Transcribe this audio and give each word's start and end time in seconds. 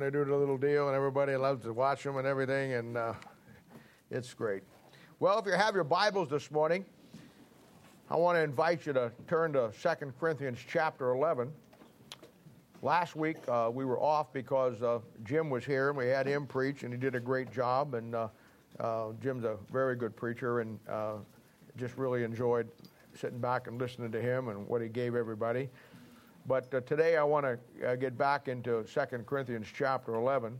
when 0.00 0.10
they 0.10 0.18
do 0.18 0.24
the 0.24 0.34
little 0.34 0.56
deal, 0.56 0.88
and 0.88 0.96
everybody 0.96 1.36
loves 1.36 1.62
to 1.62 1.74
watch 1.74 2.04
them 2.04 2.16
and 2.16 2.26
everything, 2.26 2.72
and 2.72 2.96
uh, 2.96 3.12
it's 4.10 4.32
great. 4.32 4.62
Well, 5.18 5.38
if 5.38 5.44
you 5.44 5.52
have 5.52 5.74
your 5.74 5.84
Bibles 5.84 6.30
this 6.30 6.50
morning, 6.50 6.86
I 8.10 8.16
want 8.16 8.36
to 8.36 8.42
invite 8.42 8.86
you 8.86 8.94
to 8.94 9.12
turn 9.28 9.52
to 9.52 9.70
2 9.78 10.12
Corinthians 10.18 10.58
chapter 10.66 11.10
11. 11.10 11.52
Last 12.80 13.14
week 13.14 13.36
uh, 13.46 13.70
we 13.70 13.84
were 13.84 14.00
off 14.00 14.32
because 14.32 14.82
uh, 14.82 15.00
Jim 15.22 15.50
was 15.50 15.66
here 15.66 15.90
and 15.90 15.98
we 15.98 16.06
had 16.06 16.26
him 16.26 16.46
preach, 16.46 16.82
and 16.82 16.94
he 16.94 16.98
did 16.98 17.14
a 17.14 17.20
great 17.20 17.52
job. 17.52 17.92
And 17.92 18.14
uh, 18.14 18.28
uh 18.78 19.08
Jim's 19.22 19.44
a 19.44 19.58
very 19.70 19.96
good 19.96 20.16
preacher, 20.16 20.60
and 20.60 20.78
uh, 20.88 21.16
just 21.76 21.98
really 21.98 22.24
enjoyed 22.24 22.70
sitting 23.14 23.38
back 23.38 23.66
and 23.66 23.78
listening 23.78 24.12
to 24.12 24.22
him 24.22 24.48
and 24.48 24.66
what 24.66 24.80
he 24.80 24.88
gave 24.88 25.14
everybody. 25.14 25.68
But 26.46 26.72
uh, 26.74 26.80
today 26.80 27.16
I 27.16 27.22
want 27.22 27.46
to 27.46 27.96
get 27.96 28.16
back 28.16 28.48
into 28.48 28.84
2 28.84 29.00
Corinthians 29.26 29.66
chapter 29.72 30.14
11. 30.14 30.58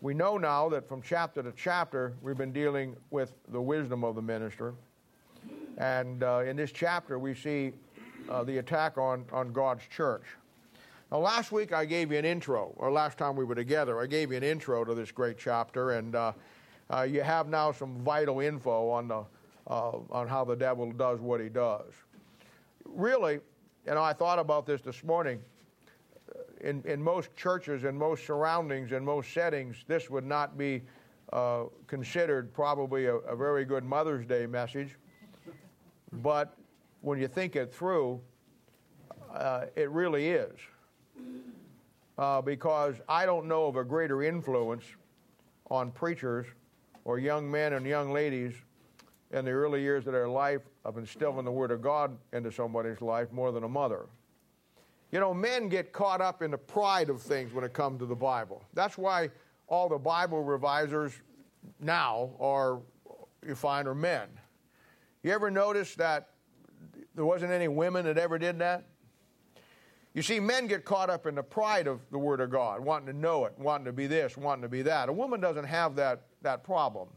We 0.00 0.14
know 0.14 0.38
now 0.38 0.68
that 0.70 0.88
from 0.88 1.02
chapter 1.02 1.42
to 1.42 1.52
chapter 1.52 2.14
we've 2.22 2.38
been 2.38 2.52
dealing 2.52 2.96
with 3.10 3.32
the 3.48 3.60
wisdom 3.60 4.04
of 4.04 4.14
the 4.14 4.22
minister. 4.22 4.74
And 5.78 6.22
in 6.22 6.56
this 6.56 6.72
chapter 6.72 7.18
we 7.18 7.34
see 7.34 7.72
the 8.44 8.58
attack 8.58 8.98
on, 8.98 9.24
on 9.32 9.52
God's 9.52 9.86
church. 9.88 10.24
Now, 11.10 11.18
last 11.18 11.50
week 11.50 11.72
I 11.72 11.86
gave 11.86 12.12
you 12.12 12.18
an 12.18 12.24
intro, 12.24 12.72
or 12.76 12.92
last 12.92 13.18
time 13.18 13.34
we 13.34 13.44
were 13.44 13.56
together, 13.56 14.00
I 14.00 14.06
gave 14.06 14.30
you 14.30 14.36
an 14.36 14.44
intro 14.44 14.84
to 14.84 14.94
this 14.94 15.10
great 15.10 15.38
chapter, 15.38 15.92
and 15.92 16.14
uh, 16.14 16.32
uh, 16.88 17.02
you 17.02 17.22
have 17.22 17.48
now 17.48 17.72
some 17.72 17.98
vital 18.04 18.38
info 18.38 18.88
on, 18.90 19.08
the, 19.08 19.24
uh, 19.66 19.98
on 20.10 20.28
how 20.28 20.44
the 20.44 20.54
devil 20.54 20.92
does 20.92 21.18
what 21.18 21.40
he 21.40 21.48
does. 21.48 21.90
Really, 22.84 23.40
you 23.86 23.94
know, 23.94 24.02
I 24.02 24.12
thought 24.12 24.38
about 24.38 24.66
this 24.66 24.80
this 24.80 25.02
morning. 25.04 25.40
In, 26.60 26.82
in 26.84 27.02
most 27.02 27.34
churches, 27.36 27.84
in 27.84 27.96
most 27.96 28.26
surroundings, 28.26 28.92
in 28.92 29.04
most 29.04 29.32
settings, 29.32 29.76
this 29.86 30.10
would 30.10 30.26
not 30.26 30.58
be 30.58 30.82
uh, 31.32 31.64
considered 31.86 32.52
probably 32.52 33.06
a, 33.06 33.14
a 33.16 33.34
very 33.34 33.64
good 33.64 33.82
Mother's 33.82 34.26
Day 34.26 34.46
message. 34.46 34.96
But 36.12 36.56
when 37.00 37.18
you 37.18 37.28
think 37.28 37.56
it 37.56 37.72
through, 37.72 38.20
uh, 39.32 39.66
it 39.76 39.90
really 39.90 40.28
is 40.28 40.58
uh, 42.18 42.42
because 42.42 42.96
I 43.08 43.24
don't 43.24 43.46
know 43.46 43.66
of 43.66 43.76
a 43.76 43.84
greater 43.84 44.22
influence 44.22 44.84
on 45.70 45.90
preachers 45.92 46.46
or 47.04 47.18
young 47.18 47.50
men 47.50 47.72
and 47.72 47.86
young 47.86 48.12
ladies 48.12 48.54
in 49.30 49.44
the 49.44 49.50
early 49.50 49.80
years 49.80 50.06
of 50.06 50.12
their 50.12 50.28
life 50.28 50.62
of 50.84 50.98
instilling 50.98 51.44
the 51.44 51.50
Word 51.52 51.70
of 51.70 51.80
God 51.80 52.16
into 52.32 52.50
somebody's 52.50 53.00
life 53.00 53.30
more 53.32 53.52
than 53.52 53.64
a 53.64 53.68
mother. 53.68 54.06
You 55.12 55.20
know, 55.20 55.34
men 55.34 55.68
get 55.68 55.92
caught 55.92 56.20
up 56.20 56.42
in 56.42 56.50
the 56.50 56.58
pride 56.58 57.10
of 57.10 57.20
things 57.20 57.52
when 57.52 57.64
it 57.64 57.72
comes 57.72 57.98
to 58.00 58.06
the 58.06 58.14
Bible. 58.14 58.62
That's 58.74 58.96
why 58.96 59.30
all 59.66 59.88
the 59.88 59.98
Bible 59.98 60.42
revisers 60.42 61.12
now 61.80 62.30
are, 62.40 62.80
you 63.46 63.54
find, 63.54 63.86
are 63.88 63.94
men. 63.94 64.28
You 65.22 65.32
ever 65.32 65.50
notice 65.50 65.94
that 65.96 66.30
there 67.14 67.24
wasn't 67.24 67.52
any 67.52 67.68
women 67.68 68.04
that 68.06 68.18
ever 68.18 68.38
did 68.38 68.58
that? 68.60 68.84
You 70.14 70.22
see, 70.22 70.40
men 70.40 70.66
get 70.66 70.84
caught 70.84 71.08
up 71.08 71.26
in 71.26 71.36
the 71.36 71.42
pride 71.42 71.86
of 71.86 72.00
the 72.10 72.18
Word 72.18 72.40
of 72.40 72.50
God, 72.50 72.80
wanting 72.80 73.06
to 73.06 73.12
know 73.12 73.44
it, 73.44 73.54
wanting 73.58 73.84
to 73.84 73.92
be 73.92 74.08
this, 74.08 74.36
wanting 74.36 74.62
to 74.62 74.68
be 74.68 74.82
that. 74.82 75.08
A 75.08 75.12
woman 75.12 75.40
doesn't 75.40 75.66
have 75.66 75.94
that, 75.96 76.22
that 76.42 76.64
problem. 76.64 77.08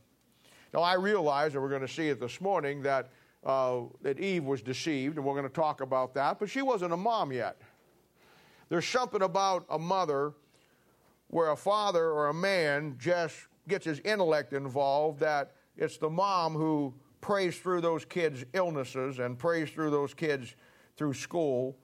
Now, 0.74 0.82
I 0.82 0.96
realize, 0.96 1.54
and 1.54 1.62
we're 1.62 1.70
going 1.70 1.82
to 1.82 1.88
see 1.88 2.10
it 2.10 2.20
this 2.20 2.42
morning, 2.42 2.82
that, 2.82 3.10
uh, 3.46 3.82
that 4.02 4.20
Eve 4.20 4.44
was 4.44 4.62
deceived, 4.62 5.18
and 5.18 5.26
we're 5.26 5.36
going 5.36 5.48
to 5.48 5.54
talk 5.54 5.82
about 5.82 6.14
that, 6.16 6.40
but 6.40 6.50
she 6.50 6.62
wasn't 6.62 6.94
a 6.94 6.98
mom 6.98 7.32
yet. 7.32 7.62
There's 8.70 8.88
something 8.88 9.22
about 9.22 9.66
a 9.70 9.78
mother 9.78 10.34
where 11.28 11.52
a 11.52 11.56
father 11.56 12.12
or 12.12 12.30
a 12.30 12.34
man 12.34 12.96
just 12.98 13.36
gets 13.68 13.86
his 13.86 14.00
intellect 14.00 14.54
involved 14.54 15.20
that 15.20 15.52
it's 15.78 15.98
the 15.98 16.10
mom 16.10 16.54
who 16.54 16.94
prays 17.22 17.58
through 17.60 17.82
those 17.82 18.04
kids' 18.04 18.44
illnesses 18.54 19.20
and 19.20 19.38
prays 19.38 19.70
through 19.70 19.92
those 19.92 20.14
kids 20.14 20.56
through 20.98 21.14
school 21.14 21.76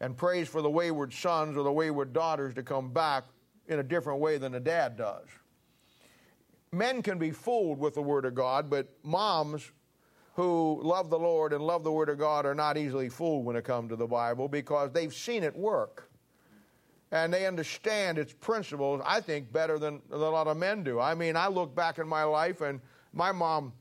and 0.00 0.16
prays 0.16 0.48
for 0.48 0.62
the 0.62 0.70
wayward 0.70 1.12
sons 1.12 1.56
or 1.56 1.64
the 1.64 1.72
wayward 1.72 2.12
daughters 2.12 2.54
to 2.54 2.62
come 2.62 2.90
back 2.90 3.24
in 3.66 3.80
a 3.80 3.82
different 3.82 4.20
way 4.20 4.38
than 4.38 4.54
a 4.54 4.60
dad 4.60 4.96
does. 4.96 5.26
Men 6.72 7.02
can 7.02 7.18
be 7.18 7.30
fooled 7.30 7.78
with 7.78 7.94
the 7.94 8.02
Word 8.02 8.24
of 8.24 8.34
God, 8.34 8.68
but 8.68 8.88
moms 9.02 9.70
who 10.34 10.80
love 10.82 11.10
the 11.10 11.18
Lord 11.18 11.52
and 11.52 11.62
love 11.62 11.82
the 11.82 11.92
Word 11.92 12.08
of 12.08 12.18
God 12.18 12.46
are 12.46 12.54
not 12.54 12.76
easily 12.76 13.08
fooled 13.08 13.44
when 13.44 13.56
it 13.56 13.64
comes 13.64 13.90
to 13.90 13.96
the 13.96 14.06
Bible 14.06 14.48
because 14.48 14.92
they've 14.92 15.14
seen 15.14 15.42
it 15.42 15.56
work. 15.56 16.10
And 17.10 17.32
they 17.32 17.46
understand 17.46 18.18
its 18.18 18.34
principles, 18.34 19.00
I 19.04 19.20
think, 19.20 19.50
better 19.50 19.78
than, 19.78 20.02
than 20.10 20.20
a 20.20 20.28
lot 20.28 20.46
of 20.46 20.58
men 20.58 20.84
do. 20.84 21.00
I 21.00 21.14
mean, 21.14 21.36
I 21.36 21.48
look 21.48 21.74
back 21.74 21.98
in 21.98 22.06
my 22.06 22.22
life, 22.22 22.60
and 22.60 22.80
my 23.14 23.32
mom 23.32 23.72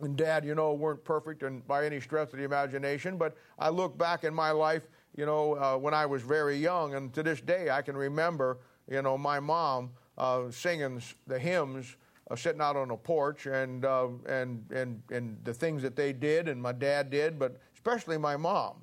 and 0.00 0.16
dad, 0.16 0.44
you 0.44 0.54
know, 0.54 0.72
weren't 0.72 1.04
perfect 1.04 1.42
and 1.42 1.66
by 1.66 1.84
any 1.84 2.00
stretch 2.00 2.32
of 2.32 2.38
the 2.38 2.44
imagination, 2.44 3.18
but 3.18 3.36
I 3.58 3.68
look 3.68 3.96
back 3.98 4.24
in 4.24 4.34
my 4.34 4.50
life 4.50 4.88
you 5.16 5.24
know, 5.24 5.54
uh, 5.54 5.76
when 5.76 5.94
I 5.94 6.06
was 6.06 6.22
very 6.22 6.56
young. 6.56 6.94
And 6.94 7.12
to 7.14 7.22
this 7.22 7.40
day, 7.40 7.70
I 7.70 7.82
can 7.82 7.96
remember, 7.96 8.58
you 8.88 9.02
know, 9.02 9.16
my 9.16 9.40
mom 9.40 9.90
uh, 10.18 10.50
singing 10.50 11.02
the 11.26 11.38
hymns, 11.38 11.96
uh, 12.30 12.36
sitting 12.36 12.60
out 12.60 12.76
on 12.76 12.90
a 12.90 12.96
porch, 12.96 13.46
and, 13.46 13.84
uh, 13.84 14.08
and, 14.28 14.64
and, 14.72 15.02
and 15.10 15.38
the 15.44 15.54
things 15.54 15.82
that 15.82 15.96
they 15.96 16.12
did, 16.12 16.48
and 16.48 16.60
my 16.60 16.72
dad 16.72 17.10
did, 17.10 17.38
but 17.38 17.60
especially 17.74 18.18
my 18.18 18.36
mom. 18.36 18.76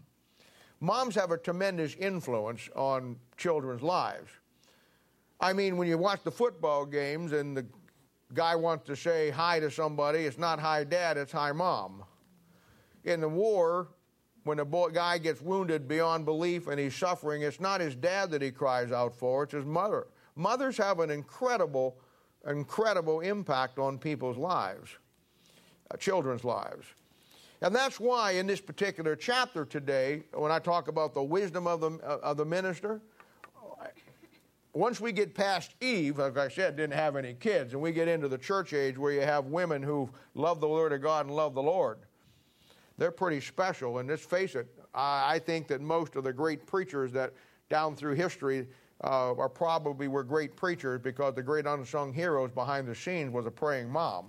Moms 0.79 1.15
have 1.15 1.31
a 1.31 1.37
tremendous 1.37 1.95
influence 1.95 2.69
on 2.75 3.15
children's 3.37 3.81
lives. 3.81 4.29
I 5.39 5.53
mean, 5.53 5.77
when 5.77 5.87
you 5.87 5.97
watch 5.97 6.23
the 6.23 6.31
football 6.31 6.85
games 6.85 7.33
and 7.33 7.55
the 7.55 7.65
guy 8.33 8.55
wants 8.55 8.85
to 8.87 8.95
say 8.95 9.29
hi 9.29 9.59
to 9.59 9.69
somebody, 9.69 10.19
it's 10.19 10.37
not 10.37 10.59
hi 10.59 10.83
dad, 10.83 11.17
it's 11.17 11.31
hi 11.31 11.51
mom. 11.51 12.03
In 13.03 13.19
the 13.19 13.29
war, 13.29 13.89
when 14.43 14.59
a 14.59 14.65
boy, 14.65 14.89
guy 14.89 15.17
gets 15.17 15.41
wounded 15.41 15.87
beyond 15.87 16.25
belief 16.25 16.67
and 16.67 16.79
he's 16.79 16.95
suffering, 16.95 17.41
it's 17.41 17.59
not 17.59 17.81
his 17.81 17.95
dad 17.95 18.31
that 18.31 18.41
he 18.41 18.51
cries 18.51 18.91
out 18.91 19.15
for, 19.15 19.43
it's 19.43 19.53
his 19.53 19.65
mother. 19.65 20.07
Mothers 20.35 20.77
have 20.77 20.99
an 20.99 21.09
incredible, 21.09 21.97
incredible 22.47 23.21
impact 23.21 23.79
on 23.79 23.97
people's 23.97 24.37
lives, 24.37 24.89
uh, 25.91 25.97
children's 25.97 26.43
lives. 26.43 26.85
And 27.61 27.73
that's 27.73 27.99
why 27.99 28.31
in 28.31 28.47
this 28.47 28.59
particular 28.59 29.15
chapter 29.15 29.63
today, 29.63 30.23
when 30.33 30.51
I 30.51 30.59
talk 30.59 30.89
about 30.89 31.13
the 31.13 31.23
wisdom 31.23 31.65
of 31.67 31.79
the, 31.79 31.91
uh, 32.03 32.19
of 32.21 32.37
the 32.37 32.45
minister, 32.45 33.01
once 34.73 34.99
we 34.99 35.11
get 35.11 35.35
past 35.35 35.75
Eve, 35.81 36.17
like 36.17 36.37
I 36.37 36.47
said, 36.47 36.75
didn't 36.75 36.95
have 36.95 37.15
any 37.15 37.35
kids, 37.35 37.73
and 37.73 37.81
we 37.81 37.91
get 37.91 38.07
into 38.07 38.27
the 38.27 38.39
church 38.39 38.73
age 38.73 38.97
where 38.97 39.13
you 39.13 39.21
have 39.21 39.45
women 39.45 39.83
who 39.83 40.09
love 40.33 40.59
the 40.59 40.67
Word 40.67 40.91
of 40.93 41.01
God 41.01 41.27
and 41.27 41.35
love 41.35 41.53
the 41.53 41.61
Lord 41.61 41.99
they're 42.97 43.11
pretty 43.11 43.41
special. 43.41 43.99
And 43.99 44.09
let's 44.09 44.23
face 44.23 44.55
it, 44.55 44.67
I 44.93 45.39
think 45.39 45.67
that 45.67 45.81
most 45.81 46.15
of 46.15 46.23
the 46.23 46.33
great 46.33 46.65
preachers 46.65 47.11
that 47.13 47.33
down 47.69 47.95
through 47.95 48.13
history 48.13 48.67
uh, 49.03 49.33
are 49.35 49.49
probably 49.49 50.07
were 50.07 50.23
great 50.23 50.55
preachers 50.55 51.01
because 51.01 51.35
the 51.35 51.43
great 51.43 51.65
unsung 51.65 52.13
heroes 52.13 52.51
behind 52.51 52.87
the 52.87 52.95
scenes 52.95 53.31
was 53.31 53.45
a 53.45 53.51
praying 53.51 53.89
mom. 53.89 54.25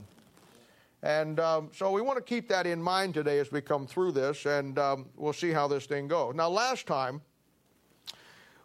And 1.03 1.39
um, 1.39 1.71
so 1.73 1.91
we 1.91 2.01
want 2.01 2.17
to 2.17 2.25
keep 2.25 2.49
that 2.49 2.67
in 2.67 2.83
mind 2.83 3.13
today 3.13 3.39
as 3.39 3.53
we 3.53 3.61
come 3.61 3.87
through 3.87 4.13
this, 4.13 4.47
and 4.47 4.79
um, 4.79 5.07
we'll 5.17 5.35
see 5.35 5.51
how 5.51 5.69
this 5.69 5.85
thing 5.85 6.09
goes. 6.09 6.35
Now, 6.35 6.49
last 6.49 6.87
time, 6.87 7.21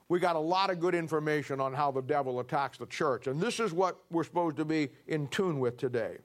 we 0.07 0.19
got 0.19 0.37
a 0.37 0.39
lot 0.39 0.69
of 0.69 0.79
good 0.79 0.95
information 0.95 1.59
on 1.59 1.73
how 1.73 1.91
the 1.91 2.01
devil 2.01 2.39
attacks 2.39 2.77
the 2.77 2.85
church, 2.85 3.27
and 3.27 3.41
this 3.41 3.59
is 3.59 3.73
what 3.73 3.99
we're 4.09 4.23
supposed 4.23 4.55
to 4.57 4.65
be 4.65 4.89
in 5.07 5.27
tune 5.27 5.59
with 5.59 5.77
today. 5.77 6.17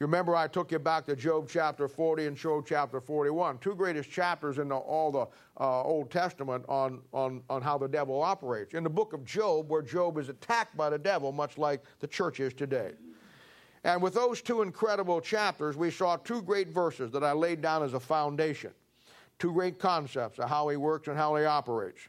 You 0.00 0.06
remember 0.06 0.34
I 0.34 0.48
took 0.48 0.72
you 0.72 0.78
back 0.78 1.04
to 1.06 1.14
Job 1.14 1.46
chapter 1.46 1.86
40 1.86 2.26
and 2.28 2.34
Job 2.34 2.64
chapter 2.66 3.02
41, 3.02 3.58
two 3.58 3.74
greatest 3.74 4.10
chapters 4.10 4.56
in 4.56 4.68
the, 4.68 4.76
all 4.76 5.12
the 5.12 5.26
uh, 5.60 5.82
Old 5.82 6.10
Testament 6.10 6.64
on, 6.70 7.00
on, 7.12 7.42
on 7.50 7.60
how 7.60 7.76
the 7.76 7.86
devil 7.86 8.22
operates. 8.22 8.72
In 8.72 8.82
the 8.82 8.88
book 8.88 9.12
of 9.12 9.26
Job, 9.26 9.68
where 9.68 9.82
Job 9.82 10.16
is 10.16 10.30
attacked 10.30 10.74
by 10.74 10.88
the 10.88 10.96
devil, 10.96 11.32
much 11.32 11.58
like 11.58 11.82
the 11.98 12.06
church 12.06 12.40
is 12.40 12.54
today. 12.54 12.92
And 13.84 14.00
with 14.00 14.14
those 14.14 14.40
two 14.40 14.62
incredible 14.62 15.20
chapters, 15.20 15.76
we 15.76 15.90
saw 15.90 16.16
two 16.16 16.40
great 16.40 16.68
verses 16.68 17.10
that 17.12 17.22
I 17.22 17.32
laid 17.32 17.60
down 17.60 17.82
as 17.82 17.92
a 17.92 18.00
foundation, 18.00 18.70
two 19.38 19.52
great 19.52 19.78
concepts 19.78 20.38
of 20.38 20.48
how 20.48 20.70
he 20.70 20.78
works 20.78 21.08
and 21.08 21.16
how 21.16 21.36
he 21.36 21.44
operates. 21.44 22.08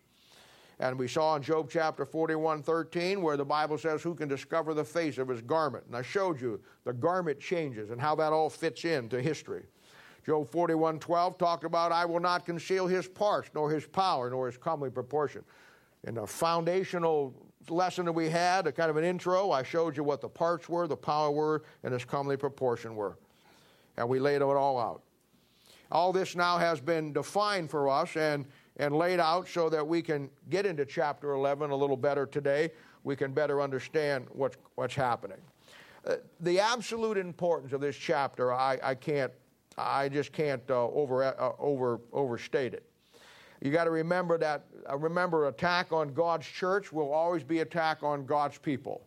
And 0.81 0.97
we 0.97 1.07
saw 1.07 1.35
in 1.35 1.43
Job 1.43 1.69
chapter 1.69 2.05
41, 2.05 2.63
13, 2.63 3.21
where 3.21 3.37
the 3.37 3.45
Bible 3.45 3.77
says, 3.77 4.01
Who 4.01 4.15
can 4.15 4.27
discover 4.27 4.73
the 4.73 4.83
face 4.83 5.19
of 5.19 5.27
his 5.27 5.39
garment? 5.39 5.85
And 5.85 5.95
I 5.95 6.01
showed 6.01 6.41
you 6.41 6.59
the 6.85 6.91
garment 6.91 7.39
changes 7.39 7.91
and 7.91 8.01
how 8.01 8.15
that 8.15 8.33
all 8.33 8.49
fits 8.49 8.83
into 8.83 9.21
history. 9.21 9.61
Job 10.25 10.49
41, 10.49 10.97
12 10.97 11.37
talked 11.37 11.65
about, 11.65 11.91
I 11.91 12.03
will 12.05 12.19
not 12.19 12.47
conceal 12.47 12.87
his 12.87 13.07
parts, 13.07 13.51
nor 13.53 13.69
his 13.69 13.85
power, 13.85 14.31
nor 14.31 14.47
his 14.47 14.57
comely 14.57 14.89
proportion. 14.89 15.43
In 16.03 16.15
the 16.15 16.25
foundational 16.25 17.35
lesson 17.69 18.05
that 18.05 18.13
we 18.13 18.27
had, 18.27 18.65
a 18.65 18.71
kind 18.71 18.89
of 18.89 18.97
an 18.97 19.03
intro, 19.03 19.51
I 19.51 19.61
showed 19.61 19.95
you 19.95 20.03
what 20.03 20.19
the 20.19 20.29
parts 20.29 20.67
were, 20.67 20.87
the 20.87 20.97
power 20.97 21.29
were, 21.29 21.61
and 21.83 21.93
his 21.93 22.05
comely 22.05 22.37
proportion 22.37 22.95
were. 22.95 23.19
And 23.97 24.09
we 24.09 24.19
laid 24.19 24.37
it 24.37 24.41
all 24.41 24.79
out. 24.79 25.03
All 25.91 26.11
this 26.11 26.35
now 26.35 26.57
has 26.57 26.81
been 26.81 27.13
defined 27.13 27.69
for 27.69 27.87
us, 27.87 28.15
and 28.15 28.45
and 28.81 28.95
laid 28.95 29.19
out 29.19 29.47
so 29.47 29.69
that 29.69 29.87
we 29.87 30.01
can 30.01 30.27
get 30.49 30.65
into 30.65 30.85
chapter 30.85 31.33
11 31.33 31.69
a 31.69 31.75
little 31.75 31.95
better 31.95 32.25
today. 32.25 32.71
we 33.03 33.15
can 33.15 33.31
better 33.31 33.61
understand 33.61 34.27
what's, 34.31 34.57
what's 34.75 34.95
happening. 34.95 35.37
Uh, 36.05 36.15
the 36.39 36.59
absolute 36.59 37.17
importance 37.17 37.73
of 37.73 37.81
this 37.81 37.95
chapter, 37.95 38.51
I, 38.51 38.79
I 38.83 38.95
can't, 38.95 39.31
I 39.77 40.09
just 40.09 40.33
can't 40.33 40.61
uh, 40.69 40.87
over, 40.89 41.23
uh, 41.23 41.51
over, 41.59 42.01
overstate 42.11 42.73
it. 42.73 42.83
You 43.61 43.71
got 43.71 43.83
to 43.83 43.91
remember 43.91 44.39
that, 44.39 44.65
uh, 44.89 44.97
remember, 44.97 45.47
attack 45.47 45.91
on 45.91 46.13
God's 46.13 46.47
church 46.47 46.91
will 46.91 47.11
always 47.11 47.43
be 47.43 47.59
attack 47.59 48.01
on 48.01 48.25
God's 48.25 48.57
people. 48.57 49.03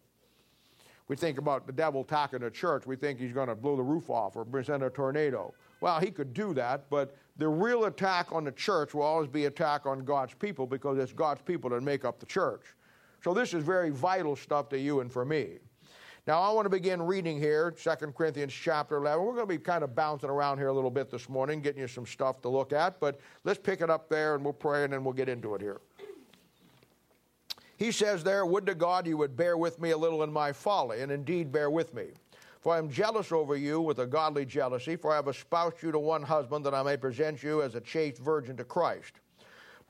We 1.08 1.16
think 1.16 1.38
about 1.38 1.66
the 1.66 1.72
devil 1.72 2.02
attacking 2.02 2.44
a 2.44 2.50
church, 2.50 2.86
we 2.86 2.94
think 2.94 3.18
he's 3.18 3.32
going 3.32 3.48
to 3.48 3.56
blow 3.56 3.76
the 3.76 3.82
roof 3.82 4.08
off 4.08 4.36
or 4.36 4.44
present 4.44 4.84
a 4.84 4.90
tornado. 4.90 5.52
Well, 5.80 6.00
he 6.00 6.12
could 6.12 6.32
do 6.32 6.54
that, 6.54 6.88
but 6.88 7.16
the 7.36 7.48
real 7.48 7.84
attack 7.84 8.32
on 8.32 8.44
the 8.44 8.52
church 8.52 8.94
will 8.94 9.02
always 9.02 9.28
be 9.28 9.46
attack 9.46 9.86
on 9.86 10.04
God's 10.04 10.34
people 10.34 10.66
because 10.66 10.98
it's 10.98 11.12
God's 11.12 11.42
people 11.42 11.70
that 11.70 11.82
make 11.82 12.04
up 12.04 12.20
the 12.20 12.26
church. 12.26 12.62
So 13.22 13.34
this 13.34 13.54
is 13.54 13.64
very 13.64 13.90
vital 13.90 14.36
stuff 14.36 14.68
to 14.68 14.78
you 14.78 15.00
and 15.00 15.10
for 15.10 15.24
me. 15.24 15.58
Now 16.26 16.40
I 16.40 16.52
want 16.52 16.64
to 16.64 16.70
begin 16.70 17.02
reading 17.02 17.38
here, 17.38 17.70
2 17.70 17.90
Corinthians 18.16 18.52
chapter 18.52 18.96
11. 18.96 19.24
We're 19.24 19.34
going 19.34 19.46
to 19.46 19.46
be 19.46 19.58
kind 19.58 19.84
of 19.84 19.94
bouncing 19.94 20.30
around 20.30 20.58
here 20.58 20.68
a 20.68 20.72
little 20.72 20.90
bit 20.90 21.10
this 21.10 21.28
morning, 21.28 21.60
getting 21.60 21.82
you 21.82 21.88
some 21.88 22.06
stuff 22.06 22.40
to 22.42 22.48
look 22.48 22.72
at, 22.72 22.98
but 22.98 23.20
let's 23.44 23.58
pick 23.58 23.82
it 23.82 23.90
up 23.90 24.08
there 24.08 24.34
and 24.34 24.44
we'll 24.44 24.54
pray 24.54 24.84
and 24.84 24.92
then 24.92 25.04
we'll 25.04 25.12
get 25.12 25.28
into 25.28 25.54
it 25.54 25.60
here. 25.60 25.80
He 27.76 27.92
says 27.92 28.22
there, 28.24 28.46
Would 28.46 28.66
to 28.66 28.74
God 28.74 29.06
you 29.06 29.16
would 29.18 29.36
bear 29.36 29.58
with 29.58 29.80
me 29.80 29.90
a 29.90 29.98
little 29.98 30.22
in 30.22 30.32
my 30.32 30.52
folly, 30.52 31.02
and 31.02 31.10
indeed 31.10 31.52
bear 31.52 31.70
with 31.70 31.92
me. 31.92 32.06
For 32.64 32.74
I 32.74 32.78
am 32.78 32.88
jealous 32.88 33.30
over 33.30 33.56
you 33.56 33.78
with 33.82 33.98
a 33.98 34.06
godly 34.06 34.46
jealousy, 34.46 34.96
for 34.96 35.12
I 35.12 35.16
have 35.16 35.28
espoused 35.28 35.82
you 35.82 35.92
to 35.92 35.98
one 35.98 36.22
husband, 36.22 36.64
that 36.64 36.72
I 36.72 36.82
may 36.82 36.96
present 36.96 37.42
you 37.42 37.60
as 37.60 37.74
a 37.74 37.80
chaste 37.82 38.16
virgin 38.16 38.56
to 38.56 38.64
Christ. 38.64 39.20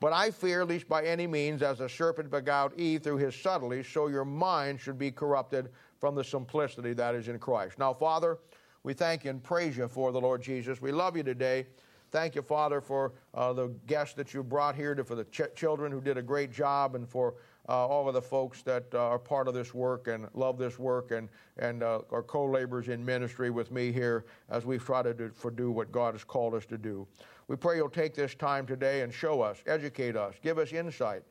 But 0.01 0.11
I 0.11 0.29
fear, 0.29 0.65
lest 0.65 0.89
by 0.89 1.05
any 1.05 1.25
means, 1.25 1.61
as 1.61 1.77
the 1.77 1.87
serpent 1.87 2.29
beguiled 2.29 2.73
Eve 2.73 3.01
through 3.01 3.19
his 3.19 3.33
subtlety, 3.33 3.81
so 3.81 4.07
your 4.07 4.25
mind 4.25 4.81
should 4.81 4.97
be 4.97 5.09
corrupted 5.09 5.69
from 6.01 6.15
the 6.15 6.23
simplicity 6.25 6.91
that 6.91 7.15
is 7.15 7.29
in 7.29 7.39
Christ. 7.39 7.79
Now, 7.79 7.93
Father, 7.93 8.39
we 8.83 8.93
thank 8.93 9.23
you 9.23 9.29
and 9.29 9.41
praise 9.41 9.77
you 9.77 9.87
for 9.87 10.11
the 10.11 10.19
Lord 10.19 10.41
Jesus. 10.41 10.81
We 10.81 10.91
love 10.91 11.15
you 11.15 11.23
today. 11.23 11.67
Thank 12.11 12.35
you, 12.35 12.41
Father, 12.41 12.81
for 12.81 13.13
uh, 13.33 13.53
the 13.53 13.69
guests 13.87 14.15
that 14.15 14.33
you 14.33 14.43
brought 14.43 14.75
here, 14.75 14.95
to, 14.95 15.05
for 15.05 15.15
the 15.15 15.23
ch- 15.23 15.55
children 15.55 15.93
who 15.93 16.01
did 16.01 16.17
a 16.17 16.21
great 16.21 16.51
job, 16.51 16.95
and 16.95 17.07
for 17.07 17.35
uh, 17.67 17.87
all 17.87 18.07
of 18.07 18.13
the 18.13 18.21
folks 18.21 18.61
that 18.61 18.85
uh, 18.93 18.99
are 18.99 19.19
part 19.19 19.47
of 19.47 19.53
this 19.53 19.73
work 19.73 20.07
and 20.07 20.27
love 20.33 20.57
this 20.57 20.77
work 20.77 21.11
and, 21.11 21.29
and 21.57 21.81
uh, 21.83 22.01
are 22.11 22.21
co 22.21 22.45
laborers 22.45 22.89
in 22.89 23.03
ministry 23.03 23.49
with 23.49 23.71
me 23.71 23.91
here 23.91 24.25
as 24.49 24.65
we 24.65 24.77
try 24.77 25.01
to 25.01 25.13
do, 25.13 25.31
for 25.33 25.49
do 25.49 25.71
what 25.71 25.91
God 25.91 26.13
has 26.13 26.23
called 26.23 26.53
us 26.53 26.65
to 26.67 26.77
do. 26.77 27.07
We 27.47 27.55
pray 27.55 27.77
you'll 27.77 27.89
take 27.89 28.13
this 28.13 28.35
time 28.35 28.65
today 28.65 29.01
and 29.01 29.13
show 29.13 29.41
us, 29.41 29.63
educate 29.65 30.15
us, 30.15 30.35
give 30.41 30.57
us 30.57 30.73
insight, 30.73 31.23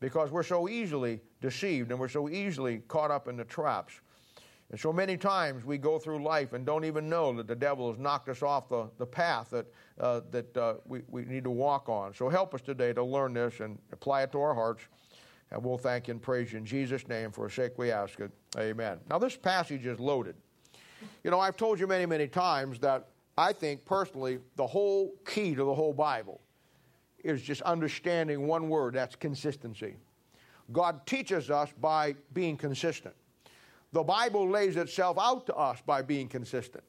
because 0.00 0.30
we're 0.30 0.42
so 0.42 0.68
easily 0.68 1.20
deceived 1.40 1.90
and 1.90 1.98
we're 1.98 2.08
so 2.08 2.28
easily 2.28 2.78
caught 2.88 3.10
up 3.10 3.28
in 3.28 3.36
the 3.36 3.44
traps. 3.44 4.00
And 4.70 4.78
so 4.78 4.92
many 4.92 5.16
times 5.16 5.64
we 5.64 5.78
go 5.78 5.98
through 5.98 6.22
life 6.22 6.52
and 6.52 6.66
don't 6.66 6.84
even 6.84 7.08
know 7.08 7.32
that 7.34 7.46
the 7.46 7.56
devil 7.56 7.90
has 7.90 7.98
knocked 7.98 8.28
us 8.28 8.42
off 8.42 8.68
the, 8.68 8.90
the 8.98 9.06
path 9.06 9.50
that, 9.50 9.66
uh, 9.98 10.20
that 10.30 10.56
uh, 10.56 10.74
we, 10.84 11.00
we 11.08 11.24
need 11.24 11.44
to 11.44 11.50
walk 11.50 11.88
on. 11.88 12.12
So 12.12 12.28
help 12.28 12.54
us 12.54 12.60
today 12.60 12.92
to 12.92 13.02
learn 13.02 13.32
this 13.32 13.60
and 13.60 13.78
apply 13.92 14.24
it 14.24 14.32
to 14.32 14.40
our 14.40 14.54
hearts. 14.54 14.82
And 15.50 15.64
we'll 15.64 15.78
thank 15.78 16.08
and 16.08 16.20
praise 16.20 16.52
you 16.52 16.58
in 16.58 16.66
Jesus' 16.66 17.08
name. 17.08 17.30
For 17.30 17.46
a 17.46 17.50
sake 17.50 17.78
we 17.78 17.90
ask 17.90 18.20
it. 18.20 18.30
Amen. 18.58 18.98
Now, 19.08 19.18
this 19.18 19.36
passage 19.36 19.86
is 19.86 19.98
loaded. 19.98 20.34
You 21.24 21.30
know, 21.30 21.40
I've 21.40 21.56
told 21.56 21.80
you 21.80 21.86
many, 21.86 22.06
many 22.06 22.28
times 22.28 22.78
that 22.80 23.08
I 23.36 23.52
think 23.52 23.84
personally 23.84 24.38
the 24.56 24.66
whole 24.66 25.14
key 25.24 25.54
to 25.54 25.64
the 25.64 25.74
whole 25.74 25.92
Bible 25.92 26.40
is 27.24 27.42
just 27.42 27.62
understanding 27.62 28.46
one 28.46 28.68
word 28.68 28.94
that's 28.94 29.16
consistency. 29.16 29.96
God 30.72 31.06
teaches 31.06 31.50
us 31.50 31.70
by 31.80 32.14
being 32.34 32.56
consistent. 32.56 33.14
The 33.92 34.02
Bible 34.02 34.48
lays 34.48 34.76
itself 34.76 35.16
out 35.18 35.46
to 35.46 35.54
us 35.54 35.80
by 35.86 36.02
being 36.02 36.28
consistent. 36.28 36.84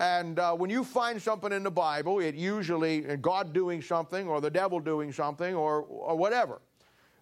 And 0.00 0.38
uh, 0.38 0.54
when 0.54 0.68
you 0.68 0.82
find 0.82 1.22
something 1.22 1.52
in 1.52 1.62
the 1.62 1.70
Bible, 1.70 2.18
it 2.18 2.34
usually, 2.34 3.02
God 3.18 3.52
doing 3.52 3.80
something 3.80 4.26
or 4.26 4.40
the 4.40 4.50
devil 4.50 4.80
doing 4.80 5.12
something 5.12 5.54
or, 5.54 5.82
or 5.82 6.16
whatever, 6.16 6.60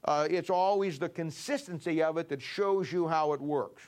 uh, 0.04 0.26
it's 0.30 0.50
always 0.50 0.98
the 0.98 1.08
consistency 1.08 2.02
of 2.02 2.16
it 2.16 2.28
that 2.28 2.40
shows 2.40 2.92
you 2.92 3.06
how 3.06 3.32
it 3.32 3.40
works. 3.40 3.82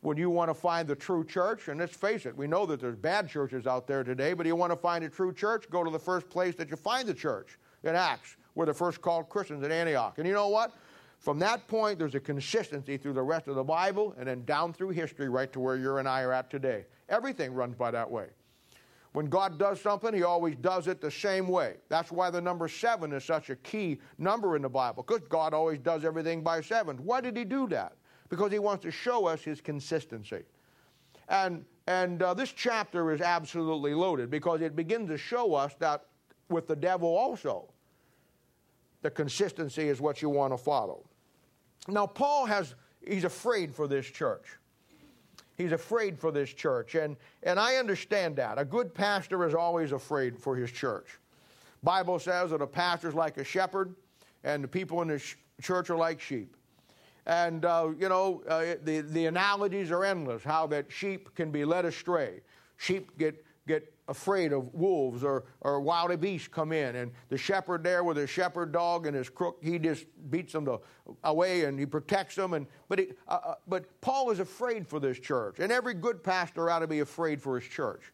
When 0.00 0.16
you 0.16 0.28
want 0.28 0.50
to 0.50 0.54
find 0.54 0.86
the 0.86 0.94
true 0.94 1.24
church, 1.24 1.68
and 1.68 1.80
let's 1.80 1.96
face 1.96 2.26
it, 2.26 2.36
we 2.36 2.46
know 2.46 2.66
that 2.66 2.80
there's 2.80 2.96
bad 2.96 3.28
churches 3.28 3.66
out 3.66 3.86
there 3.86 4.04
today, 4.04 4.34
but 4.34 4.44
you 4.44 4.54
want 4.54 4.72
to 4.72 4.76
find 4.76 5.02
a 5.02 5.08
true 5.08 5.32
church, 5.32 5.68
go 5.70 5.82
to 5.82 5.90
the 5.90 5.98
first 5.98 6.28
place 6.28 6.54
that 6.56 6.70
you 6.70 6.76
find 6.76 7.08
the 7.08 7.14
church 7.14 7.58
in 7.84 7.94
Acts, 7.94 8.36
where 8.52 8.66
the 8.66 8.74
first 8.74 9.00
called 9.00 9.28
Christians 9.30 9.62
at 9.62 9.70
Antioch. 9.70 10.18
And 10.18 10.26
you 10.26 10.34
know 10.34 10.48
what? 10.48 10.74
From 11.18 11.38
that 11.38 11.66
point, 11.68 11.98
there's 11.98 12.14
a 12.14 12.20
consistency 12.20 12.98
through 12.98 13.14
the 13.14 13.22
rest 13.22 13.48
of 13.48 13.54
the 13.54 13.64
Bible 13.64 14.14
and 14.18 14.28
then 14.28 14.44
down 14.44 14.74
through 14.74 14.90
history 14.90 15.30
right 15.30 15.50
to 15.54 15.60
where 15.60 15.76
you 15.76 15.96
and 15.96 16.06
I 16.06 16.22
are 16.22 16.34
at 16.34 16.50
today. 16.50 16.84
Everything 17.08 17.54
runs 17.54 17.74
by 17.74 17.90
that 17.90 18.10
way. 18.10 18.26
When 19.14 19.26
God 19.26 19.60
does 19.60 19.80
something, 19.80 20.12
He 20.12 20.24
always 20.24 20.56
does 20.56 20.88
it 20.88 21.00
the 21.00 21.10
same 21.10 21.46
way. 21.46 21.76
That's 21.88 22.10
why 22.10 22.30
the 22.30 22.40
number 22.40 22.66
seven 22.66 23.12
is 23.12 23.24
such 23.24 23.48
a 23.48 23.54
key 23.54 24.00
number 24.18 24.56
in 24.56 24.62
the 24.62 24.68
Bible, 24.68 25.04
because 25.04 25.26
God 25.28 25.54
always 25.54 25.78
does 25.78 26.04
everything 26.04 26.42
by 26.42 26.60
seven. 26.60 26.96
Why 26.96 27.20
did 27.20 27.36
He 27.36 27.44
do 27.44 27.68
that? 27.68 27.92
Because 28.28 28.50
He 28.50 28.58
wants 28.58 28.82
to 28.82 28.90
show 28.90 29.26
us 29.26 29.42
His 29.42 29.60
consistency. 29.60 30.42
And, 31.28 31.64
and 31.86 32.24
uh, 32.24 32.34
this 32.34 32.50
chapter 32.50 33.12
is 33.12 33.20
absolutely 33.20 33.94
loaded 33.94 34.32
because 34.32 34.62
it 34.62 34.74
begins 34.74 35.08
to 35.10 35.16
show 35.16 35.54
us 35.54 35.74
that 35.78 36.06
with 36.48 36.66
the 36.66 36.74
devil 36.74 37.08
also, 37.08 37.72
the 39.02 39.12
consistency 39.12 39.88
is 39.88 40.00
what 40.00 40.22
you 40.22 40.28
want 40.28 40.52
to 40.52 40.58
follow. 40.58 41.04
Now, 41.86 42.08
Paul 42.08 42.46
has, 42.46 42.74
he's 43.06 43.22
afraid 43.22 43.72
for 43.72 43.86
this 43.86 44.06
church. 44.06 44.56
He's 45.56 45.72
afraid 45.72 46.18
for 46.18 46.30
this 46.30 46.52
church. 46.52 46.94
And, 46.94 47.16
and 47.42 47.58
I 47.60 47.76
understand 47.76 48.36
that. 48.36 48.58
A 48.58 48.64
good 48.64 48.92
pastor 48.92 49.46
is 49.46 49.54
always 49.54 49.92
afraid 49.92 50.38
for 50.38 50.56
his 50.56 50.70
church. 50.70 51.06
Bible 51.82 52.18
says 52.18 52.50
that 52.50 52.62
a 52.62 52.66
pastor 52.66 53.08
is 53.08 53.14
like 53.14 53.36
a 53.36 53.44
shepherd, 53.44 53.94
and 54.42 54.64
the 54.64 54.68
people 54.68 55.02
in 55.02 55.08
the 55.08 55.18
sh- 55.18 55.36
church 55.62 55.90
are 55.90 55.96
like 55.96 56.20
sheep. 56.20 56.56
And, 57.26 57.64
uh, 57.64 57.90
you 57.98 58.08
know, 58.08 58.42
uh, 58.48 58.74
the, 58.82 59.00
the 59.00 59.26
analogies 59.26 59.90
are 59.90 60.04
endless 60.04 60.42
how 60.42 60.66
that 60.68 60.90
sheep 60.90 61.34
can 61.34 61.50
be 61.50 61.64
led 61.64 61.84
astray. 61.84 62.40
Sheep 62.76 63.16
get, 63.18 63.44
get 63.66 63.92
afraid 64.08 64.52
of 64.52 64.72
wolves 64.74 65.24
or, 65.24 65.44
or 65.62 65.80
wild 65.80 66.18
beasts 66.20 66.48
come 66.48 66.72
in. 66.72 66.96
And 66.96 67.12
the 67.28 67.38
shepherd 67.38 67.82
there 67.82 68.04
with 68.04 68.16
his 68.16 68.28
shepherd 68.28 68.72
dog 68.72 69.06
and 69.06 69.16
his 69.16 69.30
crook, 69.30 69.58
he 69.62 69.78
just 69.78 70.06
beats 70.30 70.52
them 70.52 70.66
to, 70.66 70.80
away 71.24 71.64
and 71.64 71.78
he 71.78 71.86
protects 71.86 72.34
them. 72.34 72.52
And, 72.52 72.66
but, 72.88 73.00
uh, 73.00 73.30
uh, 73.30 73.54
but 73.66 74.00
Paul 74.00 74.30
is 74.30 74.40
afraid 74.40 74.86
for 74.86 75.00
this 75.00 75.18
church. 75.18 75.58
And 75.58 75.72
every 75.72 75.94
good 75.94 76.22
pastor 76.22 76.70
ought 76.70 76.80
to 76.80 76.86
be 76.86 77.00
afraid 77.00 77.40
for 77.40 77.58
his 77.58 77.68
church. 77.68 78.12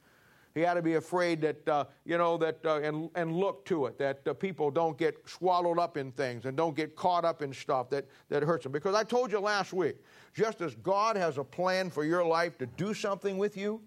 He 0.54 0.64
ought 0.64 0.74
to 0.74 0.82
be 0.82 0.94
afraid 0.94 1.40
that, 1.42 1.68
uh, 1.68 1.84
you 2.04 2.18
know, 2.18 2.36
that, 2.38 2.58
uh, 2.64 2.80
and, 2.80 3.08
and 3.14 3.36
look 3.36 3.64
to 3.66 3.86
it, 3.86 3.98
that 3.98 4.26
uh, 4.26 4.34
people 4.34 4.70
don't 4.70 4.98
get 4.98 5.16
swallowed 5.28 5.78
up 5.78 5.96
in 5.96 6.10
things 6.10 6.44
and 6.44 6.56
don't 6.56 6.74
get 6.74 6.96
caught 6.96 7.24
up 7.24 7.40
in 7.40 7.52
stuff 7.52 7.88
that, 7.90 8.06
that 8.28 8.42
hurts 8.42 8.64
them. 8.64 8.72
Because 8.72 8.96
I 8.96 9.04
told 9.04 9.30
you 9.30 9.38
last 9.38 9.72
week, 9.72 9.96
just 10.34 10.60
as 10.60 10.74
God 10.76 11.16
has 11.16 11.38
a 11.38 11.44
plan 11.44 11.88
for 11.88 12.04
your 12.04 12.24
life 12.24 12.58
to 12.58 12.66
do 12.66 12.94
something 12.94 13.38
with 13.38 13.56
you, 13.56 13.80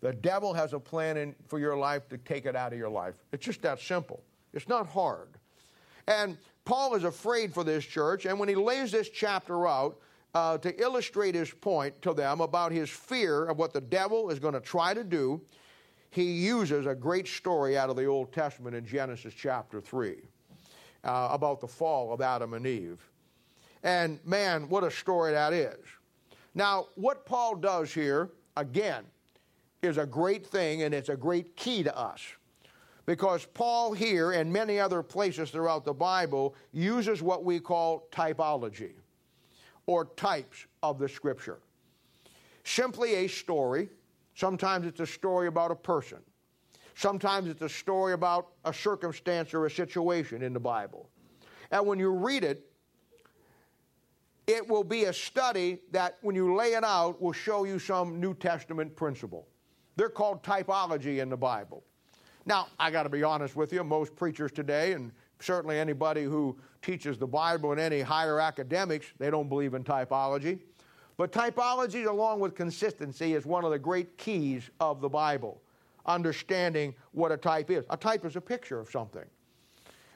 the 0.00 0.12
devil 0.12 0.52
has 0.54 0.72
a 0.72 0.78
plan 0.78 1.16
in, 1.16 1.34
for 1.46 1.58
your 1.58 1.76
life 1.76 2.08
to 2.08 2.18
take 2.18 2.46
it 2.46 2.54
out 2.54 2.72
of 2.72 2.78
your 2.78 2.90
life. 2.90 3.14
It's 3.32 3.44
just 3.44 3.62
that 3.62 3.80
simple. 3.80 4.22
It's 4.52 4.68
not 4.68 4.86
hard. 4.86 5.28
And 6.06 6.38
Paul 6.64 6.94
is 6.94 7.04
afraid 7.04 7.52
for 7.52 7.64
this 7.64 7.84
church, 7.84 8.26
and 8.26 8.38
when 8.38 8.48
he 8.48 8.54
lays 8.54 8.92
this 8.92 9.08
chapter 9.08 9.66
out 9.66 9.98
uh, 10.34 10.58
to 10.58 10.80
illustrate 10.80 11.34
his 11.34 11.50
point 11.50 12.00
to 12.02 12.12
them 12.12 12.40
about 12.40 12.72
his 12.72 12.90
fear 12.90 13.46
of 13.46 13.58
what 13.58 13.72
the 13.72 13.80
devil 13.80 14.30
is 14.30 14.38
going 14.38 14.54
to 14.54 14.60
try 14.60 14.92
to 14.92 15.02
do, 15.02 15.40
he 16.10 16.24
uses 16.24 16.86
a 16.86 16.94
great 16.94 17.26
story 17.26 17.76
out 17.76 17.90
of 17.90 17.96
the 17.96 18.06
Old 18.06 18.32
Testament 18.32 18.76
in 18.76 18.86
Genesis 18.86 19.34
chapter 19.34 19.80
3 19.80 20.16
uh, 21.04 21.28
about 21.30 21.60
the 21.60 21.66
fall 21.66 22.12
of 22.12 22.20
Adam 22.20 22.54
and 22.54 22.66
Eve. 22.66 23.00
And 23.82 24.18
man, 24.24 24.68
what 24.68 24.84
a 24.84 24.90
story 24.90 25.32
that 25.32 25.52
is. 25.52 25.78
Now, 26.54 26.88
what 26.94 27.26
Paul 27.26 27.56
does 27.56 27.92
here, 27.92 28.30
again, 28.56 29.04
is 29.86 29.98
a 29.98 30.06
great 30.06 30.46
thing 30.46 30.82
and 30.82 30.94
it's 30.94 31.08
a 31.08 31.16
great 31.16 31.56
key 31.56 31.82
to 31.82 31.96
us. 31.96 32.20
Because 33.06 33.46
Paul 33.46 33.92
here 33.92 34.32
and 34.32 34.52
many 34.52 34.80
other 34.80 35.02
places 35.02 35.50
throughout 35.50 35.84
the 35.84 35.94
Bible 35.94 36.54
uses 36.72 37.22
what 37.22 37.44
we 37.44 37.60
call 37.60 38.08
typology 38.10 38.92
or 39.86 40.06
types 40.16 40.66
of 40.82 40.98
the 40.98 41.08
scripture. 41.08 41.60
Simply 42.64 43.14
a 43.14 43.28
story. 43.28 43.88
Sometimes 44.34 44.86
it's 44.86 45.00
a 45.00 45.06
story 45.06 45.46
about 45.46 45.70
a 45.70 45.76
person. 45.76 46.18
Sometimes 46.96 47.48
it's 47.48 47.62
a 47.62 47.68
story 47.68 48.12
about 48.12 48.48
a 48.64 48.72
circumstance 48.72 49.54
or 49.54 49.66
a 49.66 49.70
situation 49.70 50.42
in 50.42 50.52
the 50.52 50.60
Bible. 50.60 51.08
And 51.70 51.86
when 51.86 51.98
you 51.98 52.10
read 52.10 52.42
it, 52.42 52.66
it 54.46 54.66
will 54.68 54.84
be 54.84 55.04
a 55.04 55.12
study 55.12 55.80
that, 55.90 56.18
when 56.22 56.34
you 56.34 56.54
lay 56.54 56.74
it 56.74 56.84
out, 56.84 57.20
will 57.20 57.32
show 57.32 57.64
you 57.64 57.78
some 57.78 58.20
New 58.20 58.34
Testament 58.34 58.94
principle. 58.96 59.46
They're 59.96 60.08
called 60.10 60.42
typology 60.42 61.20
in 61.20 61.28
the 61.28 61.36
Bible. 61.36 61.82
Now, 62.44 62.68
I 62.78 62.90
got 62.90 63.04
to 63.04 63.08
be 63.08 63.22
honest 63.22 63.56
with 63.56 63.72
you, 63.72 63.82
most 63.82 64.14
preachers 64.14 64.52
today 64.52 64.92
and 64.92 65.10
certainly 65.40 65.78
anybody 65.78 66.24
who 66.24 66.56
teaches 66.82 67.18
the 67.18 67.26
Bible 67.26 67.72
in 67.72 67.78
any 67.78 68.00
higher 68.00 68.40
academics, 68.40 69.06
they 69.18 69.30
don't 69.30 69.48
believe 69.48 69.74
in 69.74 69.82
typology. 69.82 70.60
But 71.16 71.32
typology, 71.32 72.06
along 72.06 72.40
with 72.40 72.54
consistency, 72.54 73.34
is 73.34 73.46
one 73.46 73.64
of 73.64 73.70
the 73.70 73.78
great 73.78 74.18
keys 74.18 74.70
of 74.80 75.00
the 75.00 75.08
Bible, 75.08 75.60
understanding 76.04 76.94
what 77.12 77.32
a 77.32 77.36
type 77.36 77.70
is. 77.70 77.84
A 77.90 77.96
type 77.96 78.24
is 78.24 78.36
a 78.36 78.40
picture 78.40 78.78
of 78.78 78.90
something. 78.90 79.24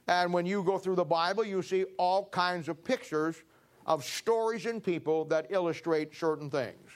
And 0.07 0.33
when 0.33 0.45
you 0.45 0.63
go 0.63 0.79
through 0.79 0.97
the 0.97 1.05
Bible, 1.05 1.45
you 1.45 1.63
see 1.63 1.85
all 1.97 2.27
kinds 2.27 2.69
of 2.69 2.83
pictures 2.85 3.37
of 3.87 4.05
stories 4.05 4.67
and 4.67 4.83
people 4.83 5.25
that 5.27 5.47
illustrate 5.51 6.15
certain 6.15 6.51
things. 6.51 6.91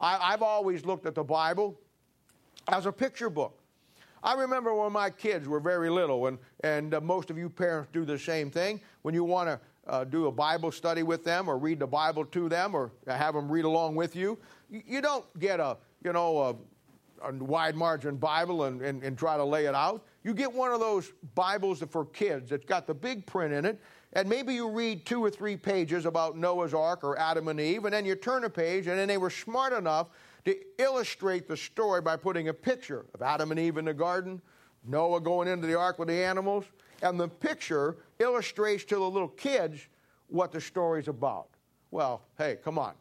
I, 0.00 0.30
have 0.30 0.42
always 0.42 0.84
looked 0.84 1.06
at 1.06 1.14
the 1.14 1.24
Bible 1.24 1.78
as 2.68 2.86
a 2.86 2.92
picture 2.92 3.30
book. 3.30 3.58
I 4.22 4.34
remember 4.34 4.74
when 4.74 4.92
my 4.92 5.10
kids 5.10 5.48
were 5.48 5.60
very 5.60 5.90
little, 5.90 6.26
and, 6.26 6.38
and 6.60 6.94
uh, 6.94 7.00
most 7.00 7.30
of 7.30 7.38
you 7.38 7.48
parents 7.48 7.90
do 7.92 8.04
the 8.04 8.18
same 8.18 8.50
thing. 8.50 8.80
When 9.02 9.14
you 9.14 9.24
want 9.24 9.48
to 9.48 9.60
uh, 9.86 10.04
do 10.04 10.26
a 10.26 10.32
Bible 10.32 10.72
study 10.72 11.02
with 11.02 11.24
them, 11.24 11.48
or 11.48 11.56
read 11.56 11.78
the 11.78 11.86
Bible 11.86 12.24
to 12.26 12.48
them, 12.48 12.74
or 12.74 12.90
have 13.06 13.34
them 13.34 13.50
read 13.50 13.64
along 13.64 13.94
with 13.94 14.16
you, 14.16 14.38
you, 14.70 15.00
don't 15.00 15.24
get 15.38 15.60
a 15.60 15.78
you 16.04 16.12
know 16.12 16.38
a, 17.22 17.28
a 17.28 17.32
wide 17.32 17.74
margin 17.74 18.16
Bible 18.16 18.64
and, 18.64 18.82
and, 18.82 19.02
and 19.02 19.16
try 19.16 19.36
to 19.36 19.44
lay 19.44 19.66
it 19.66 19.74
out. 19.74 20.04
You 20.24 20.34
get 20.34 20.52
one 20.52 20.72
of 20.72 20.80
those 20.80 21.12
Bibles 21.34 21.82
for 21.88 22.04
kids 22.06 22.50
that's 22.50 22.66
got 22.66 22.86
the 22.86 22.94
big 22.94 23.24
print 23.24 23.54
in 23.54 23.64
it, 23.64 23.80
and 24.14 24.28
maybe 24.28 24.52
you 24.52 24.68
read 24.68 25.06
two 25.06 25.24
or 25.24 25.30
three 25.30 25.56
pages 25.56 26.06
about 26.06 26.36
Noah's 26.36 26.74
Ark 26.74 27.04
or 27.04 27.18
Adam 27.18 27.48
and 27.48 27.60
Eve, 27.60 27.84
and 27.84 27.94
then 27.94 28.04
you 28.04 28.16
turn 28.16 28.44
a 28.44 28.50
page, 28.50 28.88
and 28.88 28.98
then 28.98 29.06
they 29.06 29.16
were 29.16 29.30
smart 29.30 29.72
enough 29.72 30.08
to 30.44 30.56
illustrate 30.78 31.48
the 31.48 31.56
story 31.56 32.00
by 32.00 32.16
putting 32.16 32.48
a 32.48 32.54
picture 32.54 33.06
of 33.14 33.22
Adam 33.22 33.50
and 33.50 33.60
Eve 33.60 33.76
in 33.76 33.84
the 33.84 33.94
garden, 33.94 34.40
Noah 34.84 35.20
going 35.20 35.48
into 35.48 35.66
the 35.66 35.78
ark 35.78 35.98
with 35.98 36.08
the 36.08 36.24
animals, 36.24 36.64
and 37.02 37.18
the 37.18 37.28
picture 37.28 37.96
illustrates 38.18 38.84
to 38.84 38.96
the 38.96 39.10
little 39.10 39.28
kids 39.28 39.80
what 40.28 40.52
the 40.52 40.60
story's 40.60 41.08
about. 41.08 41.48
Well, 41.90 42.22
hey, 42.36 42.58
come 42.62 42.78
on. 42.78 42.94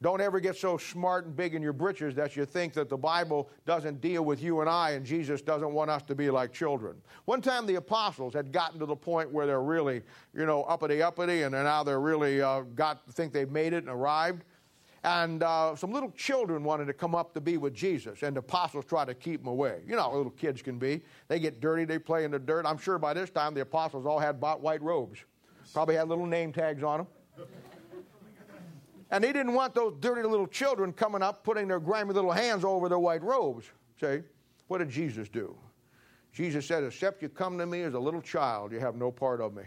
Don't 0.00 0.20
ever 0.20 0.38
get 0.38 0.56
so 0.56 0.76
smart 0.76 1.26
and 1.26 1.34
big 1.34 1.56
in 1.56 1.62
your 1.62 1.72
britches 1.72 2.14
that 2.14 2.36
you 2.36 2.44
think 2.44 2.72
that 2.74 2.88
the 2.88 2.96
Bible 2.96 3.50
doesn't 3.66 4.00
deal 4.00 4.24
with 4.24 4.40
you 4.40 4.60
and 4.60 4.70
I 4.70 4.90
and 4.90 5.04
Jesus 5.04 5.42
doesn't 5.42 5.72
want 5.72 5.90
us 5.90 6.02
to 6.04 6.14
be 6.14 6.30
like 6.30 6.52
children. 6.52 6.96
One 7.24 7.42
time 7.42 7.66
the 7.66 7.74
apostles 7.76 8.32
had 8.32 8.52
gotten 8.52 8.78
to 8.78 8.86
the 8.86 8.94
point 8.94 9.32
where 9.32 9.44
they're 9.44 9.60
really, 9.60 10.02
you 10.32 10.46
know, 10.46 10.62
uppity 10.64 11.02
uppity 11.02 11.42
and 11.42 11.52
now 11.52 11.82
they're 11.82 12.00
really 12.00 12.40
uh, 12.40 12.60
got 12.76 13.10
think 13.12 13.32
they've 13.32 13.50
made 13.50 13.72
it 13.72 13.78
and 13.78 13.88
arrived 13.88 14.44
and 15.04 15.42
uh, 15.42 15.76
some 15.76 15.92
little 15.92 16.10
children 16.12 16.64
wanted 16.64 16.86
to 16.86 16.92
come 16.92 17.14
up 17.14 17.32
to 17.34 17.40
be 17.40 17.56
with 17.56 17.74
Jesus, 17.74 18.22
and 18.22 18.34
the 18.36 18.40
apostles 18.40 18.84
tried 18.84 19.06
to 19.06 19.14
keep 19.14 19.40
them 19.40 19.48
away. 19.48 19.80
You 19.86 19.96
know 19.96 20.02
how 20.02 20.16
little 20.16 20.32
kids 20.32 20.62
can 20.62 20.78
be. 20.78 21.02
They 21.28 21.38
get 21.38 21.60
dirty, 21.60 21.84
they 21.84 21.98
play 21.98 22.24
in 22.24 22.30
the 22.30 22.38
dirt. 22.38 22.66
I'm 22.66 22.78
sure 22.78 22.98
by 22.98 23.14
this 23.14 23.30
time 23.30 23.54
the 23.54 23.60
apostles 23.60 24.06
all 24.06 24.18
had 24.18 24.40
bought 24.40 24.60
white 24.60 24.82
robes, 24.82 25.20
probably 25.72 25.94
had 25.94 26.08
little 26.08 26.26
name 26.26 26.52
tags 26.52 26.82
on 26.82 26.98
them. 26.98 27.06
And 29.10 29.24
they 29.24 29.32
didn't 29.32 29.54
want 29.54 29.74
those 29.74 29.94
dirty 30.00 30.22
little 30.22 30.46
children 30.46 30.92
coming 30.92 31.22
up, 31.22 31.42
putting 31.42 31.68
their 31.68 31.80
grimy 31.80 32.12
little 32.12 32.32
hands 32.32 32.64
over 32.64 32.88
their 32.88 32.98
white 32.98 33.22
robes. 33.22 33.64
See? 34.00 34.20
What 34.66 34.78
did 34.78 34.90
Jesus 34.90 35.28
do? 35.28 35.56
Jesus 36.32 36.66
said, 36.66 36.84
Except 36.84 37.22
you 37.22 37.30
come 37.30 37.56
to 37.58 37.66
me 37.66 37.82
as 37.82 37.94
a 37.94 37.98
little 37.98 38.20
child, 38.20 38.70
you 38.70 38.80
have 38.80 38.96
no 38.96 39.10
part 39.10 39.40
of 39.40 39.54
me. 39.54 39.62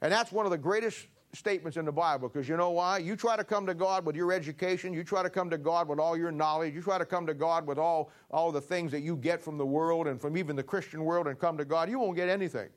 And 0.00 0.10
that's 0.10 0.32
one 0.32 0.46
of 0.46 0.50
the 0.50 0.58
greatest 0.58 1.06
statements 1.32 1.76
in 1.76 1.84
the 1.84 1.92
Bible 1.92 2.28
because 2.28 2.48
you 2.48 2.56
know 2.56 2.70
why? 2.70 2.98
You 2.98 3.16
try 3.16 3.36
to 3.36 3.44
come 3.44 3.66
to 3.66 3.74
God 3.74 4.04
with 4.04 4.16
your 4.16 4.32
education, 4.32 4.92
you 4.92 5.04
try 5.04 5.22
to 5.22 5.30
come 5.30 5.48
to 5.50 5.58
God 5.58 5.88
with 5.88 5.98
all 5.98 6.16
your 6.16 6.32
knowledge, 6.32 6.74
you 6.74 6.82
try 6.82 6.98
to 6.98 7.04
come 7.04 7.26
to 7.26 7.34
God 7.34 7.66
with 7.66 7.78
all, 7.78 8.10
all 8.30 8.50
the 8.50 8.60
things 8.60 8.90
that 8.92 9.00
you 9.00 9.16
get 9.16 9.40
from 9.40 9.56
the 9.56 9.66
world 9.66 10.06
and 10.08 10.20
from 10.20 10.36
even 10.36 10.56
the 10.56 10.62
Christian 10.62 11.04
world 11.04 11.28
and 11.28 11.38
come 11.38 11.56
to 11.58 11.64
God, 11.64 11.88
you 11.88 11.98
won't 11.98 12.16
get 12.16 12.28
anything. 12.28 12.68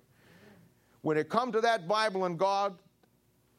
When 1.02 1.18
it 1.18 1.30
comes 1.30 1.54
to 1.54 1.62
that 1.62 1.88
Bible 1.88 2.26
and 2.26 2.38
God, 2.38 2.76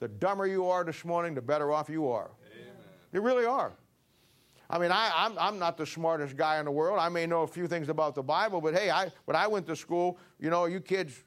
the 0.01 0.09
dumber 0.09 0.47
you 0.47 0.67
are 0.67 0.85
this 0.85 1.05
morning, 1.05 1.35
the 1.35 1.43
better 1.43 1.73
off 1.73 1.89
you 1.89 2.09
are. 2.09 2.31
Amen. 2.53 2.73
You 3.13 3.21
really 3.21 3.45
are. 3.45 3.73
I 4.71 4.79
mean, 4.79 4.91
I, 4.91 5.11
I'm, 5.15 5.39
I'm 5.39 5.59
not 5.59 5.77
the 5.77 5.87
smartest 5.87 6.37
guy 6.37 6.59
in 6.59 6.65
the 6.65 6.71
world. 6.71 6.99
I 6.99 7.09
may 7.09 7.27
know 7.27 7.43
a 7.43 7.47
few 7.47 7.67
things 7.67 7.89
about 7.89 8.15
the 8.15 8.23
Bible, 8.23 8.61
but 8.61 8.75
hey, 8.75 8.91
I, 8.91 9.11
when 9.27 9.37
I 9.37 9.47
went 9.47 9.67
to 9.67 9.77
school, 9.77 10.19
you 10.41 10.49
know, 10.49 10.65
you 10.65 10.81
kids, 10.81 11.23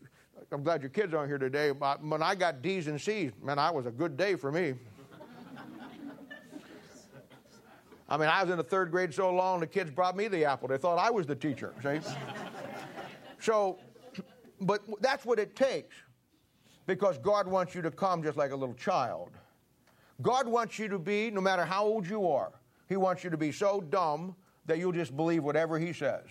I'm 0.52 0.64
glad 0.64 0.82
your 0.82 0.90
kids 0.90 1.14
aren't 1.14 1.30
here 1.30 1.38
today. 1.38 1.72
When 1.72 2.24
I 2.24 2.34
got 2.36 2.62
D's 2.62 2.88
and 2.88 3.00
C's, 3.00 3.32
man, 3.44 3.60
I 3.60 3.70
was 3.70 3.86
a 3.86 3.92
good 3.92 4.16
day 4.16 4.36
for 4.36 4.52
me. 4.52 4.76
I 8.10 8.16
mean, 8.16 8.30
I 8.30 8.42
was 8.42 8.50
in 8.50 8.58
the 8.58 8.64
third 8.64 8.90
grade 8.90 9.14
so 9.14 9.30
long, 9.34 9.60
the 9.60 9.68
kids 9.68 9.92
brought 9.92 10.16
me 10.16 10.30
the 10.30 10.46
apple. 10.46 10.70
They 10.70 10.78
thought 10.78 10.98
I 10.98 11.10
was 11.10 11.26
the 11.26 11.36
teacher, 11.36 11.74
see? 11.84 12.00
so, 13.40 13.80
but 14.62 14.82
that's 15.02 15.26
what 15.26 15.40
it 15.40 15.58
takes 15.58 15.94
because 16.86 17.18
God 17.18 17.48
wants 17.48 17.76
you 17.76 17.82
to 17.82 17.92
come 17.92 18.24
just 18.24 18.38
like 18.38 18.52
a 18.52 18.56
little 18.56 18.76
child. 18.76 19.32
God 20.22 20.48
wants 20.48 20.80
you 20.80 20.88
to 20.88 20.98
be, 20.98 21.30
no 21.30 21.42
matter 21.42 21.66
how 21.66 21.84
old 21.84 22.08
you 22.08 22.30
are, 22.30 22.54
He 22.88 22.96
wants 22.96 23.26
you 23.26 23.30
to 23.30 23.38
be 23.38 23.52
so 23.52 23.82
dumb 23.82 24.36
that 24.66 24.78
you'll 24.78 24.94
just 24.94 25.16
believe 25.18 25.44
whatever 25.44 25.78
He 25.78 25.92
says. 25.92 26.24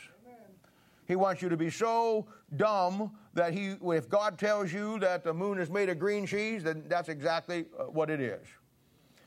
He 1.06 1.16
wants 1.16 1.40
you 1.40 1.48
to 1.48 1.56
be 1.56 1.70
so 1.70 2.26
dumb 2.56 3.12
that 3.34 3.52
he, 3.52 3.76
if 3.82 4.08
God 4.08 4.38
tells 4.38 4.72
you 4.72 4.98
that 5.00 5.25
the 5.25 5.32
moon 5.32 5.58
is 5.58 5.70
made 5.70 5.88
of 5.88 5.98
green 5.98 6.26
cheese, 6.26 6.64
then 6.64 6.84
that's 6.88 7.08
exactly 7.08 7.66
uh, 7.78 7.84
what 7.84 8.10
it 8.10 8.20
is. 8.20 8.46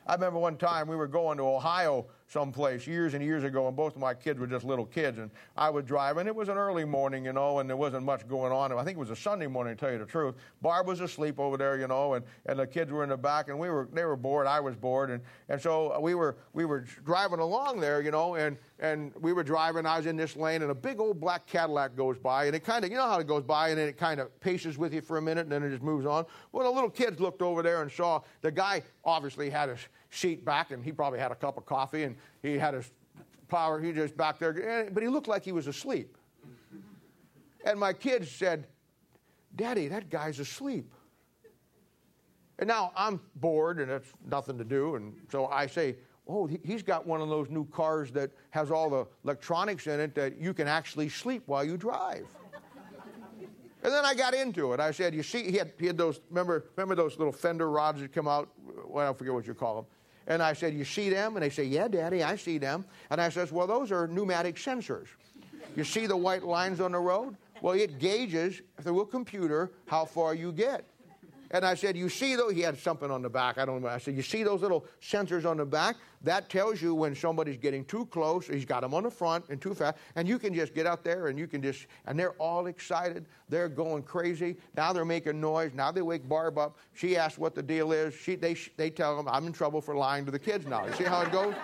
I 0.05 0.13
remember 0.13 0.39
one 0.39 0.57
time 0.57 0.87
we 0.87 0.95
were 0.95 1.07
going 1.07 1.37
to 1.37 1.43
Ohio 1.43 2.07
someplace 2.29 2.85
years 2.85 3.15
and 3.15 3.23
years 3.23 3.43
ago, 3.43 3.67
and 3.67 3.75
both 3.75 3.95
of 3.95 4.01
my 4.01 4.13
kids 4.13 4.39
were 4.39 4.47
just 4.47 4.63
little 4.63 4.85
kids, 4.85 5.17
and 5.17 5.31
I 5.57 5.69
was 5.69 5.83
driving. 5.83 6.27
It 6.27 6.35
was 6.35 6.47
an 6.47 6.57
early 6.57 6.85
morning, 6.85 7.25
you 7.25 7.33
know, 7.33 7.59
and 7.59 7.67
there 7.67 7.75
wasn't 7.75 8.05
much 8.05 8.27
going 8.27 8.51
on. 8.51 8.71
I 8.71 8.83
think 8.83 8.97
it 8.97 8.99
was 8.99 9.09
a 9.09 9.15
Sunday 9.15 9.47
morning, 9.47 9.75
to 9.75 9.79
tell 9.79 9.91
you 9.91 9.97
the 9.97 10.05
truth. 10.05 10.35
Barb 10.61 10.87
was 10.87 11.01
asleep 11.01 11.39
over 11.39 11.57
there, 11.57 11.79
you 11.79 11.87
know, 11.87 12.13
and, 12.13 12.25
and 12.45 12.59
the 12.59 12.67
kids 12.67 12.91
were 12.91 13.03
in 13.03 13.09
the 13.09 13.17
back, 13.17 13.49
and 13.49 13.57
we 13.57 13.69
were 13.69 13.89
they 13.91 14.05
were 14.05 14.15
bored. 14.15 14.45
I 14.45 14.59
was 14.59 14.75
bored, 14.75 15.09
and, 15.09 15.21
and 15.49 15.59
so 15.59 15.99
we 15.99 16.13
were 16.13 16.37
we 16.53 16.65
were 16.65 16.85
driving 17.03 17.39
along 17.39 17.79
there, 17.79 18.01
you 18.01 18.11
know, 18.11 18.35
and 18.35 18.57
and 18.79 19.11
we 19.19 19.33
were 19.33 19.43
driving. 19.43 19.85
I 19.87 19.97
was 19.97 20.05
in 20.05 20.15
this 20.15 20.35
lane, 20.35 20.61
and 20.61 20.71
a 20.71 20.75
big 20.75 20.99
old 20.99 21.19
black 21.19 21.47
Cadillac 21.47 21.95
goes 21.95 22.17
by, 22.19 22.45
and 22.45 22.55
it 22.55 22.63
kind 22.63 22.85
of 22.85 22.91
you 22.91 22.97
know 22.97 23.07
how 23.07 23.19
it 23.19 23.27
goes 23.27 23.43
by, 23.43 23.69
and 23.69 23.79
then 23.79 23.87
it 23.87 23.97
kind 23.97 24.19
of 24.19 24.39
paces 24.39 24.77
with 24.77 24.93
you 24.93 25.01
for 25.01 25.17
a 25.17 25.21
minute, 25.21 25.41
and 25.41 25.51
then 25.51 25.63
it 25.63 25.71
just 25.71 25.83
moves 25.83 26.05
on. 26.05 26.25
Well, 26.51 26.63
the 26.65 26.71
little 26.71 26.91
kids 26.91 27.19
looked 27.19 27.41
over 27.41 27.63
there 27.63 27.81
and 27.81 27.91
saw 27.91 28.21
the 28.41 28.51
guy 28.51 28.83
obviously 29.03 29.49
had 29.49 29.69
his 29.69 29.79
seat 30.09 30.43
back, 30.45 30.71
and 30.71 30.83
he 30.83 30.91
probably 30.91 31.19
had 31.19 31.31
a 31.31 31.35
cup 31.35 31.57
of 31.57 31.65
coffee, 31.65 32.03
and 32.03 32.15
he 32.41 32.57
had 32.57 32.73
his 32.73 32.91
power, 33.47 33.79
he 33.79 33.91
just 33.91 34.15
back 34.15 34.39
there, 34.39 34.89
but 34.91 35.03
he 35.03 35.09
looked 35.09 35.27
like 35.27 35.43
he 35.43 35.51
was 35.51 35.67
asleep. 35.67 36.15
And 37.65 37.79
my 37.79 37.93
kids 37.93 38.31
said, 38.31 38.67
Daddy, 39.55 39.87
that 39.89 40.09
guy's 40.09 40.39
asleep. 40.39 40.93
And 42.59 42.67
now 42.67 42.91
I'm 42.95 43.19
bored 43.35 43.79
and 43.79 43.89
it's 43.89 44.11
nothing 44.29 44.57
to 44.57 44.63
do. 44.63 44.95
And 44.95 45.13
so 45.31 45.47
I 45.47 45.65
say, 45.67 45.95
Oh, 46.31 46.47
he's 46.63 46.83
got 46.83 47.07
one 47.07 47.21
of 47.21 47.29
those 47.29 47.49
new 47.49 47.65
cars 47.69 48.11
that 48.11 48.29
has 48.51 48.69
all 48.69 48.87
the 48.87 49.07
electronics 49.23 49.87
in 49.87 49.99
it 49.99 50.13
that 50.13 50.39
you 50.39 50.53
can 50.53 50.67
actually 50.67 51.09
sleep 51.09 51.41
while 51.47 51.65
you 51.65 51.75
drive. 51.75 52.27
and 53.83 53.91
then 53.91 54.05
I 54.05 54.13
got 54.13 54.35
into 54.35 54.73
it. 54.73 54.79
I 54.79 54.91
said, 54.91 55.15
You 55.15 55.23
see, 55.23 55.49
he 55.49 55.57
had, 55.57 55.73
he 55.79 55.87
had 55.87 55.97
those, 55.97 56.21
remember, 56.29 56.65
remember 56.75 56.93
those 56.93 57.17
little 57.17 57.33
fender 57.33 57.71
rods 57.71 58.01
that 58.01 58.13
come 58.13 58.27
out? 58.27 58.49
Well, 58.85 59.09
I 59.09 59.13
forget 59.13 59.33
what 59.33 59.47
you 59.47 59.55
call 59.55 59.77
them. 59.77 59.85
And 60.29 60.41
I 60.41 60.53
said, 60.53 60.73
You 60.73 60.85
see 60.85 61.09
them? 61.09 61.35
And 61.35 61.43
they 61.43 61.49
say, 61.49 61.65
Yeah, 61.65 61.87
Daddy, 61.87 62.23
I 62.23 62.35
see 62.35 62.57
them. 62.57 62.85
And 63.09 63.19
I 63.19 63.29
says, 63.29 63.51
Well, 63.51 63.67
those 63.67 63.91
are 63.91 64.07
pneumatic 64.07 64.55
sensors. 64.55 65.07
You 65.75 65.83
see 65.83 66.05
the 66.07 66.15
white 66.15 66.43
lines 66.43 66.79
on 66.79 66.93
the 66.93 66.99
road? 66.99 67.35
Well, 67.61 67.73
it 67.73 67.99
gauges 67.99 68.61
through 68.81 69.01
a 69.01 69.05
computer 69.05 69.71
how 69.87 70.05
far 70.05 70.33
you 70.33 70.51
get. 70.51 70.85
And 71.51 71.65
I 71.65 71.73
said, 71.73 71.97
You 71.97 72.09
see, 72.09 72.35
though, 72.35 72.49
he 72.49 72.61
had 72.61 72.77
something 72.77 73.09
on 73.09 73.21
the 73.21 73.29
back. 73.29 73.57
I 73.57 73.65
don't 73.65 73.81
know. 73.81 73.87
I 73.87 73.97
said, 73.97 74.15
You 74.15 74.21
see 74.21 74.43
those 74.43 74.61
little 74.61 74.85
sensors 75.01 75.45
on 75.45 75.57
the 75.57 75.65
back? 75.65 75.95
That 76.21 76.49
tells 76.49 76.81
you 76.81 76.93
when 76.93 77.15
somebody's 77.15 77.57
getting 77.57 77.85
too 77.85 78.05
close. 78.07 78.47
He's 78.47 78.65
got 78.65 78.81
them 78.81 78.93
on 78.93 79.03
the 79.03 79.11
front 79.11 79.45
and 79.49 79.59
too 79.61 79.73
fast. 79.73 79.97
And 80.15 80.27
you 80.27 80.37
can 80.37 80.53
just 80.53 80.75
get 80.75 80.85
out 80.85 81.03
there 81.03 81.27
and 81.27 81.39
you 81.39 81.47
can 81.47 81.61
just, 81.61 81.87
and 82.05 82.19
they're 82.19 82.33
all 82.33 82.67
excited. 82.67 83.25
They're 83.47 83.69
going 83.69 84.03
crazy. 84.03 84.57
Now 84.75 84.93
they're 84.93 85.05
making 85.05 85.39
noise. 85.41 85.71
Now 85.73 85.91
they 85.91 86.01
wake 86.01 86.27
Barb 86.27 86.57
up. 86.57 86.77
She 86.93 87.17
asks 87.17 87.39
what 87.39 87.55
the 87.55 87.63
deal 87.63 87.91
is. 87.91 88.13
She, 88.13 88.35
they, 88.35 88.55
they 88.77 88.89
tell 88.89 89.17
them, 89.17 89.27
I'm 89.27 89.47
in 89.47 89.53
trouble 89.53 89.81
for 89.81 89.95
lying 89.95 90.25
to 90.25 90.31
the 90.31 90.39
kids 90.39 90.67
now. 90.67 90.85
You 90.85 90.93
see 90.93 91.05
how 91.05 91.21
it 91.21 91.31
goes? 91.31 91.55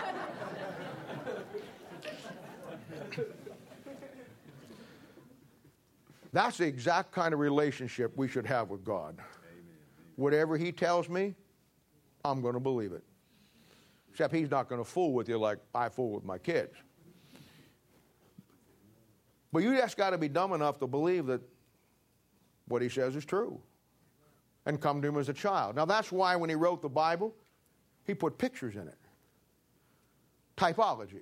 That's 6.35 6.57
the 6.57 6.65
exact 6.65 7.13
kind 7.13 7.33
of 7.33 7.39
relationship 7.39 8.11
we 8.17 8.27
should 8.27 8.45
have 8.45 8.69
with 8.69 8.83
God. 8.83 9.15
Whatever 10.15 10.57
he 10.57 10.71
tells 10.71 11.09
me, 11.09 11.35
I'm 12.23 12.41
going 12.41 12.53
to 12.53 12.59
believe 12.59 12.91
it. 12.91 13.03
Except 14.09 14.33
he's 14.33 14.49
not 14.49 14.69
going 14.69 14.81
to 14.81 14.89
fool 14.89 15.13
with 15.13 15.27
you 15.27 15.37
like 15.37 15.59
I 15.73 15.89
fool 15.89 16.11
with 16.11 16.23
my 16.23 16.37
kids. 16.37 16.73
But 19.51 19.63
you 19.63 19.75
just 19.75 19.97
got 19.97 20.11
to 20.11 20.17
be 20.17 20.27
dumb 20.27 20.53
enough 20.53 20.79
to 20.79 20.87
believe 20.87 21.25
that 21.27 21.41
what 22.67 22.81
he 22.81 22.89
says 22.89 23.15
is 23.15 23.25
true 23.25 23.59
and 24.65 24.81
come 24.81 25.01
to 25.01 25.07
him 25.07 25.17
as 25.17 25.29
a 25.29 25.33
child. 25.33 25.75
Now, 25.75 25.85
that's 25.85 26.11
why 26.11 26.35
when 26.35 26.49
he 26.49 26.55
wrote 26.55 26.81
the 26.81 26.89
Bible, 26.89 27.33
he 28.05 28.13
put 28.13 28.37
pictures 28.37 28.75
in 28.75 28.87
it. 28.87 28.97
Typology. 30.57 31.21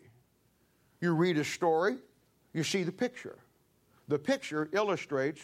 You 1.01 1.13
read 1.13 1.37
a 1.37 1.43
story, 1.43 1.97
you 2.53 2.63
see 2.63 2.83
the 2.83 2.91
picture. 2.91 3.37
The 4.07 4.19
picture 4.19 4.69
illustrates 4.71 5.41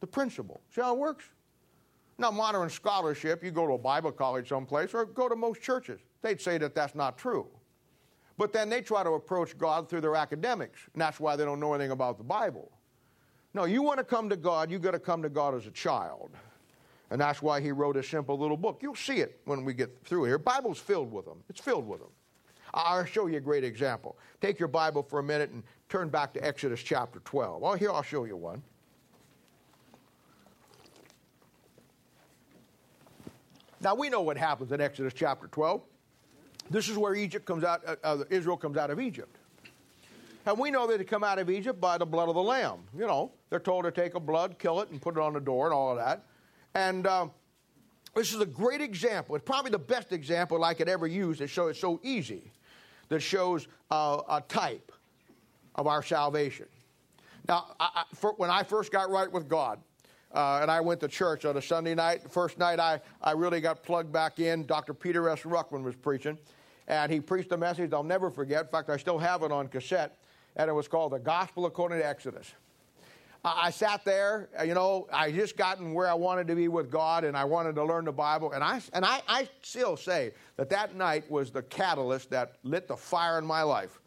the 0.00 0.06
principle. 0.06 0.60
See 0.74 0.80
how 0.80 0.94
it 0.94 0.98
works? 0.98 1.24
Now, 2.18 2.30
modern 2.30 2.70
scholarship, 2.70 3.44
you 3.44 3.50
go 3.50 3.66
to 3.66 3.74
a 3.74 3.78
Bible 3.78 4.10
college 4.10 4.48
someplace 4.48 4.94
or 4.94 5.04
go 5.04 5.28
to 5.28 5.36
most 5.36 5.60
churches, 5.60 6.00
they'd 6.22 6.40
say 6.40 6.56
that 6.58 6.74
that's 6.74 6.94
not 6.94 7.18
true. 7.18 7.46
But 8.38 8.52
then 8.52 8.68
they 8.68 8.80
try 8.80 9.02
to 9.02 9.10
approach 9.10 9.56
God 9.56 9.88
through 9.88 10.02
their 10.02 10.16
academics, 10.16 10.80
and 10.92 11.00
that's 11.00 11.20
why 11.20 11.36
they 11.36 11.44
don't 11.44 11.60
know 11.60 11.74
anything 11.74 11.90
about 11.90 12.18
the 12.18 12.24
Bible. 12.24 12.70
No, 13.54 13.64
you 13.64 13.82
want 13.82 13.98
to 13.98 14.04
come 14.04 14.28
to 14.28 14.36
God, 14.36 14.70
you 14.70 14.78
got 14.78 14.90
to 14.90 14.98
come 14.98 15.22
to 15.22 15.30
God 15.30 15.54
as 15.54 15.66
a 15.66 15.70
child. 15.70 16.30
And 17.10 17.20
that's 17.20 17.40
why 17.40 17.60
he 17.60 17.70
wrote 17.70 17.96
a 17.96 18.02
simple 18.02 18.38
little 18.38 18.56
book. 18.56 18.80
You'll 18.82 18.94
see 18.94 19.18
it 19.18 19.40
when 19.44 19.64
we 19.64 19.74
get 19.74 19.96
through 20.04 20.24
here. 20.24 20.38
Bible's 20.38 20.78
filled 20.78 21.12
with 21.12 21.24
them. 21.24 21.42
It's 21.48 21.60
filled 21.60 21.86
with 21.86 22.00
them. 22.00 22.10
I'll 22.74 23.04
show 23.04 23.26
you 23.26 23.38
a 23.38 23.40
great 23.40 23.64
example. 23.64 24.18
Take 24.40 24.58
your 24.58 24.68
Bible 24.68 25.02
for 25.02 25.20
a 25.20 25.22
minute 25.22 25.50
and 25.50 25.62
turn 25.88 26.08
back 26.08 26.34
to 26.34 26.44
Exodus 26.44 26.82
chapter 26.82 27.20
12. 27.20 27.62
Oh, 27.62 27.74
here 27.74 27.90
I'll 27.90 28.02
show 28.02 28.24
you 28.24 28.36
one. 28.36 28.62
Now 33.86 33.94
we 33.94 34.08
know 34.08 34.20
what 34.20 34.36
happens 34.36 34.72
in 34.72 34.80
Exodus 34.80 35.14
chapter 35.14 35.46
12. 35.46 35.80
This 36.70 36.88
is 36.88 36.98
where 36.98 37.14
Egypt 37.14 37.46
comes 37.46 37.62
out, 37.62 37.82
uh, 37.86 37.94
uh, 38.02 38.24
Israel 38.30 38.56
comes 38.56 38.76
out 38.76 38.90
of 38.90 38.98
Egypt. 38.98 39.36
And 40.44 40.58
we 40.58 40.72
know 40.72 40.88
that 40.88 40.98
they 40.98 41.04
come 41.04 41.22
out 41.22 41.38
of 41.38 41.48
Egypt 41.48 41.80
by 41.80 41.96
the 41.96 42.04
blood 42.04 42.28
of 42.28 42.34
the 42.34 42.42
lamb. 42.42 42.80
You 42.98 43.06
know, 43.06 43.30
they're 43.48 43.60
told 43.60 43.84
to 43.84 43.92
take 43.92 44.16
a 44.16 44.20
blood, 44.20 44.58
kill 44.58 44.80
it, 44.80 44.90
and 44.90 45.00
put 45.00 45.16
it 45.16 45.20
on 45.20 45.34
the 45.34 45.40
door 45.40 45.66
and 45.66 45.72
all 45.72 45.92
of 45.92 45.98
that. 45.98 46.24
And 46.74 47.06
uh, 47.06 47.28
this 48.16 48.34
is 48.34 48.40
a 48.40 48.46
great 48.46 48.80
example. 48.80 49.36
It's 49.36 49.44
probably 49.44 49.70
the 49.70 49.78
best 49.78 50.10
example 50.10 50.64
I 50.64 50.74
could 50.74 50.88
ever 50.88 51.06
use 51.06 51.38
that 51.38 51.46
shows 51.46 51.70
it's 51.70 51.80
so 51.80 52.00
easy, 52.02 52.50
that 53.08 53.20
shows 53.20 53.68
a 53.92 54.42
type 54.48 54.90
of 55.76 55.86
our 55.86 56.02
salvation. 56.02 56.66
Now, 57.48 57.76
I, 57.78 57.90
I, 57.94 58.04
for, 58.16 58.32
when 58.32 58.50
I 58.50 58.64
first 58.64 58.90
got 58.90 59.10
right 59.10 59.30
with 59.30 59.48
God, 59.48 59.78
uh, 60.36 60.58
and 60.60 60.70
I 60.70 60.82
went 60.82 61.00
to 61.00 61.08
church 61.08 61.46
on 61.46 61.56
a 61.56 61.62
Sunday 61.62 61.94
night. 61.94 62.22
The 62.22 62.28
first 62.28 62.58
night 62.58 62.78
I, 62.78 63.00
I 63.22 63.32
really 63.32 63.62
got 63.62 63.82
plugged 63.82 64.12
back 64.12 64.38
in. 64.38 64.66
Dr. 64.66 64.92
Peter 64.92 65.30
S. 65.30 65.42
Ruckman 65.42 65.82
was 65.82 65.96
preaching, 65.96 66.36
and 66.86 67.10
he 67.10 67.20
preached 67.20 67.50
a 67.52 67.56
message 67.56 67.94
I'll 67.94 68.02
never 68.02 68.30
forget. 68.30 68.64
In 68.64 68.68
fact, 68.68 68.90
I 68.90 68.98
still 68.98 69.18
have 69.18 69.42
it 69.42 69.50
on 69.50 69.66
cassette, 69.68 70.18
and 70.54 70.68
it 70.68 70.74
was 70.74 70.88
called 70.88 71.12
The 71.12 71.18
Gospel 71.18 71.64
According 71.64 71.98
to 72.00 72.06
Exodus. 72.06 72.52
I, 73.42 73.68
I 73.68 73.70
sat 73.70 74.04
there, 74.04 74.50
uh, 74.60 74.64
you 74.64 74.74
know, 74.74 75.08
I 75.10 75.32
just 75.32 75.56
gotten 75.56 75.94
where 75.94 76.06
I 76.06 76.14
wanted 76.14 76.48
to 76.48 76.54
be 76.54 76.68
with 76.68 76.90
God, 76.90 77.24
and 77.24 77.34
I 77.34 77.44
wanted 77.44 77.74
to 77.76 77.84
learn 77.84 78.04
the 78.04 78.12
Bible, 78.12 78.52
and 78.52 78.62
I, 78.62 78.82
and 78.92 79.06
I, 79.06 79.22
I 79.26 79.48
still 79.62 79.96
say 79.96 80.32
that 80.58 80.68
that 80.68 80.94
night 80.94 81.30
was 81.30 81.50
the 81.50 81.62
catalyst 81.62 82.28
that 82.28 82.56
lit 82.62 82.88
the 82.88 82.96
fire 82.96 83.38
in 83.38 83.46
my 83.46 83.62
life. 83.62 84.00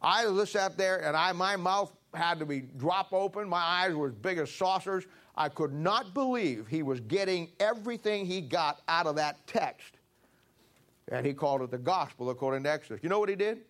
I 0.00 0.24
just 0.24 0.52
sat 0.52 0.78
there, 0.78 1.04
and 1.04 1.14
I, 1.14 1.32
my 1.32 1.56
mouth 1.56 1.92
had 2.14 2.38
to 2.38 2.46
be 2.46 2.60
drop 2.60 3.12
open. 3.12 3.48
My 3.48 3.60
eyes 3.60 3.94
were 3.94 4.08
as 4.08 4.14
big 4.14 4.38
as 4.38 4.50
saucers. 4.50 5.04
I 5.36 5.48
could 5.48 5.72
not 5.72 6.14
believe 6.14 6.66
he 6.66 6.82
was 6.82 7.00
getting 7.00 7.50
everything 7.60 8.24
he 8.24 8.40
got 8.40 8.80
out 8.88 9.06
of 9.06 9.16
that 9.16 9.46
text. 9.46 9.98
And 11.08 11.24
he 11.24 11.34
called 11.34 11.62
it 11.62 11.70
the 11.70 11.78
gospel 11.78 12.30
according 12.30 12.62
to 12.64 12.70
Exodus. 12.70 13.02
You 13.02 13.08
know 13.08 13.20
what 13.20 13.28
he 13.28 13.36
did? 13.36 13.60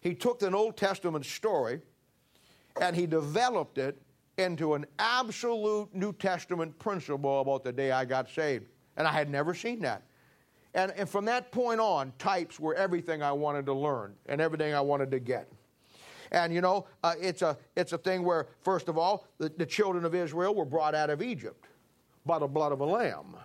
He 0.00 0.14
took 0.14 0.42
an 0.42 0.54
Old 0.54 0.76
Testament 0.76 1.24
story 1.24 1.80
and 2.80 2.96
he 2.96 3.06
developed 3.06 3.78
it 3.78 4.00
into 4.38 4.74
an 4.74 4.84
absolute 4.98 5.94
New 5.94 6.12
Testament 6.12 6.76
principle 6.78 7.40
about 7.40 7.64
the 7.64 7.72
day 7.72 7.92
I 7.92 8.04
got 8.04 8.28
saved. 8.28 8.66
And 8.96 9.06
I 9.06 9.12
had 9.12 9.30
never 9.30 9.54
seen 9.54 9.80
that. 9.80 10.02
And, 10.74 10.92
and 10.92 11.08
from 11.08 11.24
that 11.26 11.52
point 11.52 11.80
on, 11.80 12.12
types 12.18 12.58
were 12.58 12.74
everything 12.74 13.22
I 13.22 13.30
wanted 13.30 13.66
to 13.66 13.72
learn 13.72 14.14
and 14.26 14.40
everything 14.40 14.74
I 14.74 14.80
wanted 14.80 15.10
to 15.12 15.20
get. 15.20 15.48
And 16.34 16.52
you 16.52 16.60
know, 16.60 16.86
uh, 17.04 17.14
it's, 17.20 17.42
a, 17.42 17.56
it's 17.76 17.92
a 17.92 17.98
thing 17.98 18.24
where, 18.24 18.48
first 18.60 18.88
of 18.88 18.98
all, 18.98 19.28
the, 19.38 19.50
the 19.50 19.64
children 19.64 20.04
of 20.04 20.16
Israel 20.16 20.52
were 20.52 20.64
brought 20.64 20.92
out 20.92 21.08
of 21.08 21.22
Egypt 21.22 21.66
by 22.26 22.40
the 22.40 22.46
blood 22.48 22.72
of 22.72 22.80
a 22.80 22.84
lamb. 22.84 23.36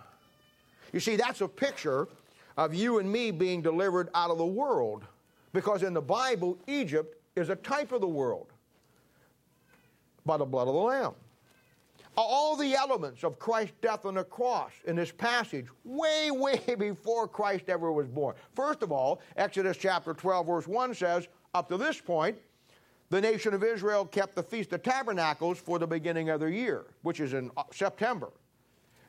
You 0.92 0.98
see, 0.98 1.14
that's 1.14 1.40
a 1.40 1.46
picture 1.46 2.08
of 2.56 2.74
you 2.74 2.98
and 2.98 3.10
me 3.10 3.30
being 3.30 3.62
delivered 3.62 4.08
out 4.12 4.30
of 4.30 4.38
the 4.38 4.44
world. 4.44 5.04
Because 5.52 5.84
in 5.84 5.94
the 5.94 6.00
Bible, 6.00 6.58
Egypt 6.66 7.16
is 7.36 7.48
a 7.48 7.54
type 7.54 7.92
of 7.92 8.00
the 8.00 8.08
world 8.08 8.48
by 10.26 10.36
the 10.36 10.44
blood 10.44 10.66
of 10.66 10.74
the 10.74 10.80
Lamb. 10.80 11.12
All 12.16 12.56
the 12.56 12.74
elements 12.74 13.22
of 13.22 13.38
Christ's 13.38 13.76
death 13.80 14.04
on 14.04 14.14
the 14.14 14.24
cross 14.24 14.72
in 14.84 14.96
this 14.96 15.12
passage, 15.12 15.66
way, 15.84 16.30
way 16.32 16.60
before 16.76 17.28
Christ 17.28 17.68
ever 17.68 17.92
was 17.92 18.08
born. 18.08 18.34
First 18.52 18.82
of 18.82 18.90
all, 18.90 19.20
Exodus 19.36 19.76
chapter 19.76 20.12
12, 20.12 20.46
verse 20.46 20.66
1 20.66 20.94
says, 20.94 21.28
up 21.54 21.68
to 21.68 21.76
this 21.76 22.00
point, 22.00 22.36
the 23.10 23.20
nation 23.20 23.52
of 23.54 23.64
Israel 23.64 24.04
kept 24.04 24.36
the 24.36 24.42
Feast 24.42 24.72
of 24.72 24.82
Tabernacles 24.82 25.58
for 25.58 25.78
the 25.78 25.86
beginning 25.86 26.30
of 26.30 26.40
their 26.40 26.48
year, 26.48 26.86
which 27.02 27.20
is 27.20 27.32
in 27.32 27.50
September. 27.72 28.30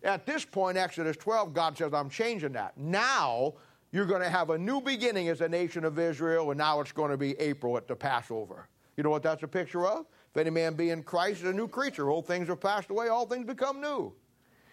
At 0.04 0.26
this 0.26 0.44
point, 0.44 0.78
Exodus 0.78 1.16
12, 1.18 1.54
God 1.54 1.78
says, 1.78 1.94
I'm 1.94 2.10
changing 2.10 2.54
that. 2.54 2.76
Now, 2.76 3.54
you're 3.92 4.08
going 4.08 4.22
to 4.22 4.30
have 4.30 4.50
a 4.50 4.58
new 4.58 4.82
beginning 4.82 5.30
as 5.30 5.42
a 5.42 5.48
nation 5.48 5.86
of 5.86 6.00
Israel, 6.00 6.50
and 6.50 6.58
now 6.58 6.80
it's 6.80 6.92
going 6.92 7.12
to 7.12 7.18
be 7.18 7.40
April 7.40 7.78
at 7.78 7.88
the 7.88 7.96
Passover. 7.96 8.68
You 8.98 9.04
know 9.04 9.12
what 9.12 9.22
that's 9.22 9.44
a 9.44 9.48
picture 9.48 9.86
of? 9.86 10.08
If 10.32 10.38
any 10.38 10.50
man 10.50 10.74
be 10.74 10.90
in 10.90 11.04
Christ 11.04 11.42
is 11.42 11.50
a 11.50 11.54
new 11.54 11.68
creature. 11.68 12.10
Old 12.10 12.26
things 12.26 12.50
are 12.50 12.56
passed 12.56 12.90
away, 12.90 13.10
all 13.10 13.28
things 13.28 13.46
become 13.46 13.82
new. 13.82 14.12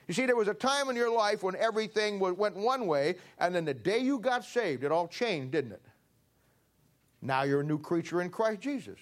You 0.07 0.15
see, 0.15 0.25
there 0.25 0.37
was 0.37 0.49
a 0.49 0.55
time 0.55 0.89
in 0.89 0.97
your 0.97 1.11
life 1.11 1.43
when 1.43 1.55
everything 1.57 2.19
went 2.19 2.57
one 2.57 2.87
way, 2.87 3.17
and 3.39 3.55
then 3.55 3.67
the 3.67 3.75
day 3.75 3.99
you 3.99 4.19
got 4.19 4.43
saved, 4.43 4.83
it 4.83 4.91
all 4.91 5.07
changed, 5.07 5.53
didn't 5.53 5.73
it? 5.73 5.83
Now 7.21 7.43
you're 7.43 7.61
a 7.61 7.65
new 7.65 7.79
creature 7.79 8.23
in 8.23 8.31
Christ 8.31 8.61
Jesus. 8.61 8.99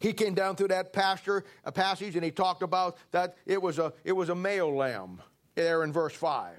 He 0.00 0.12
came 0.12 0.34
down 0.34 0.56
through 0.56 0.68
that 0.68 0.92
pasture, 0.92 1.44
a 1.64 1.72
passage 1.72 2.16
and 2.16 2.24
he 2.24 2.30
talked 2.30 2.62
about 2.62 2.96
that 3.12 3.36
it 3.46 3.60
was 3.60 3.78
a 3.78 3.92
it 4.04 4.12
was 4.12 4.28
a 4.28 4.34
male 4.34 4.74
lamb 4.74 5.20
there 5.54 5.84
in 5.84 5.92
verse 5.92 6.14
5. 6.14 6.54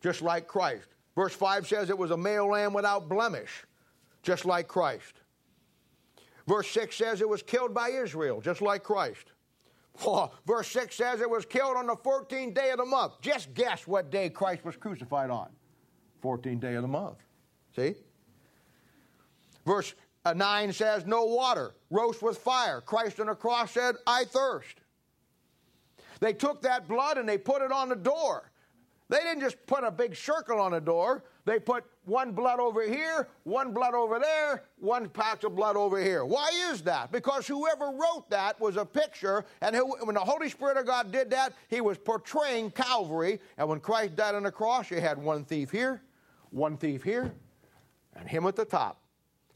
Just 0.00 0.22
like 0.22 0.46
Christ. 0.46 0.88
Verse 1.14 1.34
5 1.34 1.66
says 1.66 1.90
it 1.90 1.98
was 1.98 2.10
a 2.10 2.16
male 2.16 2.48
lamb 2.48 2.72
without 2.72 3.08
blemish, 3.08 3.64
just 4.22 4.44
like 4.44 4.66
Christ. 4.66 5.14
Verse 6.46 6.68
6 6.70 6.94
says 6.94 7.20
it 7.20 7.28
was 7.28 7.42
killed 7.42 7.72
by 7.72 7.88
Israel, 7.88 8.40
just 8.40 8.60
like 8.60 8.82
Christ. 8.82 9.32
Verse 10.44 10.68
6 10.68 10.94
says 10.94 11.20
it 11.20 11.30
was 11.30 11.46
killed 11.46 11.76
on 11.76 11.86
the 11.86 11.96
14th 11.96 12.54
day 12.54 12.70
of 12.70 12.78
the 12.78 12.84
month. 12.84 13.20
Just 13.20 13.54
guess 13.54 13.86
what 13.86 14.10
day 14.10 14.28
Christ 14.28 14.64
was 14.64 14.76
crucified 14.76 15.30
on. 15.30 15.48
14th 16.22 16.60
day 16.60 16.74
of 16.74 16.82
the 16.82 16.88
month. 16.88 17.18
See? 17.76 17.94
Verse 19.64 19.94
9 20.32 20.72
says, 20.72 21.04
No 21.06 21.24
water, 21.24 21.74
roast 21.90 22.22
with 22.22 22.38
fire. 22.38 22.80
Christ 22.80 23.20
on 23.20 23.26
the 23.26 23.34
cross 23.34 23.72
said, 23.72 23.96
I 24.06 24.24
thirst. 24.24 24.80
They 26.20 26.32
took 26.32 26.62
that 26.62 26.88
blood 26.88 27.18
and 27.18 27.28
they 27.28 27.36
put 27.36 27.60
it 27.60 27.72
on 27.72 27.88
the 27.88 27.96
door. 27.96 28.50
They 29.10 29.18
didn't 29.18 29.40
just 29.40 29.64
put 29.66 29.84
a 29.84 29.90
big 29.90 30.16
circle 30.16 30.58
on 30.58 30.72
the 30.72 30.80
door. 30.80 31.24
They 31.44 31.58
put 31.58 31.84
one 32.06 32.32
blood 32.32 32.58
over 32.58 32.82
here, 32.82 33.28
one 33.42 33.72
blood 33.74 33.92
over 33.92 34.18
there, 34.18 34.64
one 34.78 35.10
patch 35.10 35.44
of 35.44 35.54
blood 35.54 35.76
over 35.76 36.00
here. 36.02 36.24
Why 36.24 36.50
is 36.70 36.80
that? 36.82 37.12
Because 37.12 37.46
whoever 37.46 37.86
wrote 37.86 38.30
that 38.30 38.58
was 38.58 38.78
a 38.78 38.84
picture, 38.84 39.44
and 39.60 39.76
when 40.00 40.14
the 40.14 40.20
Holy 40.20 40.48
Spirit 40.48 40.78
of 40.78 40.86
God 40.86 41.12
did 41.12 41.30
that, 41.30 41.52
he 41.68 41.82
was 41.82 41.98
portraying 41.98 42.70
Calvary. 42.70 43.40
And 43.58 43.68
when 43.68 43.80
Christ 43.80 44.16
died 44.16 44.34
on 44.34 44.44
the 44.44 44.52
cross, 44.52 44.90
you 44.90 45.00
had 45.00 45.18
one 45.18 45.44
thief 45.44 45.70
here, 45.70 46.00
one 46.50 46.78
thief 46.78 47.02
here, 47.02 47.34
and 48.16 48.26
him 48.26 48.46
at 48.46 48.56
the 48.56 48.64
top. 48.64 49.03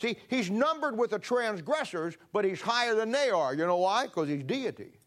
See, 0.00 0.16
he's 0.28 0.50
numbered 0.50 0.96
with 0.96 1.10
the 1.10 1.18
transgressors, 1.18 2.16
but 2.32 2.44
he's 2.44 2.60
higher 2.60 2.94
than 2.94 3.10
they 3.10 3.30
are. 3.30 3.52
You 3.54 3.66
know 3.66 3.78
why? 3.78 4.06
Because 4.06 4.28
he's 4.28 4.44
deity. 4.44 5.00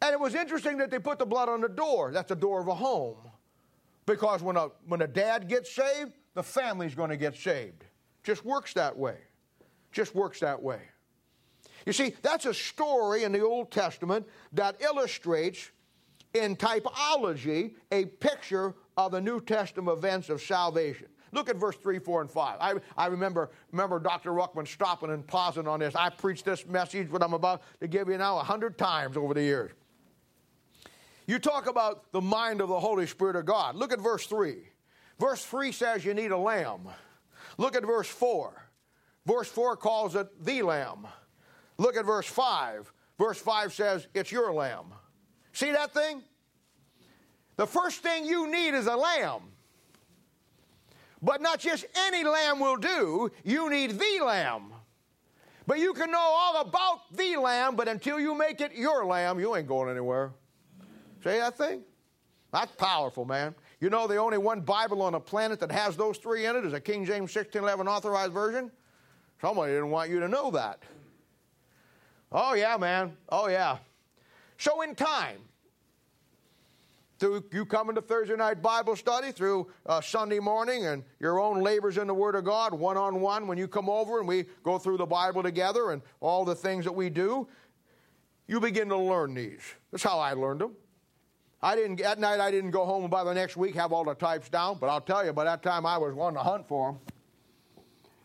And 0.00 0.12
it 0.12 0.18
was 0.18 0.34
interesting 0.34 0.78
that 0.78 0.90
they 0.90 0.98
put 0.98 1.18
the 1.18 1.26
blood 1.26 1.48
on 1.48 1.60
the 1.60 1.68
door. 1.68 2.10
That's 2.12 2.30
the 2.30 2.36
door 2.36 2.60
of 2.60 2.68
a 2.68 2.74
home. 2.74 3.18
Because 4.06 4.42
when 4.42 4.56
a, 4.56 4.68
when 4.86 5.02
a 5.02 5.06
dad 5.06 5.48
gets 5.48 5.70
saved, 5.70 6.12
the 6.34 6.42
family's 6.42 6.94
going 6.94 7.10
to 7.10 7.16
get 7.16 7.36
saved. 7.36 7.84
Just 8.24 8.44
works 8.44 8.72
that 8.74 8.96
way. 8.96 9.16
Just 9.92 10.14
works 10.14 10.40
that 10.40 10.60
way. 10.60 10.80
You 11.86 11.92
see, 11.92 12.14
that's 12.22 12.46
a 12.46 12.54
story 12.54 13.24
in 13.24 13.32
the 13.32 13.44
Old 13.44 13.70
Testament 13.70 14.26
that 14.52 14.80
illustrates 14.80 15.70
in 16.34 16.56
typology 16.56 17.74
a 17.90 18.06
picture 18.06 18.74
of 18.96 19.12
the 19.12 19.20
New 19.20 19.40
Testament 19.40 19.98
events 19.98 20.30
of 20.30 20.40
salvation. 20.40 21.08
Look 21.32 21.48
at 21.48 21.56
verse 21.56 21.76
3, 21.76 21.98
4, 21.98 22.20
and 22.22 22.30
5. 22.30 22.58
I, 22.60 22.74
I 22.96 23.06
remember, 23.06 23.50
remember 23.72 23.98
Dr. 23.98 24.32
Ruckman 24.32 24.68
stopping 24.68 25.10
and 25.10 25.26
pausing 25.26 25.66
on 25.66 25.80
this. 25.80 25.94
I 25.94 26.10
preached 26.10 26.44
this 26.44 26.66
message, 26.66 27.10
what 27.10 27.22
I'm 27.22 27.32
about 27.32 27.62
to 27.80 27.88
give 27.88 28.08
you 28.08 28.18
now, 28.18 28.38
a 28.38 28.44
hundred 28.44 28.76
times 28.76 29.16
over 29.16 29.32
the 29.32 29.42
years. 29.42 29.72
You 31.26 31.38
talk 31.38 31.68
about 31.68 32.12
the 32.12 32.20
mind 32.20 32.60
of 32.60 32.68
the 32.68 32.78
Holy 32.78 33.06
Spirit 33.06 33.36
of 33.36 33.46
God. 33.46 33.76
Look 33.76 33.92
at 33.92 34.00
verse 34.00 34.26
3. 34.26 34.56
Verse 35.18 35.42
3 35.44 35.72
says 35.72 36.04
you 36.04 36.12
need 36.12 36.32
a 36.32 36.36
lamb. 36.36 36.88
Look 37.56 37.76
at 37.76 37.84
verse 37.84 38.08
4. 38.08 38.52
Verse 39.24 39.48
4 39.48 39.76
calls 39.76 40.16
it 40.16 40.44
the 40.44 40.62
lamb. 40.62 41.06
Look 41.78 41.96
at 41.96 42.04
verse 42.04 42.26
5. 42.26 42.92
Verse 43.18 43.38
5 43.38 43.72
says 43.72 44.06
it's 44.14 44.32
your 44.32 44.52
lamb. 44.52 44.86
See 45.52 45.70
that 45.72 45.94
thing? 45.94 46.22
The 47.56 47.66
first 47.66 48.02
thing 48.02 48.24
you 48.26 48.50
need 48.50 48.74
is 48.74 48.86
a 48.86 48.96
lamb. 48.96 49.42
But 51.22 51.40
not 51.40 51.60
just 51.60 51.84
any 51.94 52.24
lamb 52.24 52.58
will 52.58 52.76
do, 52.76 53.30
you 53.44 53.70
need 53.70 53.92
the 53.92 54.24
lamb. 54.24 54.72
But 55.66 55.78
you 55.78 55.92
can 55.94 56.10
know 56.10 56.18
all 56.18 56.60
about 56.60 57.16
the 57.16 57.36
lamb, 57.36 57.76
but 57.76 57.86
until 57.86 58.18
you 58.18 58.34
make 58.34 58.60
it 58.60 58.74
your 58.74 59.06
lamb, 59.06 59.38
you 59.38 59.54
ain't 59.54 59.68
going 59.68 59.88
anywhere. 59.88 60.32
See 61.22 61.30
that 61.30 61.56
thing? 61.56 61.82
That's 62.52 62.72
powerful, 62.72 63.24
man. 63.24 63.54
You 63.80 63.88
know 63.88 64.06
the 64.06 64.16
only 64.16 64.38
one 64.38 64.60
Bible 64.60 65.00
on 65.02 65.12
the 65.12 65.20
planet 65.20 65.60
that 65.60 65.70
has 65.70 65.96
those 65.96 66.18
three 66.18 66.46
in 66.46 66.56
it 66.56 66.64
is 66.64 66.72
a 66.72 66.80
King 66.80 67.04
James 67.04 67.34
1611 67.34 67.86
authorized 67.86 68.32
version? 68.32 68.70
Somebody 69.40 69.72
didn't 69.72 69.90
want 69.90 70.10
you 70.10 70.20
to 70.20 70.28
know 70.28 70.50
that. 70.50 70.82
Oh, 72.30 72.54
yeah, 72.54 72.76
man. 72.76 73.16
Oh, 73.28 73.48
yeah. 73.48 73.78
So, 74.58 74.82
in 74.82 74.94
time, 74.94 75.38
through 77.22 77.44
you 77.52 77.64
coming 77.64 77.94
to 77.94 78.02
Thursday 78.02 78.34
night 78.34 78.60
Bible 78.60 78.96
study, 78.96 79.30
through 79.30 79.70
uh, 79.86 80.00
Sunday 80.00 80.40
morning, 80.40 80.86
and 80.86 81.04
your 81.20 81.38
own 81.38 81.60
labors 81.62 81.96
in 81.96 82.08
the 82.08 82.14
Word 82.14 82.34
of 82.34 82.42
God, 82.42 82.74
one 82.74 82.96
on 82.96 83.20
one, 83.20 83.46
when 83.46 83.56
you 83.56 83.68
come 83.68 83.88
over 83.88 84.18
and 84.18 84.26
we 84.26 84.46
go 84.64 84.76
through 84.76 84.96
the 84.96 85.06
Bible 85.06 85.40
together 85.40 85.92
and 85.92 86.02
all 86.18 86.44
the 86.44 86.56
things 86.56 86.84
that 86.84 86.90
we 86.90 87.08
do, 87.08 87.46
you 88.48 88.58
begin 88.58 88.88
to 88.88 88.96
learn 88.96 89.34
these. 89.34 89.60
That's 89.92 90.02
how 90.02 90.18
I 90.18 90.32
learned 90.32 90.62
them. 90.62 90.72
I 91.62 91.76
didn't, 91.76 92.00
at 92.00 92.18
night, 92.18 92.40
I 92.40 92.50
didn't 92.50 92.72
go 92.72 92.84
home 92.84 93.02
and 93.02 93.10
by 93.10 93.22
the 93.22 93.32
next 93.32 93.56
week 93.56 93.76
have 93.76 93.92
all 93.92 94.02
the 94.02 94.14
types 94.14 94.48
down, 94.48 94.78
but 94.80 94.88
I'll 94.88 95.00
tell 95.00 95.24
you, 95.24 95.32
by 95.32 95.44
that 95.44 95.62
time 95.62 95.86
I 95.86 95.98
was 95.98 96.14
one 96.14 96.34
to 96.34 96.40
hunt 96.40 96.66
for 96.66 96.90
them. 96.90 97.00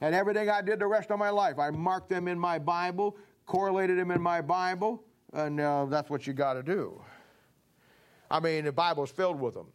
And 0.02 0.16
everything 0.16 0.50
I 0.50 0.64
did 0.64 0.80
the 0.80 0.88
rest 0.88 1.12
of 1.12 1.20
my 1.20 1.30
life, 1.30 1.60
I 1.60 1.70
marked 1.70 2.10
them 2.10 2.28
in 2.28 2.40
my 2.40 2.58
Bible, 2.58 3.16
correlated 3.46 4.00
them 4.00 4.10
in 4.10 4.22
my 4.24 4.42
Bible, 4.42 5.04
and 5.34 5.60
uh, 5.60 5.86
that's 5.86 6.10
what 6.10 6.26
you 6.26 6.34
got 6.34 6.54
to 6.54 6.64
do. 6.64 7.00
I 8.30 8.40
mean, 8.40 8.66
the 8.66 8.72
Bible's 8.72 9.12
filled 9.12 9.40
with 9.40 9.54
them. 9.54 9.68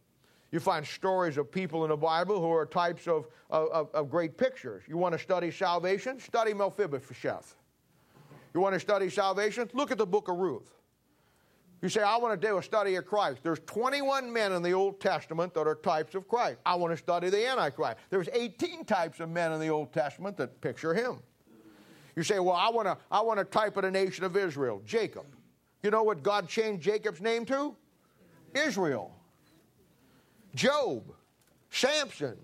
You 0.51 0.59
find 0.59 0.85
stories 0.85 1.37
of 1.37 1.51
people 1.51 1.83
in 1.83 1.89
the 1.89 1.97
Bible 1.97 2.39
who 2.39 2.51
are 2.51 2.65
types 2.65 3.07
of, 3.07 3.27
of, 3.49 3.89
of 3.93 4.09
great 4.11 4.37
pictures. 4.37 4.83
You 4.87 4.97
want 4.97 5.13
to 5.13 5.19
study 5.19 5.49
salvation? 5.49 6.19
Study 6.19 6.53
Mephibosheth. 6.53 7.55
You 8.53 8.59
want 8.59 8.73
to 8.73 8.79
study 8.79 9.09
salvation? 9.09 9.67
Look 9.73 9.89
at 9.89 9.97
the 9.97 10.05
book 10.05 10.27
of 10.27 10.37
Ruth. 10.37 10.71
You 11.81 11.89
say, 11.89 12.01
I 12.01 12.15
want 12.17 12.39
to 12.39 12.47
do 12.47 12.57
a 12.59 12.63
study 12.63 12.95
of 12.95 13.05
Christ. 13.05 13.39
There's 13.43 13.59
21 13.65 14.31
men 14.31 14.51
in 14.51 14.61
the 14.61 14.71
Old 14.71 15.01
Testament 15.01 15.53
that 15.55 15.67
are 15.67 15.75
types 15.75 16.15
of 16.15 16.27
Christ. 16.27 16.59
I 16.65 16.75
want 16.75 16.93
to 16.93 16.97
study 16.97 17.29
the 17.29 17.45
Antichrist. 17.45 17.97
There's 18.09 18.29
18 18.31 18.85
types 18.85 19.19
of 19.19 19.29
men 19.29 19.51
in 19.51 19.59
the 19.59 19.69
Old 19.69 19.91
Testament 19.91 20.37
that 20.37 20.61
picture 20.61 20.93
him. 20.93 21.17
You 22.15 22.23
say, 22.23 22.39
well, 22.39 22.55
I 22.55 22.69
want 22.69 22.87
to, 22.87 22.97
I 23.11 23.21
want 23.21 23.39
to 23.39 23.43
type 23.43 23.75
of 23.75 23.83
the 23.83 23.91
nation 23.91 24.23
of 24.23 24.37
Israel, 24.37 24.81
Jacob. 24.85 25.25
You 25.81 25.89
know 25.89 26.03
what 26.03 26.23
God 26.23 26.47
changed 26.47 26.83
Jacob's 26.83 27.19
name 27.19 27.43
to? 27.47 27.75
Israel. 28.55 29.11
Job, 30.55 31.13
Samson, 31.69 32.37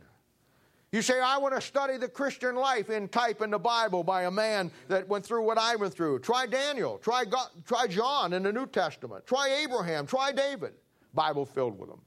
you 0.91 1.03
say, 1.03 1.19
I 1.19 1.37
want 1.37 1.53
to 1.53 1.61
study 1.61 1.97
the 1.97 2.07
Christian 2.07 2.55
life 2.55 2.89
in 2.89 3.07
type 3.09 3.41
in 3.41 3.51
the 3.51 3.59
Bible 3.59 4.03
by 4.03 4.23
a 4.23 4.31
man 4.31 4.71
that 4.87 5.07
went 5.07 5.23
through 5.23 5.43
what 5.43 5.59
I 5.59 5.75
went 5.75 5.93
through. 5.93 6.19
Try 6.19 6.47
Daniel. 6.47 6.97
Try, 6.97 7.25
God, 7.25 7.49
try 7.67 7.85
John 7.85 8.33
in 8.33 8.41
the 8.41 8.51
New 8.51 8.65
Testament. 8.65 9.27
Try 9.27 9.59
Abraham. 9.63 10.07
Try 10.07 10.31
David. 10.31 10.73
Bible 11.13 11.45
filled 11.45 11.77
with 11.77 11.89
them. 11.89 12.01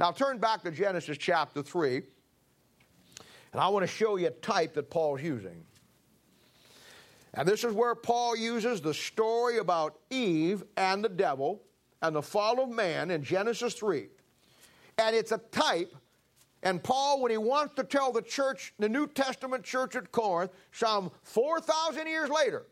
Now 0.00 0.10
turn 0.10 0.38
back 0.38 0.62
to 0.64 0.72
Genesis 0.72 1.16
chapter 1.18 1.62
3, 1.62 2.02
and 3.52 3.60
I 3.60 3.68
want 3.68 3.84
to 3.84 3.86
show 3.86 4.16
you 4.16 4.26
a 4.26 4.30
type 4.30 4.74
that 4.74 4.90
Paul's 4.90 5.22
using. 5.22 5.64
And 7.34 7.46
this 7.46 7.62
is 7.62 7.72
where 7.72 7.94
Paul 7.94 8.36
uses 8.36 8.80
the 8.80 8.94
story 8.94 9.58
about 9.58 9.98
Eve 10.10 10.64
and 10.76 11.04
the 11.04 11.08
devil 11.08 11.62
and 12.06 12.16
the 12.16 12.22
fall 12.22 12.60
of 12.60 12.68
man 12.68 13.10
in 13.10 13.22
Genesis 13.22 13.74
3. 13.74 14.08
And 14.98 15.16
it's 15.16 15.32
a 15.32 15.38
type 15.38 15.94
and 16.64 16.82
Paul, 16.82 17.20
when 17.20 17.30
he 17.30 17.36
wants 17.36 17.74
to 17.74 17.84
tell 17.84 18.10
the 18.10 18.22
church, 18.22 18.72
the 18.78 18.88
New 18.88 19.06
Testament 19.06 19.64
church 19.64 19.96
at 19.96 20.10
Corinth, 20.10 20.50
some 20.72 21.10
4,000 21.22 22.06
years 22.06 22.30
later, 22.30 22.64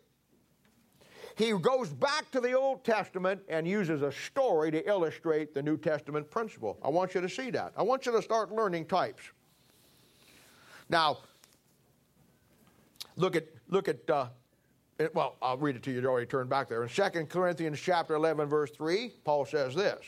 he 1.36 1.52
goes 1.52 1.90
back 1.90 2.30
to 2.30 2.40
the 2.40 2.54
Old 2.54 2.84
Testament 2.84 3.42
and 3.48 3.68
uses 3.68 4.00
a 4.00 4.10
story 4.10 4.70
to 4.70 4.88
illustrate 4.88 5.52
the 5.52 5.62
New 5.62 5.76
Testament 5.76 6.30
principle. 6.30 6.78
I 6.82 6.88
want 6.88 7.14
you 7.14 7.20
to 7.20 7.28
see 7.28 7.50
that. 7.50 7.74
I 7.76 7.82
want 7.82 8.06
you 8.06 8.12
to 8.12 8.22
start 8.22 8.50
learning 8.50 8.86
types. 8.86 9.22
Now, 10.88 11.18
look 13.16 13.36
at 13.36 13.46
look 13.68 13.88
at 13.88 14.08
uh, 14.08 14.28
it, 15.02 15.14
well, 15.14 15.36
I'll 15.42 15.58
read 15.58 15.76
it 15.76 15.82
to 15.84 15.90
you. 15.90 16.00
You 16.00 16.06
already 16.08 16.26
turned 16.26 16.50
back 16.50 16.68
there. 16.68 16.82
In 16.82 16.88
2 16.88 17.02
Corinthians 17.26 17.80
chapter 17.80 18.14
11, 18.14 18.48
verse 18.48 18.70
3, 18.70 19.12
Paul 19.24 19.44
says 19.44 19.74
this. 19.74 20.00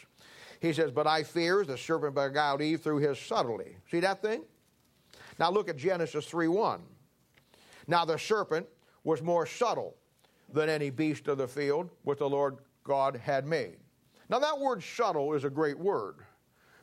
He 0.61 0.73
says, 0.73 0.91
But 0.91 1.07
I 1.07 1.23
fear 1.23 1.65
the 1.65 1.77
serpent 1.77 2.15
beguiled 2.15 2.63
Eve 2.63 2.81
through 2.81 2.99
his 2.99 3.19
subtlety. 3.19 3.77
See 3.91 4.01
that 4.01 4.23
thing? 4.23 4.43
Now 5.39 5.51
look 5.51 5.69
at 5.69 5.77
Genesis 5.77 6.27
3 6.27 6.49
1. 6.49 6.81
Now 7.87 8.05
the 8.05 8.19
serpent 8.19 8.67
was 9.03 9.21
more 9.23 9.47
subtle 9.47 9.97
than 10.53 10.69
any 10.69 10.91
beast 10.91 11.29
of 11.29 11.39
the 11.39 11.49
field 11.49 11.91
which 12.03 12.19
the 12.19 12.29
Lord 12.29 12.59
God 12.85 13.17
had 13.17 13.47
made. 13.47 13.77
Now 14.29 14.39
that 14.39 14.59
word 14.59 14.83
subtle 14.83 15.35
is 15.35 15.45
a 15.45 15.51
great 15.51 15.79
word 15.79 16.17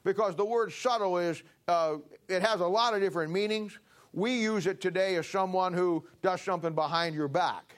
because 0.03 0.35
the 0.35 0.45
word 0.45 0.71
subtle 0.71 1.17
is, 1.17 1.43
uh, 1.67 1.97
it 2.27 2.41
has 2.41 2.59
a 2.59 2.67
lot 2.67 2.93
of 2.93 3.01
different 3.01 3.31
meanings. 3.31 3.79
We 4.13 4.33
use 4.33 4.67
it 4.67 4.81
today 4.81 5.15
as 5.15 5.27
someone 5.27 5.73
who 5.73 6.05
does 6.21 6.41
something 6.41 6.73
behind 6.73 7.15
your 7.15 7.27
back, 7.27 7.77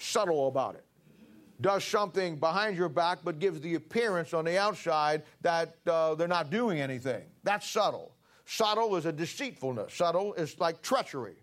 subtle 0.00 0.48
about 0.48 0.74
it 0.74 0.84
does 1.60 1.84
something 1.84 2.36
behind 2.36 2.76
your 2.76 2.88
back 2.88 3.18
but 3.22 3.38
gives 3.38 3.60
the 3.60 3.74
appearance 3.74 4.32
on 4.32 4.44
the 4.44 4.58
outside 4.58 5.22
that 5.42 5.76
uh, 5.86 6.14
they're 6.14 6.28
not 6.28 6.50
doing 6.50 6.80
anything. 6.80 7.22
That's 7.42 7.68
subtle. 7.68 8.12
Subtle 8.46 8.96
is 8.96 9.06
a 9.06 9.12
deceitfulness. 9.12 9.94
Subtle 9.94 10.34
is 10.34 10.58
like 10.58 10.82
treachery. 10.82 11.36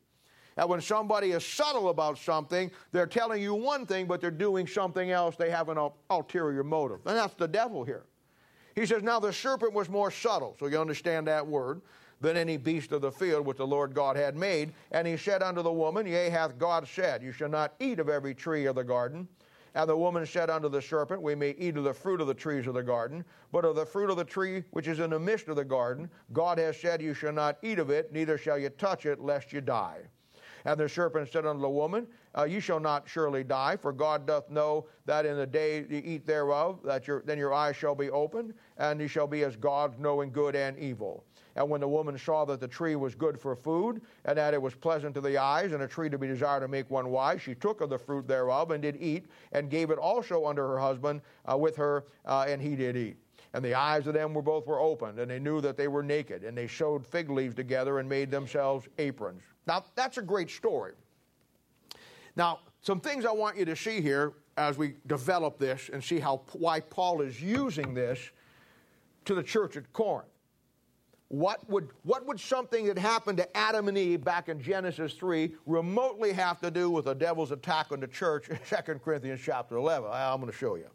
And 0.58 0.68
when 0.68 0.82
somebody 0.82 1.32
is 1.32 1.46
subtle 1.46 1.90
about 1.90 2.18
something, 2.18 2.72
they're 2.92 3.06
telling 3.06 3.42
you 3.42 3.54
one 3.54 3.86
thing, 3.86 4.08
but 4.08 4.20
they're 4.20 4.32
doing 4.32 4.66
something 4.66 5.12
else. 5.12 5.36
They 5.36 5.52
have 5.52 5.70
an 5.70 5.78
ulterior 6.10 6.64
motive. 6.64 7.00
And 7.06 7.16
that's 7.16 7.36
the 7.36 7.48
devil 7.48 7.84
here. 7.84 8.06
He 8.76 8.86
says, 8.86 9.04
Now 9.04 9.20
the 9.20 9.32
serpent 9.32 9.74
was 9.74 9.88
more 9.88 10.10
subtle, 10.10 10.56
so 10.60 10.66
you 10.66 10.80
understand 10.80 11.28
that 11.28 11.46
word, 11.46 11.82
than 12.22 12.38
any 12.38 12.58
beast 12.58 12.92
of 12.92 13.02
the 13.02 13.12
field 13.12 13.46
which 13.46 13.58
the 13.58 13.68
Lord 13.68 13.94
God 13.94 14.16
had 14.16 14.36
made. 14.36 14.74
And 14.92 15.08
he 15.08 15.18
said 15.18 15.44
unto 15.44 15.62
the 15.62 15.72
woman, 15.72 16.08
Yea, 16.08 16.30
hath 16.30 16.58
God 16.58 16.88
said, 16.88 17.22
You 17.22 17.32
shall 17.32 17.50
not 17.50 17.76
eat 17.80 18.00
of 18.00 18.10
every 18.10 18.34
tree 18.34 18.66
of 18.66 18.76
the 18.76 18.84
garden. 18.84 19.28
And 19.76 19.88
the 19.88 19.96
woman 19.96 20.26
said 20.26 20.50
unto 20.50 20.70
the 20.70 20.82
serpent, 20.82 21.22
We 21.22 21.36
may 21.36 21.52
eat 21.52 21.78
of 21.78 21.84
the 21.84 21.94
fruit 21.94 22.20
of 22.20 22.26
the 22.26 22.34
trees 22.34 22.66
of 22.66 22.74
the 22.74 22.82
garden, 22.82 23.24
but 23.52 23.64
of 23.64 23.76
the 23.76 23.86
fruit 23.86 24.10
of 24.10 24.18
the 24.18 24.26
tree 24.26 24.64
which 24.72 24.88
is 24.88 25.00
in 25.00 25.12
the 25.12 25.20
midst 25.20 25.50
of 25.50 25.56
the 25.56 25.64
garden, 25.64 26.10
God 26.34 26.58
has 26.58 26.80
said, 26.80 27.00
You 27.00 27.14
shall 27.14 27.34
not 27.34 27.60
eat 27.62 27.78
of 27.78 27.92
it, 27.92 28.12
neither 28.12 28.40
shall 28.40 28.58
you 28.58 28.70
touch 28.70 29.06
it, 29.06 29.20
lest 29.20 29.54
you 29.54 29.62
die. 29.62 30.00
And 30.66 30.80
the 30.80 30.90
serpent 30.90 31.32
said 31.32 31.46
unto 31.46 31.62
the 31.62 31.70
woman, 31.70 32.08
uh, 32.36 32.46
You 32.46 32.60
shall 32.60 32.80
not 32.80 33.08
surely 33.08 33.44
die, 33.44 33.78
for 33.78 33.94
God 33.94 34.26
doth 34.26 34.50
know 34.50 34.88
that 35.06 35.28
in 35.28 35.38
the 35.38 35.46
day 35.46 35.86
you 35.88 36.02
eat 36.04 36.26
thereof, 36.26 36.80
that 36.84 37.08
your, 37.08 37.22
then 37.22 37.38
your 37.38 37.54
eyes 37.54 37.76
shall 37.76 37.94
be 37.94 38.10
opened, 38.10 38.56
and 38.78 39.00
you 39.00 39.08
shall 39.08 39.28
be 39.28 39.44
as 39.44 39.56
gods, 39.56 40.00
knowing 40.00 40.32
good 40.32 40.56
and 40.56 40.76
evil. 40.80 41.24
And 41.58 41.68
when 41.70 41.82
the 41.82 41.88
woman 41.88 42.18
saw 42.20 42.46
that 42.46 42.60
the 42.60 42.68
tree 42.68 42.96
was 42.96 43.16
good 43.16 43.40
for 43.40 43.56
food, 43.56 44.02
and 44.26 44.38
that 44.38 44.54
it 44.54 44.62
was 44.62 44.76
pleasant 44.76 45.16
to 45.16 45.22
the 45.22 45.40
eyes, 45.40 45.72
and 45.72 45.82
a 45.82 45.88
tree 45.88 46.08
to 46.08 46.18
be 46.18 46.28
desired 46.28 46.60
to 46.60 46.68
make 46.68 46.90
one 46.92 47.10
wise, 47.10 47.42
she 47.42 47.56
took 47.56 47.82
of 47.82 47.90
the 47.90 47.98
fruit 47.98 48.28
thereof, 48.28 48.70
and 48.70 48.84
did 48.84 48.96
eat, 49.02 49.26
and 49.52 49.72
gave 49.72 49.90
it 49.90 49.98
also 49.98 50.46
unto 50.46 50.62
her 50.62 50.78
husband 50.78 51.20
uh, 51.52 51.58
with 51.58 51.76
her, 51.76 52.06
uh, 52.26 52.46
and 52.48 52.62
he 52.62 52.76
did 52.76 52.96
eat. 52.96 53.18
And 53.56 53.66
the 53.66 53.74
eyes 53.74 54.06
of 54.06 54.14
them 54.14 54.36
were 54.36 54.44
both 54.44 54.68
were 54.68 54.80
opened, 54.80 55.18
and 55.18 55.32
they 55.32 55.40
knew 55.40 55.60
that 55.62 55.78
they 55.78 55.88
were 55.88 56.04
naked, 56.04 56.44
and 56.44 56.56
they 56.56 56.68
sewed 56.68 57.04
fig 57.04 57.32
leaves 57.32 57.56
together 57.56 57.98
and 57.98 58.08
made 58.08 58.30
themselves 58.30 58.88
aprons. 59.00 59.42
Now, 59.66 59.84
that's 59.96 60.20
a 60.20 60.22
great 60.22 60.52
story. 60.52 60.94
Now, 62.36 62.60
some 62.82 63.00
things 63.00 63.26
I 63.26 63.32
want 63.32 63.58
you 63.58 63.66
to 63.66 63.76
see 63.76 64.00
here 64.00 64.34
as 64.58 64.78
we 64.78 64.94
develop 65.08 65.58
this 65.58 65.90
and 65.92 66.04
see 66.04 66.20
how 66.20 66.42
why 66.54 66.82
Paul 66.82 67.22
is 67.22 67.42
using 67.42 67.96
this 67.96 68.20
to 69.26 69.34
the 69.34 69.44
church 69.44 69.76
at 69.76 69.92
Corinth. 69.92 70.30
What 71.30 71.70
would, 71.70 71.90
what 72.04 72.26
would 72.26 72.40
something 72.40 72.86
that 72.86 72.98
happened 72.98 73.38
to 73.40 73.58
Adam 73.58 73.90
and 73.90 73.98
Eve 73.98 74.24
back 74.24 74.48
in 74.48 74.62
Genesis 74.62 75.14
3 75.14 75.54
remotely 75.66 76.32
have 76.32 76.62
to 76.62 76.72
do 76.72 76.90
with 76.90 77.06
the 77.06 77.14
devil's 77.14 77.52
attack 77.52 77.92
on 77.92 78.00
the 78.00 78.08
church 78.08 78.48
in 78.50 78.58
2 78.70 78.94
Corinthians 79.00 79.42
chapter 79.44 79.76
11? 79.76 80.10
I'm 80.12 80.40
going 80.40 80.52
to 80.52 80.58
show 80.58 80.76
you. 80.76 80.88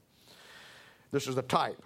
This 1.10 1.26
is 1.26 1.34
the 1.34 1.42
type. 1.42 1.82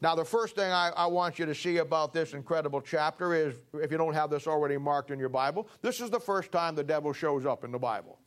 Now, 0.00 0.14
the 0.14 0.24
first 0.24 0.56
thing 0.56 0.70
I, 0.70 0.90
I, 0.96 1.06
want 1.06 1.38
you 1.38 1.46
to 1.46 1.54
see 1.54 1.78
about 1.78 2.12
this 2.12 2.34
incredible 2.34 2.82
chapter 2.82 3.34
is, 3.34 3.56
if 3.74 3.90
you 3.90 3.96
don't 3.96 4.12
have 4.12 4.28
this 4.28 4.46
already 4.46 4.76
marked 4.76 5.10
in 5.10 5.18
your 5.18 5.30
Bible, 5.30 5.68
this 5.80 6.00
is 6.00 6.10
the 6.10 6.20
first 6.20 6.52
time 6.52 6.74
the 6.74 6.84
devil 6.84 7.12
shows 7.14 7.46
up 7.46 7.64
in 7.64 7.72
the 7.72 7.78
Bible. 7.78 8.18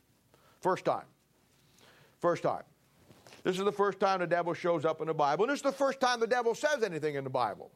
First 0.60 0.84
time. 0.84 1.04
First 2.18 2.42
time. 2.42 2.62
This 3.44 3.58
is 3.58 3.64
the 3.64 3.72
first 3.72 4.00
time 4.00 4.20
the 4.20 4.26
devil 4.26 4.52
shows 4.52 4.84
up 4.84 5.00
in 5.00 5.06
the 5.06 5.14
Bible, 5.14 5.44
and 5.44 5.52
this 5.52 5.60
is 5.60 5.62
the 5.62 5.72
first 5.72 6.00
time 6.00 6.20
the 6.20 6.26
devil 6.26 6.54
says 6.54 6.82
anything 6.82 7.14
in 7.14 7.24
the 7.24 7.30
Bible. 7.30 7.70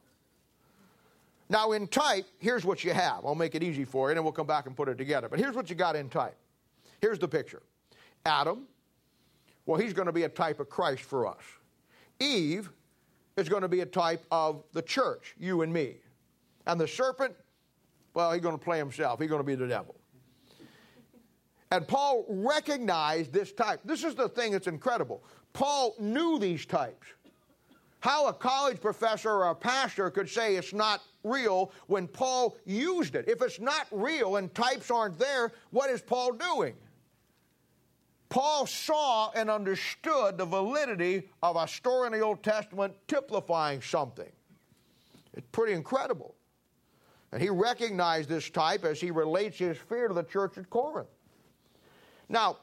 Now, 1.49 1.73
in 1.73 1.87
type, 1.87 2.25
here's 2.39 2.65
what 2.65 2.83
you 2.83 2.93
have. 2.93 3.25
I'll 3.25 3.35
make 3.35 3.53
it 3.53 3.63
easy 3.63 3.85
for 3.85 4.07
you, 4.07 4.11
and 4.11 4.17
then 4.17 4.23
we'll 4.23 4.33
come 4.33 4.47
back 4.47 4.65
and 4.65 4.75
put 4.75 4.89
it 4.89 4.97
together. 4.97 5.29
But 5.29 5.39
here's 5.39 5.55
what 5.55 5.69
you 5.69 5.75
got 5.75 5.95
in 5.95 6.09
type. 6.09 6.35
Here's 7.01 7.19
the 7.19 7.27
picture 7.27 7.61
Adam, 8.25 8.63
well, 9.65 9.79
he's 9.79 9.93
going 9.93 10.07
to 10.07 10.11
be 10.11 10.23
a 10.23 10.29
type 10.29 10.59
of 10.59 10.69
Christ 10.69 11.03
for 11.03 11.27
us. 11.27 11.43
Eve 12.19 12.69
is 13.37 13.49
going 13.49 13.61
to 13.61 13.67
be 13.67 13.81
a 13.81 13.85
type 13.85 14.25
of 14.31 14.63
the 14.73 14.81
church, 14.81 15.35
you 15.37 15.61
and 15.61 15.71
me. 15.71 15.97
And 16.65 16.79
the 16.79 16.87
serpent, 16.87 17.35
well, 18.13 18.31
he's 18.31 18.41
going 18.41 18.57
to 18.57 18.63
play 18.63 18.77
himself. 18.77 19.19
He's 19.19 19.29
going 19.29 19.41
to 19.41 19.45
be 19.45 19.55
the 19.55 19.67
devil. 19.67 19.95
And 21.71 21.87
Paul 21.87 22.25
recognized 22.29 23.33
this 23.33 23.51
type. 23.51 23.81
This 23.83 24.03
is 24.03 24.15
the 24.15 24.29
thing 24.29 24.51
that's 24.51 24.67
incredible. 24.67 25.23
Paul 25.53 25.95
knew 25.99 26.39
these 26.39 26.65
types. 26.65 27.07
How 28.05 28.27
a 28.27 28.33
college 28.33 28.79
professor 28.79 29.31
or 29.31 29.49
a 29.49 29.55
pastor 29.55 30.11
could 30.11 30.29
say 30.29 30.57
it's 30.57 30.73
not 30.73 31.01
real 31.23 31.71
when 31.87 32.07
Paul 32.07 32.55
used 32.63 33.15
it. 33.15 33.27
If 33.27 33.41
it's 33.41 33.59
not 33.59 33.87
real 33.89 34.35
and 34.35 34.53
types 34.53 34.91
aren't 34.91 35.17
there, 35.17 35.53
what 35.71 35.89
is 35.89 36.03
Paul 36.03 36.33
doing? 36.33 36.75
Paul 38.29 38.67
saw 38.67 39.31
and 39.31 39.49
understood 39.49 40.37
the 40.37 40.45
validity 40.45 41.27
of 41.41 41.55
a 41.55 41.67
story 41.67 42.05
in 42.05 42.13
the 42.13 42.19
Old 42.19 42.43
Testament 42.43 42.93
typifying 43.07 43.81
something. 43.81 44.31
It's 45.33 45.47
pretty 45.51 45.73
incredible. 45.73 46.35
And 47.31 47.41
he 47.41 47.49
recognized 47.49 48.29
this 48.29 48.51
type 48.51 48.85
as 48.85 49.01
he 49.01 49.09
relates 49.09 49.57
his 49.57 49.79
fear 49.79 50.09
to 50.09 50.13
the 50.13 50.21
church 50.21 50.59
at 50.59 50.69
Corinth. 50.69 51.09
Now, 52.29 52.57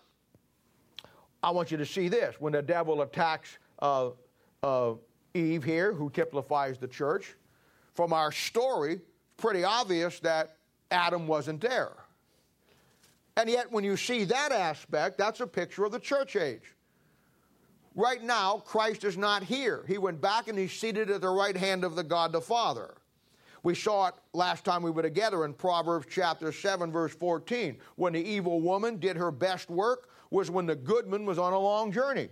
I 1.42 1.50
want 1.50 1.72
you 1.72 1.78
to 1.78 1.87
see 1.87 2.07
this. 2.07 2.37
When 2.38 2.52
the 2.52 2.62
devil 2.62 3.02
attacks 3.02 3.59
uh, 3.81 4.11
uh, 4.62 4.92
Eve 5.35 5.64
here, 5.64 5.92
who 5.92 6.11
typifies 6.11 6.79
the 6.79 6.88
church, 6.88 7.35
from 7.95 8.12
our 8.12 8.33
story, 8.33 9.01
pretty 9.37 9.64
obvious 9.64 10.21
that 10.21 10.57
Adam 10.90 11.27
wasn't 11.27 11.61
there. 11.61 11.92
And 13.37 13.49
yet, 13.49 13.73
when 13.73 13.85
you 13.85 13.97
see 13.97 14.25
that 14.25 14.53
aspect, 14.53 15.18
that's 15.18 15.40
a 15.40 15.47
picture 15.47 15.85
of 15.85 15.92
the 15.92 15.99
church 15.99 16.37
age. 16.37 16.75
Right 17.95 18.23
now, 18.23 18.59
Christ 18.59 19.05
is 19.05 19.16
not 19.16 19.42
here. 19.42 19.85
He 19.87 19.99
went 19.99 20.21
back 20.21 20.49
and 20.49 20.59
he's 20.59 20.73
seated 20.73 21.11
at 21.11 21.21
the 21.21 21.29
right 21.29 21.57
hand 21.57 21.85
of 21.85 21.95
the 21.95 22.03
God 22.03 22.33
the 22.33 22.40
Father. 22.40 22.95
We 23.62 23.75
saw 23.75 24.09
it 24.09 24.14
last 24.33 24.64
time 24.64 24.83
we 24.83 24.90
were 24.90 25.03
together 25.03 25.45
in 25.45 25.55
Proverbs 25.55 26.07
chapter 26.11 26.53
7, 26.53 26.90
verse 26.90 27.14
14. 27.14 27.79
When 27.97 28.12
the 28.12 28.23
evil 28.23 28.61
woman 28.61 28.97
did 28.97 29.16
her 29.16 29.31
best 29.31 29.71
work 29.71 30.11
was 30.31 30.51
when 30.51 30.66
the 30.66 30.75
goodman 30.75 31.27
was 31.27 31.38
on 31.38 31.53
a 31.53 31.59
long 31.59 31.92
journey. 31.92 32.29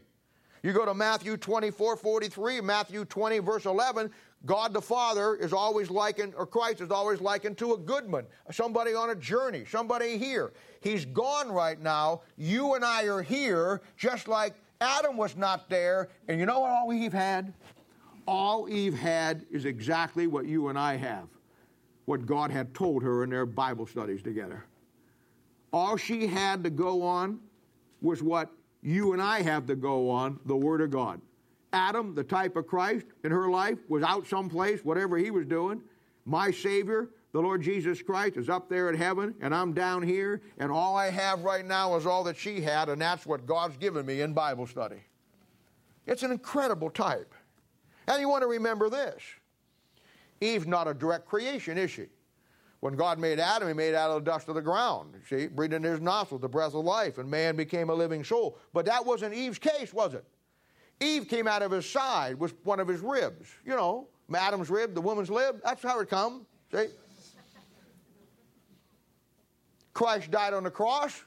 You 0.62 0.72
go 0.72 0.84
to 0.84 0.94
Matthew 0.94 1.36
24, 1.36 1.96
43, 1.96 2.60
Matthew 2.60 3.04
20, 3.04 3.38
verse 3.38 3.64
11, 3.64 4.10
God 4.46 4.72
the 4.72 4.80
Father 4.80 5.36
is 5.36 5.52
always 5.52 5.90
likened, 5.90 6.34
or 6.34 6.46
Christ 6.46 6.80
is 6.80 6.90
always 6.90 7.20
likened 7.20 7.58
to 7.58 7.74
a 7.74 7.78
goodman, 7.78 8.26
somebody 8.50 8.94
on 8.94 9.10
a 9.10 9.14
journey, 9.14 9.64
somebody 9.68 10.16
here. 10.16 10.52
He's 10.80 11.04
gone 11.04 11.50
right 11.50 11.80
now. 11.80 12.22
You 12.36 12.74
and 12.74 12.84
I 12.84 13.04
are 13.04 13.22
here, 13.22 13.82
just 13.96 14.28
like 14.28 14.54
Adam 14.80 15.16
was 15.16 15.36
not 15.36 15.68
there. 15.68 16.08
And 16.28 16.40
you 16.40 16.46
know 16.46 16.60
what 16.60 16.70
all 16.70 16.92
Eve 16.92 17.12
had? 17.12 17.52
All 18.26 18.68
Eve 18.68 18.94
had 18.94 19.44
is 19.50 19.64
exactly 19.64 20.26
what 20.26 20.46
you 20.46 20.68
and 20.68 20.78
I 20.78 20.96
have, 20.96 21.28
what 22.04 22.24
God 22.24 22.50
had 22.50 22.74
told 22.74 23.02
her 23.02 23.24
in 23.24 23.30
their 23.30 23.46
Bible 23.46 23.86
studies 23.86 24.22
together. 24.22 24.64
All 25.72 25.96
she 25.96 26.26
had 26.26 26.64
to 26.64 26.70
go 26.70 27.02
on 27.02 27.40
was 28.00 28.22
what 28.22 28.50
you 28.82 29.12
and 29.12 29.22
I 29.22 29.42
have 29.42 29.66
to 29.66 29.76
go 29.76 30.10
on 30.10 30.40
the 30.46 30.56
Word 30.56 30.80
of 30.80 30.90
God. 30.90 31.20
Adam, 31.72 32.14
the 32.14 32.24
type 32.24 32.56
of 32.56 32.66
Christ 32.66 33.06
in 33.24 33.30
her 33.30 33.48
life, 33.48 33.78
was 33.88 34.02
out 34.02 34.26
someplace, 34.26 34.84
whatever 34.84 35.16
he 35.16 35.30
was 35.30 35.46
doing. 35.46 35.80
My 36.24 36.50
Savior, 36.50 37.10
the 37.32 37.40
Lord 37.40 37.62
Jesus 37.62 38.02
Christ, 38.02 38.36
is 38.36 38.48
up 38.48 38.68
there 38.68 38.90
in 38.90 38.96
heaven, 38.96 39.34
and 39.40 39.54
I'm 39.54 39.72
down 39.72 40.02
here, 40.02 40.40
and 40.58 40.72
all 40.72 40.96
I 40.96 41.10
have 41.10 41.44
right 41.44 41.64
now 41.64 41.96
is 41.96 42.06
all 42.06 42.24
that 42.24 42.36
she 42.36 42.60
had, 42.60 42.88
and 42.88 43.00
that's 43.00 43.26
what 43.26 43.46
God's 43.46 43.76
given 43.76 44.04
me 44.04 44.20
in 44.20 44.32
Bible 44.32 44.66
study. 44.66 45.02
It's 46.06 46.22
an 46.22 46.32
incredible 46.32 46.90
type. 46.90 47.34
And 48.08 48.20
you 48.20 48.28
want 48.28 48.42
to 48.42 48.48
remember 48.48 48.90
this 48.90 49.22
Eve's 50.40 50.66
not 50.66 50.88
a 50.88 50.94
direct 50.94 51.26
creation, 51.26 51.78
is 51.78 51.90
she? 51.90 52.06
When 52.80 52.94
God 52.94 53.18
made 53.18 53.38
Adam, 53.38 53.68
he 53.68 53.74
made 53.74 53.94
out 53.94 54.10
of 54.10 54.24
the 54.24 54.30
dust 54.30 54.48
of 54.48 54.54
the 54.54 54.62
ground. 54.62 55.14
See, 55.28 55.48
breathed 55.48 55.74
in 55.74 55.82
his 55.82 56.00
nostrils 56.00 56.40
the 56.40 56.48
breath 56.48 56.74
of 56.74 56.84
life, 56.84 57.18
and 57.18 57.30
man 57.30 57.54
became 57.54 57.90
a 57.90 57.94
living 57.94 58.24
soul. 58.24 58.58
But 58.72 58.86
that 58.86 59.04
wasn't 59.04 59.34
Eve's 59.34 59.58
case, 59.58 59.92
was 59.92 60.14
it? 60.14 60.24
Eve 61.00 61.28
came 61.28 61.46
out 61.46 61.62
of 61.62 61.70
his 61.70 61.88
side 61.88 62.38
with 62.38 62.54
one 62.64 62.80
of 62.80 62.88
his 62.88 63.00
ribs. 63.00 63.48
You 63.64 63.76
know, 63.76 64.08
Adam's 64.34 64.70
rib, 64.70 64.94
the 64.94 65.00
woman's 65.00 65.28
rib. 65.30 65.60
That's 65.64 65.82
how 65.82 66.00
it 66.00 66.08
come. 66.08 66.46
See? 66.72 66.86
Christ 69.92 70.30
died 70.30 70.54
on 70.54 70.64
the 70.64 70.70
cross. 70.70 71.22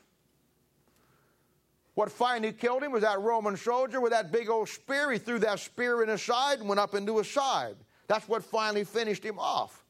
What 1.96 2.12
finally 2.12 2.54
killed 2.54 2.82
him 2.82 2.92
was 2.92 3.04
that 3.04 3.22
Roman 3.22 3.56
soldier 3.56 4.02
with 4.02 4.12
that 4.12 4.32
big 4.32 4.50
old 4.50 4.70
spear. 4.70 5.12
He 5.12 5.20
threw 5.20 5.38
that 5.40 5.60
spear 5.60 6.02
in 6.02 6.10
his 6.10 6.24
side 6.24 6.60
and 6.60 6.68
went 6.68 6.80
up 6.80 6.96
into 6.96 7.18
his 7.20 7.30
side. 7.30 7.76
That's 8.08 8.28
what 8.28 8.44
finally 8.44 8.84
finished 8.84 9.24
him 9.24 9.38
off. 9.38 9.83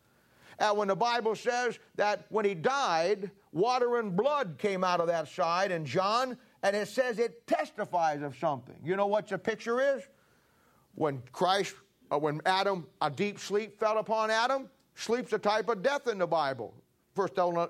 And 0.60 0.78
when 0.78 0.88
the 0.88 0.96
Bible 0.96 1.36
says 1.36 1.80
that 1.96 2.26
when 2.30 2.46
he 2.46 2.54
died, 2.54 3.32
water 3.52 3.98
and 3.98 4.16
blood 4.16 4.56
came 4.58 4.84
out 4.84 5.00
of 5.00 5.08
that 5.08 5.28
side 5.28 5.72
in 5.72 5.86
John, 5.86 6.38
and 6.62 6.76
it 6.76 6.88
says 6.88 7.20
it 7.20 7.46
testifies 7.48 8.22
of 8.22 8.38
something. 8.38 8.76
You 8.84 8.96
know 8.96 9.08
what 9.08 9.28
the 9.28 9.38
picture 9.38 9.96
is? 9.96 10.04
When 10.96 11.22
Christ, 11.32 11.76
uh, 12.12 12.20
when 12.20 12.42
Adam, 12.46 12.88
a 13.02 13.10
deep 13.10 13.40
sleep 13.40 13.80
fell 13.80 13.98
upon 13.98 14.30
Adam, 14.32 14.70
sleep's 14.96 15.34
a 15.34 15.40
type 15.40 15.70
of 15.70 15.82
death 15.82 16.08
in 16.08 16.18
the 16.18 16.28
Bible. 16.28 16.74
First 17.16 17.38
uh, 17.38 17.68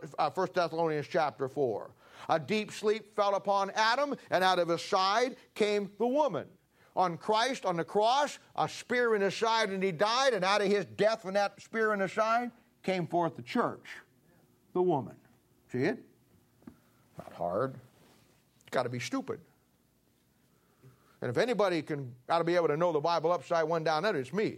Thessalonians 0.54 1.08
chapter 1.10 1.48
4. 1.48 1.92
A 2.30 2.40
deep 2.40 2.72
sleep 2.72 3.14
fell 3.16 3.36
upon 3.36 3.72
Adam, 3.72 4.16
and 4.30 4.44
out 4.44 4.60
of 4.60 4.70
his 4.70 4.82
side 4.82 5.36
came 5.56 5.92
the 6.00 6.08
woman. 6.08 6.48
On 6.96 7.18
Christ, 7.18 7.66
on 7.66 7.76
the 7.76 7.84
cross, 7.84 8.38
a 8.56 8.70
spear 8.70 9.16
in 9.16 9.22
his 9.22 9.36
side, 9.36 9.72
and 9.72 9.82
he 9.84 9.92
died, 9.92 10.34
and 10.34 10.46
out 10.46 10.62
of 10.62 10.68
his 10.68 10.86
death 10.86 11.24
from 11.24 11.34
that 11.34 11.60
spear 11.60 11.94
in 11.94 12.00
his 12.00 12.14
side 12.14 12.52
came 12.84 13.08
forth 13.08 13.36
the 13.36 13.42
church, 13.42 13.86
the 14.74 14.82
woman. 14.82 15.16
See 15.72 15.84
it? 15.84 15.98
Not 17.18 17.34
hard. 17.34 17.74
It's 18.62 18.70
got 18.72 18.84
to 18.84 18.90
be 18.90 19.00
stupid. 19.00 19.40
And 21.22 21.30
if 21.30 21.38
anybody 21.38 21.82
can 21.82 22.14
got 22.28 22.40
to 22.40 22.44
be 22.44 22.56
able 22.56 22.68
to 22.68 22.76
know 22.78 22.92
the 22.92 23.00
Bible 23.00 23.32
upside 23.32 23.64
one 23.64 23.84
down 23.84 24.04
under, 24.04 24.20
it's 24.20 24.34
me, 24.34 24.58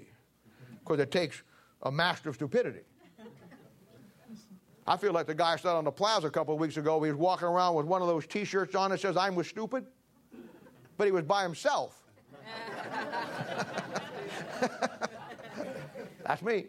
because 0.80 1.00
it 1.00 1.12
takes 1.12 1.44
a 1.84 1.92
master 1.92 2.30
of 2.30 2.36
stupidity. 2.36 2.82
I 4.88 4.98
feel 4.98 5.14
like 5.14 5.26
the 5.26 5.36
guy 5.36 5.56
said 5.56 5.72
on 5.72 5.84
the 5.84 5.92
plaza 5.92 6.28
a 6.28 6.32
couple 6.32 6.54
of 6.54 6.60
weeks 6.60 6.78
ago. 6.78 7.02
He 7.02 7.10
was 7.12 7.20
walking 7.20 7.48
around 7.48 7.74
with 7.76 7.88
one 7.88 8.02
of 8.02 8.08
those 8.08 8.28
T-shirts 8.28 8.76
on 8.76 8.92
that 8.92 9.00
says 9.00 9.18
"I'm 9.18 9.36
with 9.36 9.48
stupid," 9.48 9.86
but 10.98 11.06
he 11.06 11.12
was 11.12 11.24
by 11.24 11.44
himself. 11.44 12.02
That's 16.26 16.42
me. 16.42 16.66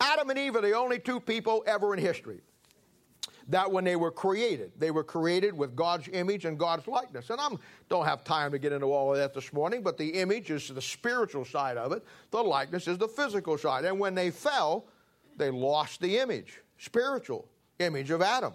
Adam 0.00 0.30
and 0.30 0.38
Eve 0.38 0.56
are 0.56 0.60
the 0.60 0.74
only 0.74 0.98
two 0.98 1.20
people 1.20 1.64
ever 1.66 1.94
in 1.94 2.00
history 2.00 2.40
that 3.48 3.70
when 3.70 3.82
they 3.82 3.96
were 3.96 4.10
created, 4.10 4.72
they 4.78 4.90
were 4.90 5.02
created 5.02 5.56
with 5.56 5.74
God's 5.74 6.08
image 6.12 6.44
and 6.44 6.58
God's 6.58 6.86
likeness. 6.86 7.30
And 7.30 7.40
I 7.40 7.48
don't 7.88 8.04
have 8.04 8.22
time 8.22 8.52
to 8.52 8.58
get 8.58 8.72
into 8.72 8.86
all 8.86 9.10
of 9.10 9.18
that 9.18 9.32
this 9.32 9.52
morning, 9.54 9.82
but 9.82 9.96
the 9.96 10.08
image 10.08 10.50
is 10.50 10.68
the 10.68 10.82
spiritual 10.82 11.46
side 11.46 11.78
of 11.78 11.92
it, 11.92 12.04
the 12.30 12.42
likeness 12.42 12.86
is 12.86 12.98
the 12.98 13.08
physical 13.08 13.56
side. 13.56 13.86
And 13.86 13.98
when 13.98 14.14
they 14.14 14.30
fell, 14.30 14.84
they 15.36 15.50
lost 15.50 16.00
the 16.00 16.18
image, 16.18 16.60
spiritual 16.76 17.48
image 17.78 18.10
of 18.10 18.20
Adam. 18.20 18.52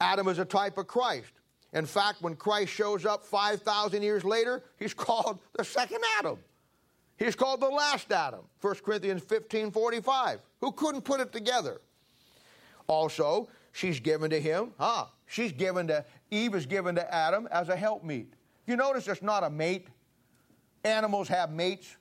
Adam 0.00 0.28
is 0.28 0.38
a 0.38 0.44
type 0.44 0.78
of 0.78 0.86
Christ. 0.86 1.32
In 1.74 1.84
fact, 1.84 2.22
when 2.22 2.34
Christ 2.34 2.72
shows 2.72 3.04
up 3.04 3.26
5,000 3.26 4.02
years 4.02 4.24
later, 4.24 4.62
he's 4.78 4.94
called 4.94 5.38
the 5.52 5.64
second 5.64 6.00
Adam. 6.18 6.38
He's 7.18 7.34
called 7.34 7.60
the 7.60 7.68
last 7.68 8.12
Adam, 8.12 8.40
1 8.60 8.74
Corinthians 8.76 9.22
15 9.22 9.72
45, 9.72 10.40
who 10.60 10.72
couldn't 10.72 11.02
put 11.02 11.20
it 11.20 11.32
together. 11.32 11.80
Also, 12.86 13.48
she's 13.72 13.98
given 14.00 14.30
to 14.30 14.40
him, 14.40 14.70
ah, 14.78 15.10
she's 15.26 15.52
given 15.52 15.88
to, 15.88 16.04
Eve 16.30 16.54
is 16.54 16.64
given 16.64 16.94
to 16.94 17.14
Adam 17.14 17.48
as 17.50 17.68
a 17.68 17.76
helpmeet. 17.76 18.32
You 18.66 18.76
notice 18.76 19.08
it's 19.08 19.20
not 19.20 19.42
a 19.42 19.50
mate. 19.50 19.88
Animals 20.84 21.28
have 21.28 21.50
mates. 21.50 21.96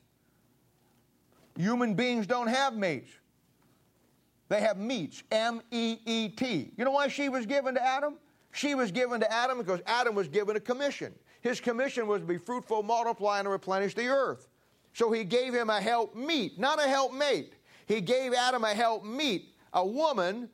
Human 1.57 1.95
beings 1.95 2.27
don't 2.27 2.47
have 2.47 2.75
mates. 2.75 3.09
They 4.49 4.61
have 4.61 4.77
meets, 4.77 5.23
M 5.31 5.61
E 5.71 5.97
E 6.05 6.29
T. 6.29 6.71
You 6.77 6.85
know 6.85 6.91
why 6.91 7.07
she 7.07 7.27
was 7.27 7.45
given 7.45 7.73
to 7.75 7.83
Adam? 7.83 8.15
She 8.51 8.75
was 8.75 8.91
given 8.91 9.19
to 9.19 9.31
Adam 9.31 9.57
because 9.57 9.81
Adam 9.85 10.15
was 10.15 10.27
given 10.27 10.55
a 10.55 10.59
commission. 10.59 11.13
His 11.41 11.59
commission 11.59 12.07
was 12.07 12.21
to 12.21 12.27
be 12.27 12.37
fruitful, 12.37 12.83
multiply, 12.83 13.39
and 13.39 13.49
replenish 13.49 13.93
the 13.93 14.07
earth. 14.07 14.47
So 14.97 15.11
he 15.11 15.23
gave 15.23 15.53
him 15.53 15.69
a 15.69 15.79
help 15.79 16.15
meet, 16.15 16.57
not 16.57 16.83
a 16.83 16.87
helpmate. 16.87 17.53
He 17.85 18.01
gave 18.01 18.33
Adam 18.33 18.63
a 18.63 18.73
help 18.73 19.05
meet, 19.05 19.53
a 19.73 19.85
woman 19.85 20.49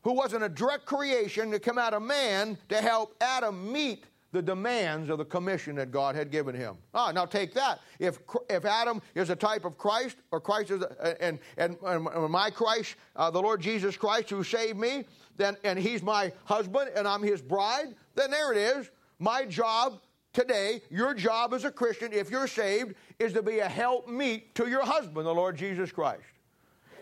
who 0.00 0.14
wasn't 0.14 0.44
a 0.44 0.48
direct 0.48 0.86
creation 0.86 1.50
to 1.50 1.58
come 1.58 1.76
out 1.76 1.92
of 1.92 2.00
man 2.00 2.56
to 2.70 2.76
help 2.76 3.14
Adam 3.20 3.70
meet 3.70 4.06
the 4.32 4.40
demands 4.40 5.10
of 5.10 5.18
the 5.18 5.26
commission 5.26 5.76
that 5.76 5.90
God 5.90 6.14
had 6.14 6.30
given 6.30 6.54
him. 6.54 6.78
Ah, 6.94 7.12
now 7.12 7.26
take 7.26 7.52
that. 7.52 7.80
If, 7.98 8.18
if 8.48 8.64
Adam 8.64 9.02
is 9.14 9.28
a 9.28 9.36
type 9.36 9.66
of 9.66 9.76
Christ, 9.76 10.16
or 10.30 10.40
Christ 10.40 10.70
is, 10.70 10.80
a, 10.80 11.22
and, 11.22 11.38
and, 11.58 11.76
and 11.84 12.30
my 12.30 12.48
Christ, 12.48 12.94
uh, 13.14 13.30
the 13.30 13.42
Lord 13.42 13.60
Jesus 13.60 13.94
Christ 13.94 14.30
who 14.30 14.42
saved 14.42 14.78
me, 14.78 15.04
then, 15.36 15.54
and 15.64 15.78
he's 15.78 16.02
my 16.02 16.32
husband 16.46 16.92
and 16.96 17.06
I'm 17.06 17.22
his 17.22 17.42
bride, 17.42 17.94
then 18.14 18.30
there 18.30 18.54
it 18.54 18.58
is. 18.58 18.90
My 19.18 19.44
job 19.44 20.00
today, 20.36 20.82
your 20.90 21.14
job 21.14 21.54
as 21.54 21.64
a 21.64 21.70
Christian, 21.70 22.12
if 22.12 22.30
you're 22.30 22.46
saved, 22.46 22.94
is 23.18 23.32
to 23.32 23.42
be 23.42 23.60
a 23.60 23.68
help 23.68 24.06
meet 24.06 24.54
to 24.54 24.68
your 24.68 24.84
husband, 24.84 25.26
the 25.26 25.34
Lord 25.34 25.56
Jesus 25.56 25.90
Christ. 25.90 26.22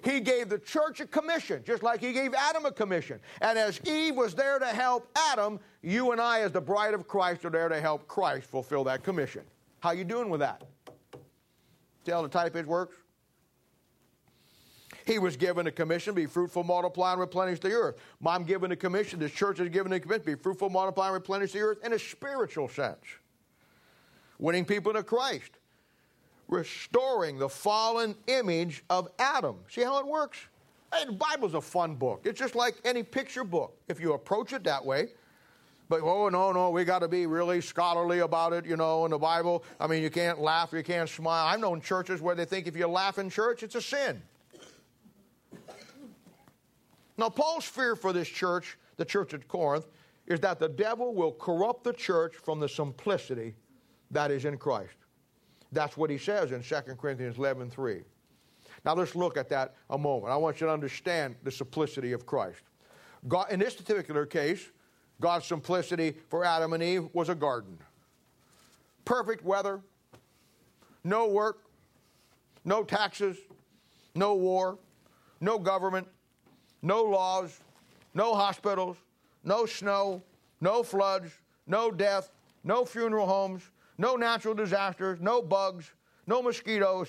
He 0.04 0.20
gave 0.20 0.48
the 0.48 0.58
church 0.58 1.00
a 1.00 1.06
commission, 1.06 1.62
just 1.66 1.82
like 1.82 2.00
he 2.00 2.12
gave 2.12 2.32
Adam 2.32 2.64
a 2.64 2.70
commission. 2.70 3.18
And 3.40 3.58
as 3.58 3.80
Eve 3.84 4.14
was 4.14 4.34
there 4.34 4.60
to 4.60 4.66
help 4.66 5.10
Adam, 5.16 5.58
you 5.82 6.12
and 6.12 6.20
I, 6.20 6.42
as 6.42 6.52
the 6.52 6.60
bride 6.60 6.94
of 6.94 7.08
Christ, 7.08 7.44
are 7.44 7.50
there 7.50 7.68
to 7.68 7.80
help 7.80 8.06
Christ 8.06 8.48
fulfill 8.48 8.84
that 8.84 9.02
commission. 9.02 9.42
How 9.80 9.90
you 9.90 10.04
doing 10.04 10.30
with 10.30 10.40
that? 10.40 10.62
See 12.06 12.12
how 12.12 12.22
the 12.22 12.28
type 12.28 12.54
it 12.54 12.66
works? 12.66 12.96
He 15.06 15.18
was 15.18 15.36
given 15.36 15.66
a 15.66 15.72
commission, 15.72 16.14
be 16.14 16.26
fruitful, 16.26 16.62
multiply, 16.62 17.12
and 17.12 17.20
replenish 17.20 17.58
the 17.58 17.72
earth. 17.72 17.96
I'm 18.24 18.44
given 18.44 18.70
a 18.70 18.76
commission, 18.76 19.18
the 19.18 19.28
church 19.28 19.58
is 19.58 19.70
given 19.70 19.92
a 19.92 19.98
commission, 19.98 20.24
be 20.24 20.34
fruitful, 20.36 20.70
multiply, 20.70 21.06
and 21.06 21.14
replenish 21.14 21.52
the 21.52 21.60
earth 21.60 21.84
in 21.84 21.94
a 21.94 21.98
spiritual 21.98 22.68
sense. 22.68 23.04
Winning 24.44 24.66
people 24.66 24.92
to 24.92 25.02
Christ. 25.02 25.52
Restoring 26.48 27.38
the 27.38 27.48
fallen 27.48 28.14
image 28.26 28.84
of 28.90 29.08
Adam. 29.18 29.56
See 29.70 29.80
how 29.80 29.98
it 30.00 30.06
works? 30.06 30.36
Hey, 30.92 31.06
the 31.06 31.12
Bible's 31.12 31.54
a 31.54 31.62
fun 31.62 31.94
book. 31.94 32.20
It's 32.24 32.40
just 32.40 32.54
like 32.54 32.74
any 32.84 33.02
picture 33.02 33.42
book. 33.42 33.74
If 33.88 34.00
you 34.00 34.12
approach 34.12 34.52
it 34.52 34.62
that 34.64 34.84
way, 34.84 35.08
but 35.88 36.02
oh 36.02 36.28
no, 36.28 36.52
no, 36.52 36.68
we 36.68 36.84
got 36.84 36.98
to 36.98 37.08
be 37.08 37.24
really 37.24 37.62
scholarly 37.62 38.18
about 38.18 38.52
it, 38.52 38.66
you 38.66 38.76
know, 38.76 39.06
in 39.06 39.12
the 39.12 39.18
Bible. 39.18 39.64
I 39.80 39.86
mean, 39.86 40.02
you 40.02 40.10
can't 40.10 40.38
laugh, 40.38 40.74
you 40.74 40.82
can't 40.82 41.08
smile. 41.08 41.46
I've 41.46 41.60
known 41.60 41.80
churches 41.80 42.20
where 42.20 42.34
they 42.34 42.44
think 42.44 42.66
if 42.66 42.76
you 42.76 42.86
laugh 42.86 43.18
in 43.18 43.30
church, 43.30 43.62
it's 43.62 43.76
a 43.76 43.80
sin. 43.80 44.20
Now, 47.16 47.30
Paul's 47.30 47.64
fear 47.64 47.96
for 47.96 48.12
this 48.12 48.28
church, 48.28 48.76
the 48.98 49.06
church 49.06 49.32
at 49.32 49.48
Corinth, 49.48 49.86
is 50.26 50.38
that 50.40 50.58
the 50.58 50.68
devil 50.68 51.14
will 51.14 51.32
corrupt 51.32 51.82
the 51.82 51.94
church 51.94 52.34
from 52.34 52.60
the 52.60 52.68
simplicity 52.68 53.54
that 54.10 54.30
is 54.30 54.44
in 54.44 54.56
Christ. 54.58 54.94
That's 55.72 55.96
what 55.96 56.10
he 56.10 56.18
says 56.18 56.52
in 56.52 56.62
2 56.62 56.74
Corinthians 56.94 57.38
11 57.38 57.70
3. 57.70 58.02
Now, 58.84 58.94
let's 58.94 59.16
look 59.16 59.36
at 59.36 59.48
that 59.48 59.74
a 59.90 59.98
moment. 59.98 60.32
I 60.32 60.36
want 60.36 60.60
you 60.60 60.66
to 60.66 60.72
understand 60.72 61.36
the 61.42 61.50
simplicity 61.50 62.12
of 62.12 62.26
Christ. 62.26 62.60
God, 63.26 63.50
in 63.50 63.60
this 63.60 63.74
particular 63.74 64.26
case, 64.26 64.70
God's 65.20 65.46
simplicity 65.46 66.16
for 66.28 66.44
Adam 66.44 66.74
and 66.74 66.82
Eve 66.82 67.08
was 67.12 67.28
a 67.28 67.34
garden. 67.34 67.78
Perfect 69.04 69.44
weather, 69.44 69.80
no 71.02 71.28
work, 71.28 71.64
no 72.64 72.84
taxes, 72.84 73.36
no 74.14 74.34
war, 74.34 74.78
no 75.40 75.58
government, 75.58 76.06
no 76.82 77.02
laws, 77.02 77.60
no 78.12 78.34
hospitals, 78.34 78.96
no 79.42 79.66
snow, 79.66 80.22
no 80.60 80.82
floods, 80.82 81.30
no 81.66 81.90
death, 81.90 82.30
no 82.64 82.84
funeral 82.84 83.26
homes, 83.26 83.62
no 83.98 84.16
natural 84.16 84.54
disasters, 84.54 85.20
no 85.20 85.42
bugs, 85.42 85.92
no 86.26 86.42
mosquitoes, 86.42 87.08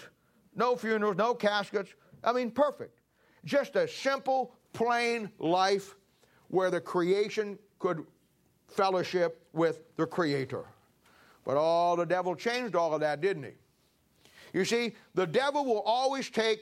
no 0.55 0.75
funerals, 0.75 1.17
no 1.17 1.33
caskets. 1.33 1.93
I 2.23 2.33
mean, 2.33 2.51
perfect. 2.51 2.99
Just 3.43 3.75
a 3.75 3.87
simple, 3.87 4.55
plain 4.73 5.29
life 5.39 5.95
where 6.49 6.71
the 6.71 6.81
creation 6.81 7.57
could 7.79 8.05
fellowship 8.67 9.45
with 9.53 9.81
the 9.97 10.05
Creator. 10.05 10.65
But 11.43 11.57
all 11.57 11.95
the 11.95 12.05
devil 12.05 12.35
changed 12.35 12.75
all 12.75 12.93
of 12.93 13.01
that, 13.01 13.21
didn't 13.21 13.43
he? 13.43 13.51
You 14.53 14.65
see, 14.65 14.95
the 15.13 15.27
devil 15.27 15.65
will 15.65 15.81
always 15.81 16.29
take 16.29 16.61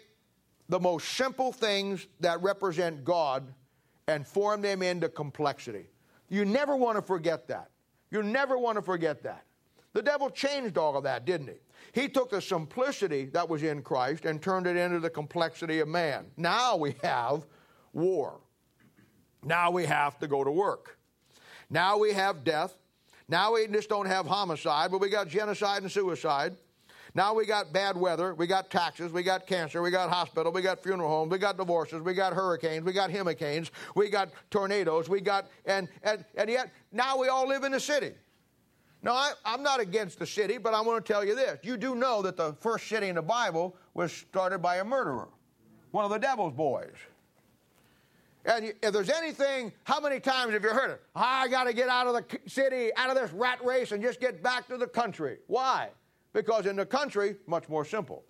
the 0.70 0.80
most 0.80 1.10
simple 1.10 1.52
things 1.52 2.08
that 2.20 2.42
represent 2.42 3.04
God 3.04 3.54
and 4.08 4.26
form 4.26 4.62
them 4.62 4.82
into 4.82 5.10
complexity. 5.10 5.88
You 6.30 6.46
never 6.46 6.76
want 6.76 6.98
to 6.98 7.02
forget 7.02 7.48
that. 7.48 7.70
You 8.12 8.24
never 8.24 8.58
want 8.58 8.78
to 8.78 8.82
forget 8.82 9.24
that. 9.24 9.46
The 9.94 10.02
devil 10.02 10.30
changed 10.30 10.78
all 10.78 10.98
of 10.98 11.04
that, 11.04 11.26
didn't 11.26 11.48
he? 11.48 12.02
He 12.02 12.10
took 12.10 12.32
the 12.32 12.42
simplicity 12.42 13.26
that 13.28 13.48
was 13.48 13.62
in 13.62 13.84
Christ 13.84 14.26
and 14.26 14.42
turned 14.42 14.66
it 14.66 14.76
into 14.76 15.00
the 15.00 15.10
complexity 15.10 15.80
of 15.80 15.88
man. 15.88 16.26
Now 16.38 16.76
we 16.76 16.96
have 17.04 17.46
war. 17.94 18.40
Now 19.44 19.70
we 19.70 19.86
have 19.86 20.18
to 20.20 20.28
go 20.28 20.44
to 20.44 20.52
work. 20.52 20.98
Now 21.70 21.98
we 21.98 22.14
have 22.14 22.44
death. 22.44 22.76
Now 23.28 23.54
we 23.54 23.68
just 23.68 23.90
don't 23.90 24.08
have 24.08 24.26
homicide, 24.26 24.92
but 24.92 25.00
we 25.00 25.10
got 25.10 25.28
genocide 25.28 25.84
and 25.84 25.92
suicide. 25.92 26.56
Now 27.16 27.36
we 27.36 27.46
got 27.46 27.72
bad 27.72 27.96
weather, 27.96 28.34
we 28.34 28.48
got 28.48 28.72
taxes, 28.72 29.12
we 29.12 29.22
got 29.22 29.46
cancer, 29.46 29.84
we 29.84 29.92
got 29.92 30.10
hospital, 30.10 30.52
we 30.52 30.64
got 30.64 30.82
funeral 30.82 31.10
homes, 31.10 31.32
we 31.32 31.38
got 31.38 31.58
divorces, 31.58 32.02
we 32.02 32.16
got 32.16 32.34
hurricanes, 32.34 32.84
we 32.84 32.92
got 32.92 33.12
hurricanes, 33.12 33.70
we 33.94 34.10
got 34.10 34.30
tornadoes, 34.50 35.10
we 35.10 35.22
got, 35.22 35.48
and, 35.66 35.88
and, 36.02 36.26
and 36.34 36.50
yet 36.50 36.72
now 36.92 37.16
we 37.16 37.28
all 37.28 37.48
live 37.48 37.64
in 37.64 37.72
the 37.72 37.80
city. 37.80 38.14
Now, 39.04 39.12
I, 39.16 39.34
am 39.46 39.62
not 39.62 39.82
against 39.82 40.18
the 40.18 40.26
city, 40.26 40.58
but 40.58 40.74
I 40.74 40.80
want 40.80 41.06
to 41.06 41.14
tell 41.14 41.26
you 41.26 41.36
this. 41.36 41.60
You 41.62 41.76
do 41.76 41.94
know 41.94 42.22
that 42.22 42.38
the 42.38 42.54
first 42.62 42.88
city 42.88 43.10
in 43.10 43.16
the 43.16 43.22
Bible 43.22 43.76
was 43.94 44.14
started 44.14 44.60
by 44.60 44.78
a 44.78 44.84
murderer, 44.84 45.28
one 45.92 46.06
of 46.06 46.12
the 46.12 46.18
devil's 46.18 46.54
boys. 46.54 46.96
And 48.46 48.74
if 48.82 48.94
there's 48.94 49.10
anything, 49.10 49.74
how 49.84 50.00
many 50.00 50.20
times 50.20 50.54
have 50.54 50.64
you 50.64 50.70
heard 50.70 50.92
it? 50.92 51.02
I 51.16 51.48
got 51.50 51.66
to 51.66 51.74
get 51.74 51.90
out 51.90 52.08
of 52.08 52.14
the 52.14 52.40
city, 52.50 52.92
out 52.96 53.10
of 53.10 53.16
this 53.16 53.32
rat 53.34 53.64
race, 53.64 53.92
and 53.92 54.02
just 54.02 54.20
get 54.20 54.42
back 54.42 54.68
to 54.70 54.78
the 54.78 54.88
country. 54.88 55.38
Why? 55.48 55.90
Because 56.32 56.66
in 56.66 56.76
the 56.76 56.86
country, 56.86 57.36
much 57.46 57.70
more 57.70 57.86
simple. 57.86 58.24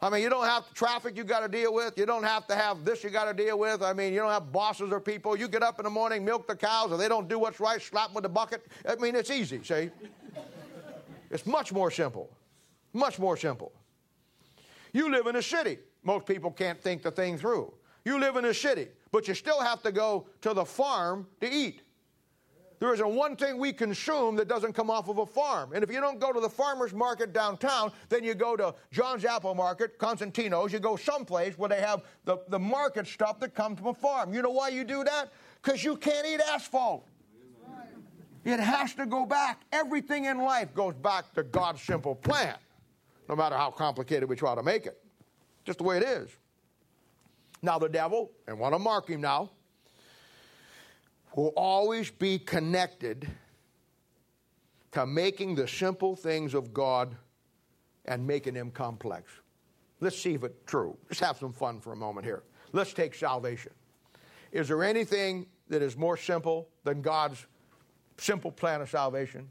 I 0.00 0.10
mean, 0.10 0.22
you 0.22 0.28
don't 0.28 0.44
have 0.44 0.72
traffic 0.74 1.16
you 1.16 1.24
got 1.24 1.40
to 1.40 1.48
deal 1.48 1.72
with. 1.72 1.96
You 1.96 2.04
don't 2.04 2.22
have 2.22 2.46
to 2.48 2.54
have 2.54 2.84
this 2.84 3.02
you 3.02 3.08
got 3.08 3.24
to 3.24 3.34
deal 3.34 3.58
with. 3.58 3.82
I 3.82 3.94
mean, 3.94 4.12
you 4.12 4.18
don't 4.20 4.30
have 4.30 4.52
bosses 4.52 4.92
or 4.92 5.00
people. 5.00 5.36
You 5.36 5.48
get 5.48 5.62
up 5.62 5.78
in 5.78 5.84
the 5.84 5.90
morning, 5.90 6.24
milk 6.24 6.46
the 6.46 6.54
cows, 6.54 6.92
and 6.92 7.00
they 7.00 7.08
don't 7.08 7.28
do 7.28 7.38
what's 7.38 7.60
right, 7.60 7.80
slap 7.80 8.08
them 8.08 8.14
with 8.14 8.22
the 8.22 8.28
bucket. 8.28 8.66
I 8.86 8.96
mean, 8.96 9.16
it's 9.16 9.30
easy, 9.30 9.62
see? 9.62 9.90
it's 11.30 11.46
much 11.46 11.72
more 11.72 11.90
simple. 11.90 12.30
Much 12.92 13.18
more 13.18 13.36
simple. 13.36 13.72
You 14.92 15.10
live 15.10 15.26
in 15.26 15.36
a 15.36 15.42
city. 15.42 15.78
Most 16.04 16.26
people 16.26 16.50
can't 16.50 16.80
think 16.80 17.02
the 17.02 17.10
thing 17.10 17.38
through. 17.38 17.72
You 18.04 18.20
live 18.20 18.36
in 18.36 18.44
a 18.44 18.54
city, 18.54 18.88
but 19.10 19.26
you 19.26 19.34
still 19.34 19.60
have 19.60 19.82
to 19.82 19.92
go 19.92 20.26
to 20.42 20.52
the 20.54 20.64
farm 20.64 21.26
to 21.40 21.50
eat. 21.50 21.82
There 22.78 22.92
isn't 22.92 23.08
one 23.08 23.36
thing 23.36 23.56
we 23.58 23.72
consume 23.72 24.36
that 24.36 24.48
doesn't 24.48 24.74
come 24.74 24.90
off 24.90 25.08
of 25.08 25.18
a 25.18 25.26
farm. 25.26 25.72
And 25.72 25.82
if 25.82 25.90
you 25.90 26.00
don't 26.00 26.20
go 26.20 26.32
to 26.32 26.40
the 26.40 26.48
farmer's 26.48 26.92
market 26.92 27.32
downtown, 27.32 27.90
then 28.10 28.22
you 28.22 28.34
go 28.34 28.54
to 28.56 28.74
John's 28.92 29.24
Apple 29.24 29.54
Market, 29.54 29.98
Cosentino's, 29.98 30.72
you 30.72 30.78
go 30.78 30.96
someplace 30.96 31.56
where 31.56 31.70
they 31.70 31.80
have 31.80 32.02
the, 32.24 32.38
the 32.48 32.58
market 32.58 33.06
stuff 33.06 33.40
that 33.40 33.54
comes 33.54 33.78
from 33.78 33.88
a 33.88 33.94
farm. 33.94 34.34
You 34.34 34.42
know 34.42 34.50
why 34.50 34.68
you 34.68 34.84
do 34.84 35.04
that? 35.04 35.32
Because 35.62 35.82
you 35.82 35.96
can't 35.96 36.26
eat 36.26 36.40
asphalt. 36.52 37.06
It 38.44 38.60
has 38.60 38.94
to 38.94 39.06
go 39.06 39.26
back. 39.26 39.62
Everything 39.72 40.26
in 40.26 40.38
life 40.38 40.72
goes 40.74 40.94
back 40.94 41.32
to 41.34 41.42
God's 41.42 41.82
simple 41.82 42.14
plan, 42.14 42.54
no 43.28 43.34
matter 43.34 43.56
how 43.56 43.70
complicated 43.70 44.28
we 44.28 44.36
try 44.36 44.54
to 44.54 44.62
make 44.62 44.86
it. 44.86 45.02
Just 45.64 45.78
the 45.78 45.84
way 45.84 45.96
it 45.96 46.04
is. 46.04 46.30
Now, 47.62 47.78
the 47.78 47.88
devil, 47.88 48.30
and 48.46 48.56
want 48.60 48.74
to 48.74 48.78
mark 48.78 49.08
him 49.08 49.22
now, 49.22 49.50
will 51.36 51.52
always 51.56 52.10
be 52.10 52.38
connected 52.38 53.28
to 54.92 55.06
making 55.06 55.54
the 55.54 55.68
simple 55.68 56.16
things 56.16 56.54
of 56.54 56.72
God 56.72 57.14
and 58.06 58.26
making 58.26 58.54
them 58.54 58.70
complex. 58.70 59.30
Let's 60.00 60.18
see 60.18 60.34
if 60.34 60.44
it's 60.44 60.56
true. 60.66 60.96
Let's 61.08 61.20
have 61.20 61.36
some 61.36 61.52
fun 61.52 61.80
for 61.80 61.92
a 61.92 61.96
moment 61.96 62.26
here. 62.26 62.42
Let's 62.72 62.92
take 62.94 63.14
salvation. 63.14 63.72
Is 64.50 64.68
there 64.68 64.82
anything 64.82 65.46
that 65.68 65.82
is 65.82 65.96
more 65.96 66.16
simple 66.16 66.68
than 66.84 67.02
God's 67.02 67.46
simple 68.16 68.50
plan 68.50 68.80
of 68.80 68.88
salvation? 68.88 69.48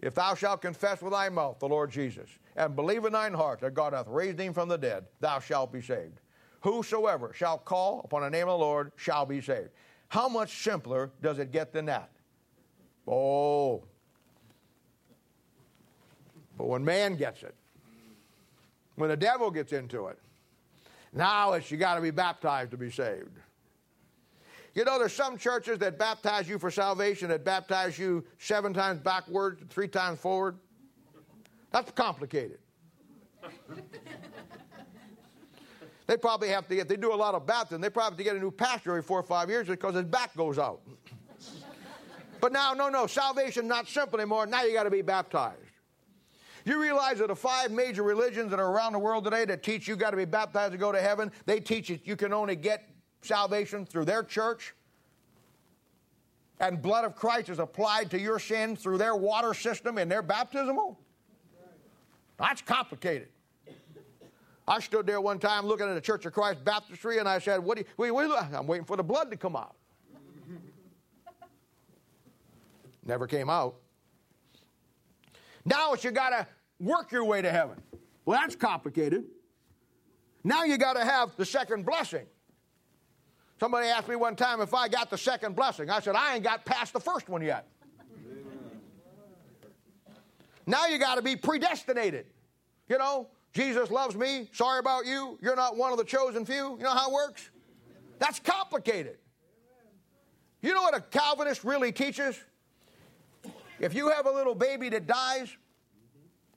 If 0.00 0.14
thou 0.14 0.34
shalt 0.34 0.60
confess 0.60 1.00
with 1.00 1.12
thy 1.12 1.28
mouth 1.28 1.58
the 1.58 1.68
Lord 1.68 1.90
Jesus, 1.90 2.28
and 2.56 2.76
believe 2.76 3.04
in 3.04 3.12
thine 3.12 3.32
heart 3.32 3.60
that 3.60 3.72
God 3.72 3.94
hath 3.94 4.08
raised 4.08 4.38
him 4.38 4.52
from 4.52 4.68
the 4.68 4.76
dead, 4.76 5.06
thou 5.20 5.38
shalt 5.38 5.72
be 5.72 5.80
saved. 5.80 6.20
Whosoever 6.60 7.32
shall 7.32 7.56
call 7.56 8.02
upon 8.04 8.22
the 8.22 8.30
name 8.30 8.48
of 8.48 8.58
the 8.58 8.64
Lord 8.64 8.92
shall 8.96 9.24
be 9.24 9.40
saved. 9.40 9.70
How 10.12 10.28
much 10.28 10.62
simpler 10.62 11.10
does 11.22 11.38
it 11.38 11.52
get 11.52 11.72
than 11.72 11.86
that? 11.86 12.10
Oh. 13.08 13.82
But 16.58 16.66
when 16.66 16.84
man 16.84 17.16
gets 17.16 17.42
it, 17.42 17.54
when 18.96 19.08
the 19.08 19.16
devil 19.16 19.50
gets 19.50 19.72
into 19.72 20.08
it, 20.08 20.18
now 21.14 21.54
it's 21.54 21.70
you 21.70 21.78
got 21.78 21.94
to 21.94 22.02
be 22.02 22.10
baptized 22.10 22.72
to 22.72 22.76
be 22.76 22.90
saved. 22.90 23.38
You 24.74 24.84
know, 24.84 24.98
there's 24.98 25.14
some 25.14 25.38
churches 25.38 25.78
that 25.78 25.98
baptize 25.98 26.46
you 26.46 26.58
for 26.58 26.70
salvation 26.70 27.30
that 27.30 27.42
baptize 27.42 27.98
you 27.98 28.22
seven 28.36 28.74
times 28.74 29.00
backward, 29.00 29.64
three 29.70 29.88
times 29.88 30.18
forward. 30.18 30.58
That's 31.70 31.90
complicated. 31.90 32.58
They 36.06 36.16
probably 36.16 36.48
have 36.48 36.66
to 36.68 36.74
get, 36.74 36.88
they 36.88 36.96
do 36.96 37.12
a 37.12 37.16
lot 37.16 37.34
of 37.34 37.46
baptism, 37.46 37.80
they 37.80 37.90
probably 37.90 38.10
have 38.10 38.18
to 38.18 38.24
get 38.24 38.36
a 38.36 38.40
new 38.40 38.50
pastor 38.50 38.90
every 38.90 39.02
four 39.02 39.20
or 39.20 39.24
five 39.24 39.48
years 39.48 39.68
because 39.68 39.94
his 39.94 40.04
back 40.04 40.34
goes 40.36 40.58
out. 40.58 40.80
but 42.40 42.52
now, 42.52 42.74
no, 42.74 42.88
no, 42.88 43.06
salvation 43.06 43.68
not 43.68 43.88
simple 43.88 44.18
anymore. 44.18 44.46
Now 44.46 44.62
you 44.62 44.72
got 44.72 44.84
to 44.84 44.90
be 44.90 45.02
baptized. 45.02 45.58
You 46.64 46.80
realize 46.80 47.18
that 47.18 47.28
the 47.28 47.36
five 47.36 47.70
major 47.72 48.02
religions 48.02 48.50
that 48.50 48.60
are 48.60 48.70
around 48.70 48.92
the 48.92 48.98
world 48.98 49.24
today 49.24 49.44
that 49.46 49.62
teach 49.62 49.88
you 49.88 49.96
got 49.96 50.10
to 50.10 50.16
be 50.16 50.24
baptized 50.24 50.72
to 50.72 50.78
go 50.78 50.92
to 50.92 51.00
heaven, 51.00 51.32
they 51.44 51.58
teach 51.58 51.88
that 51.88 52.06
you 52.06 52.14
can 52.14 52.32
only 52.32 52.54
get 52.54 52.88
salvation 53.20 53.84
through 53.84 54.04
their 54.04 54.22
church. 54.22 54.74
And 56.60 56.80
blood 56.80 57.04
of 57.04 57.16
Christ 57.16 57.48
is 57.48 57.58
applied 57.58 58.10
to 58.12 58.20
your 58.20 58.38
sins 58.38 58.80
through 58.80 58.98
their 58.98 59.16
water 59.16 59.54
system 59.54 59.98
and 59.98 60.10
their 60.10 60.22
baptismal. 60.22 61.00
That's 62.38 62.62
complicated. 62.62 63.28
I 64.72 64.80
stood 64.80 65.06
there 65.06 65.20
one 65.20 65.38
time 65.38 65.66
looking 65.66 65.86
at 65.86 65.92
the 65.92 66.00
Church 66.00 66.24
of 66.24 66.32
Christ 66.32 66.64
baptistry, 66.64 67.18
and 67.18 67.28
I 67.28 67.40
said, 67.40 67.58
"What? 67.58 67.76
Do 67.76 67.84
you, 67.98 68.14
wait, 68.14 68.30
I'm 68.54 68.66
waiting 68.66 68.86
for 68.86 68.96
the 68.96 69.02
blood 69.02 69.30
to 69.30 69.36
come 69.36 69.54
out." 69.54 69.76
Never 73.04 73.26
came 73.26 73.50
out. 73.50 73.74
Now 75.66 75.92
it's 75.92 76.04
you 76.04 76.10
got 76.10 76.30
to 76.30 76.46
work 76.80 77.12
your 77.12 77.26
way 77.26 77.42
to 77.42 77.50
heaven. 77.50 77.82
Well, 78.24 78.40
that's 78.40 78.56
complicated. 78.56 79.24
Now 80.42 80.64
you 80.64 80.78
got 80.78 80.94
to 80.94 81.04
have 81.04 81.36
the 81.36 81.44
second 81.44 81.84
blessing. 81.84 82.24
Somebody 83.60 83.88
asked 83.88 84.08
me 84.08 84.16
one 84.16 84.36
time 84.36 84.62
if 84.62 84.72
I 84.72 84.88
got 84.88 85.10
the 85.10 85.18
second 85.18 85.54
blessing. 85.54 85.90
I 85.90 86.00
said, 86.00 86.16
I 86.16 86.34
ain't 86.34 86.44
got 86.44 86.64
past 86.64 86.94
the 86.94 87.00
first 87.00 87.28
one 87.28 87.42
yet. 87.42 87.68
Now 90.66 90.86
you 90.86 90.96
got 90.96 91.16
to 91.16 91.22
be 91.22 91.36
predestinated. 91.36 92.24
You 92.88 92.96
know, 92.96 93.28
Jesus 93.52 93.90
loves 93.90 94.16
me. 94.16 94.48
Sorry 94.52 94.78
about 94.78 95.06
you. 95.06 95.38
You're 95.42 95.56
not 95.56 95.76
one 95.76 95.92
of 95.92 95.98
the 95.98 96.04
chosen 96.04 96.44
few. 96.46 96.76
You 96.78 96.84
know 96.84 96.90
how 96.90 97.10
it 97.10 97.12
works? 97.12 97.50
That's 98.18 98.40
complicated. 98.40 99.18
You 100.62 100.72
know 100.74 100.82
what 100.82 100.96
a 100.96 101.00
Calvinist 101.00 101.64
really 101.64 101.92
teaches? 101.92 102.38
If 103.80 103.94
you 103.94 104.08
have 104.10 104.26
a 104.26 104.30
little 104.30 104.54
baby 104.54 104.88
that 104.90 105.06
dies, 105.06 105.54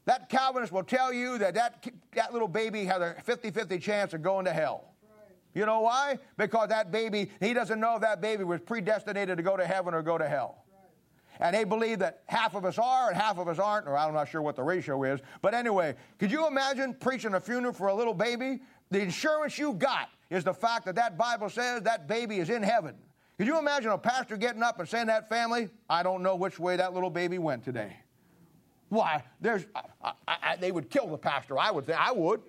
that 0.06 0.30
Calvinist 0.30 0.72
will 0.72 0.84
tell 0.84 1.12
you 1.12 1.40
that 1.40 1.56
that, 1.56 1.86
that 2.14 2.32
little 2.32 2.48
baby 2.48 2.86
has 2.86 3.02
a 3.02 3.16
50 3.24 3.50
50 3.52 3.80
chance 3.80 4.14
of 4.14 4.22
going 4.22 4.46
to 4.46 4.54
hell. 4.54 4.94
You 5.56 5.66
know 5.66 5.80
why? 5.82 6.20
Because 6.38 6.70
that 6.70 6.92
baby, 6.92 7.32
he 7.40 7.54
doesn't 7.54 7.80
know 7.80 7.96
if 7.96 8.02
that 8.02 8.22
baby 8.22 8.44
was 8.44 8.60
predestinated 8.60 9.38
to 9.38 9.44
go 9.44 9.58
to 9.58 9.66
heaven 9.66 9.94
or 9.94 10.02
go 10.02 10.18
to 10.18 10.28
hell. 10.28 10.65
And 11.40 11.56
they 11.56 11.64
believe 11.64 12.00
that 12.00 12.24
half 12.28 12.56
of 12.56 12.66
us 12.66 12.78
are 12.78 13.10
and 13.10 13.18
half 13.18 13.38
of 13.38 13.48
us 13.48 13.60
aren't, 13.60 13.88
or 13.88 13.98
I'm 13.98 14.14
not 14.14 14.30
sure 14.30 14.42
what 14.42 14.56
the 14.56 14.64
ratio 14.64 15.04
is. 15.04 15.20
But 15.42 15.54
anyway, 15.54 15.96
could 16.18 16.32
you 16.32 16.48
imagine 16.48 16.94
preaching 16.94 17.34
a 17.34 17.40
funeral 17.40 17.74
for 17.74 17.88
a 17.88 17.94
little 17.96 18.14
baby? 18.14 18.62
The 18.92 19.02
insurance 19.02 19.58
you 19.58 19.74
got 19.74 20.10
is 20.30 20.44
the 20.44 20.54
fact 20.54 20.86
that 20.86 20.96
that 20.96 21.18
Bible 21.18 21.50
says 21.50 21.82
that 21.84 22.08
baby 22.08 22.40
is 22.40 22.50
in 22.50 22.64
heaven. 22.64 22.96
Could 23.38 23.48
you 23.48 23.60
imagine 23.60 23.92
a 23.92 23.98
pastor 23.98 24.38
getting 24.38 24.64
up 24.64 24.80
and 24.80 24.88
saying 24.88 25.08
that 25.08 25.28
family, 25.28 25.70
I 25.90 26.04
don't 26.04 26.24
know 26.24 26.36
which 26.36 26.58
way 26.58 26.78
that 26.78 26.94
little 26.94 27.10
baby 27.10 27.38
went 27.38 27.64
today? 27.64 27.98
Why, 28.90 29.24
there's, 29.42 29.66
I, 29.76 29.82
I, 30.04 30.14
I, 30.28 30.56
they 30.56 30.72
would 30.72 30.90
kill 30.90 31.08
the 31.08 31.18
pastor. 31.18 31.60
I 31.60 31.72
would 31.72 31.86
say, 31.86 31.94
I 31.94 32.12
would. 32.12 32.42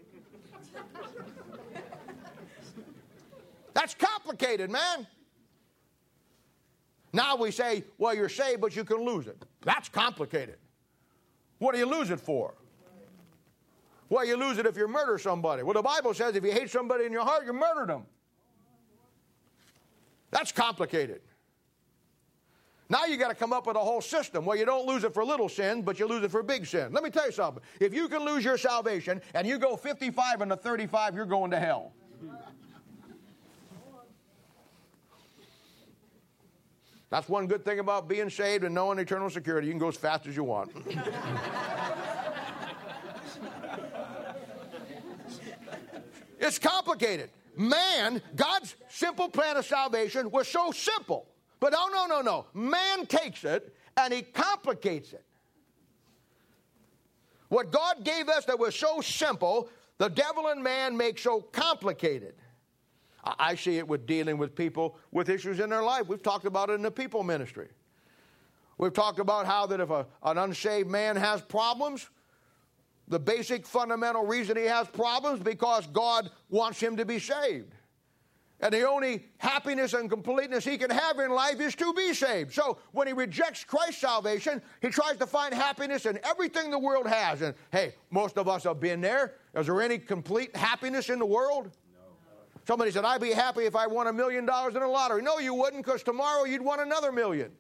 That's 3.74 3.94
complicated, 3.94 4.70
man. 4.70 5.06
Now 7.16 7.34
we 7.34 7.50
say, 7.50 7.82
well, 7.96 8.14
you're 8.14 8.28
saved, 8.28 8.60
but 8.60 8.76
you 8.76 8.84
can 8.84 8.98
lose 8.98 9.26
it. 9.26 9.42
That's 9.62 9.88
complicated. 9.88 10.58
What 11.58 11.72
do 11.72 11.78
you 11.78 11.86
lose 11.86 12.10
it 12.10 12.20
for? 12.20 12.52
Well, 14.10 14.26
you 14.26 14.36
lose 14.36 14.58
it 14.58 14.66
if 14.66 14.76
you 14.76 14.86
murder 14.86 15.16
somebody. 15.16 15.62
Well, 15.62 15.72
the 15.72 15.80
Bible 15.80 16.12
says 16.12 16.36
if 16.36 16.44
you 16.44 16.52
hate 16.52 16.68
somebody 16.68 17.06
in 17.06 17.12
your 17.12 17.24
heart, 17.24 17.46
you 17.46 17.54
murdered 17.54 17.88
them. 17.88 18.04
That's 20.30 20.52
complicated. 20.52 21.22
Now 22.90 23.06
you 23.06 23.16
got 23.16 23.28
to 23.28 23.34
come 23.34 23.54
up 23.54 23.66
with 23.66 23.76
a 23.76 23.80
whole 23.80 24.02
system 24.02 24.44
where 24.44 24.58
you 24.58 24.66
don't 24.66 24.86
lose 24.86 25.02
it 25.02 25.14
for 25.14 25.24
little 25.24 25.48
sin, 25.48 25.80
but 25.80 25.98
you 25.98 26.06
lose 26.06 26.22
it 26.22 26.30
for 26.30 26.42
big 26.42 26.66
sin. 26.66 26.92
Let 26.92 27.02
me 27.02 27.08
tell 27.08 27.24
you 27.24 27.32
something. 27.32 27.62
If 27.80 27.94
you 27.94 28.08
can 28.08 28.26
lose 28.26 28.44
your 28.44 28.58
salvation 28.58 29.22
and 29.32 29.46
you 29.46 29.58
go 29.58 29.74
55 29.74 30.42
and 30.42 30.52
a 30.52 30.56
35, 30.56 31.14
you're 31.14 31.24
going 31.24 31.50
to 31.52 31.58
hell. 31.58 31.94
That's 37.10 37.28
one 37.28 37.46
good 37.46 37.64
thing 37.64 37.78
about 37.78 38.08
being 38.08 38.30
saved 38.30 38.64
and 38.64 38.74
knowing 38.74 38.98
eternal 38.98 39.30
security. 39.30 39.68
You 39.68 39.72
can 39.72 39.78
go 39.78 39.88
as 39.88 39.96
fast 39.96 40.26
as 40.26 40.34
you 40.36 40.44
want. 40.44 40.72
it's 46.40 46.58
complicated. 46.58 47.30
Man, 47.56 48.20
God's 48.34 48.74
simple 48.88 49.28
plan 49.28 49.56
of 49.56 49.64
salvation 49.64 50.30
was 50.30 50.48
so 50.48 50.72
simple 50.72 51.28
but 51.60 51.74
oh, 51.76 51.90
no, 51.92 52.06
no, 52.06 52.22
no. 52.22 52.46
Man 52.54 53.06
takes 53.06 53.44
it 53.44 53.74
and 53.96 54.12
he 54.12 54.22
complicates 54.22 55.12
it. 55.12 55.24
What 57.48 57.70
God 57.70 58.04
gave 58.04 58.28
us 58.28 58.44
that 58.46 58.58
was 58.58 58.74
so 58.74 59.00
simple, 59.00 59.68
the 59.98 60.08
devil 60.08 60.48
and 60.48 60.62
man 60.62 60.96
make 60.96 61.18
so 61.18 61.40
complicated. 61.40 62.34
I 63.38 63.56
see 63.56 63.78
it 63.78 63.86
with 63.86 64.06
dealing 64.06 64.38
with 64.38 64.54
people 64.54 64.96
with 65.10 65.28
issues 65.28 65.58
in 65.58 65.70
their 65.70 65.82
life. 65.82 66.06
We've 66.06 66.22
talked 66.22 66.44
about 66.44 66.70
it 66.70 66.74
in 66.74 66.82
the 66.82 66.90
people 66.90 67.22
ministry. 67.22 67.68
We've 68.78 68.92
talked 68.92 69.18
about 69.18 69.46
how 69.46 69.66
that 69.66 69.80
if 69.80 69.90
a, 69.90 70.06
an 70.22 70.38
unsaved 70.38 70.88
man 70.88 71.16
has 71.16 71.40
problems, 71.40 72.08
the 73.08 73.18
basic 73.18 73.66
fundamental 73.66 74.24
reason 74.26 74.56
he 74.56 74.64
has 74.64 74.86
problems 74.88 75.40
because 75.40 75.86
God 75.88 76.30
wants 76.50 76.78
him 76.80 76.96
to 76.96 77.04
be 77.04 77.18
saved. 77.18 77.72
And 78.60 78.72
the 78.72 78.88
only 78.88 79.26
happiness 79.36 79.92
and 79.92 80.08
completeness 80.08 80.64
he 80.64 80.78
can 80.78 80.90
have 80.90 81.18
in 81.18 81.30
life 81.30 81.60
is 81.60 81.74
to 81.74 81.92
be 81.92 82.14
saved. 82.14 82.54
So 82.54 82.78
when 82.92 83.06
he 83.06 83.12
rejects 83.12 83.64
Christ's 83.64 84.00
salvation, 84.00 84.62
he 84.80 84.88
tries 84.88 85.18
to 85.18 85.26
find 85.26 85.52
happiness 85.52 86.06
in 86.06 86.18
everything 86.24 86.70
the 86.70 86.78
world 86.78 87.06
has. 87.06 87.42
And 87.42 87.54
hey, 87.70 87.94
most 88.10 88.38
of 88.38 88.48
us 88.48 88.64
have 88.64 88.80
been 88.80 89.02
there. 89.02 89.34
Is 89.54 89.66
there 89.66 89.82
any 89.82 89.98
complete 89.98 90.56
happiness 90.56 91.10
in 91.10 91.18
the 91.18 91.26
world? 91.26 91.70
Somebody 92.66 92.90
said, 92.90 93.04
I'd 93.04 93.20
be 93.20 93.30
happy 93.30 93.62
if 93.62 93.76
I 93.76 93.86
won 93.86 94.08
a 94.08 94.12
million 94.12 94.44
dollars 94.44 94.74
in 94.74 94.82
a 94.82 94.88
lottery. 94.88 95.22
No, 95.22 95.38
you 95.38 95.54
wouldn't, 95.54 95.84
because 95.84 96.02
tomorrow 96.02 96.44
you'd 96.44 96.62
want 96.62 96.80
another 96.80 97.12
million. 97.12 97.52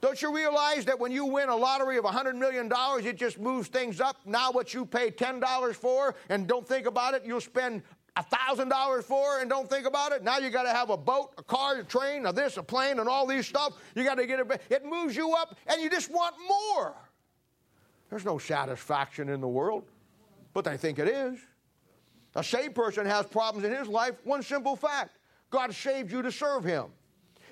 Don't 0.00 0.22
you 0.22 0.34
realize 0.34 0.86
that 0.86 0.98
when 0.98 1.12
you 1.12 1.26
win 1.26 1.50
a 1.50 1.56
lottery 1.56 1.98
of 1.98 2.04
$100 2.04 2.34
million, 2.34 2.72
it 3.06 3.18
just 3.18 3.38
moves 3.38 3.68
things 3.68 4.00
up? 4.00 4.16
Now, 4.24 4.50
what 4.50 4.72
you 4.72 4.86
pay 4.86 5.10
$10 5.10 5.74
for 5.74 6.14
and 6.30 6.46
don't 6.46 6.66
think 6.66 6.86
about 6.86 7.12
it, 7.12 7.24
you'll 7.26 7.42
spend 7.42 7.82
$1,000 8.16 9.04
for 9.04 9.40
and 9.40 9.50
don't 9.50 9.68
think 9.68 9.86
about 9.86 10.12
it. 10.12 10.24
Now 10.24 10.38
you 10.38 10.48
got 10.48 10.62
to 10.62 10.70
have 10.70 10.88
a 10.88 10.96
boat, 10.96 11.34
a 11.36 11.42
car, 11.42 11.80
a 11.80 11.84
train, 11.84 12.24
a 12.24 12.32
this, 12.32 12.56
a 12.56 12.62
plane, 12.62 13.00
and 13.00 13.08
all 13.08 13.26
these 13.26 13.46
stuff. 13.46 13.74
You 13.94 14.02
got 14.02 14.14
to 14.14 14.26
get 14.26 14.40
it. 14.40 14.62
It 14.70 14.86
moves 14.86 15.14
you 15.14 15.34
up, 15.34 15.58
and 15.66 15.82
you 15.82 15.90
just 15.90 16.10
want 16.10 16.34
more. 16.48 16.94
There's 18.08 18.24
no 18.24 18.38
satisfaction 18.38 19.28
in 19.28 19.42
the 19.42 19.48
world, 19.48 19.84
but 20.54 20.64
they 20.64 20.78
think 20.78 20.98
it 20.98 21.08
is. 21.08 21.38
A 22.34 22.44
saved 22.44 22.74
person 22.74 23.06
has 23.06 23.26
problems 23.26 23.66
in 23.66 23.74
his 23.74 23.88
life. 23.88 24.14
One 24.24 24.42
simple 24.42 24.76
fact 24.76 25.16
God 25.50 25.74
saved 25.74 26.12
you 26.12 26.22
to 26.22 26.30
serve 26.30 26.64
him. 26.64 26.86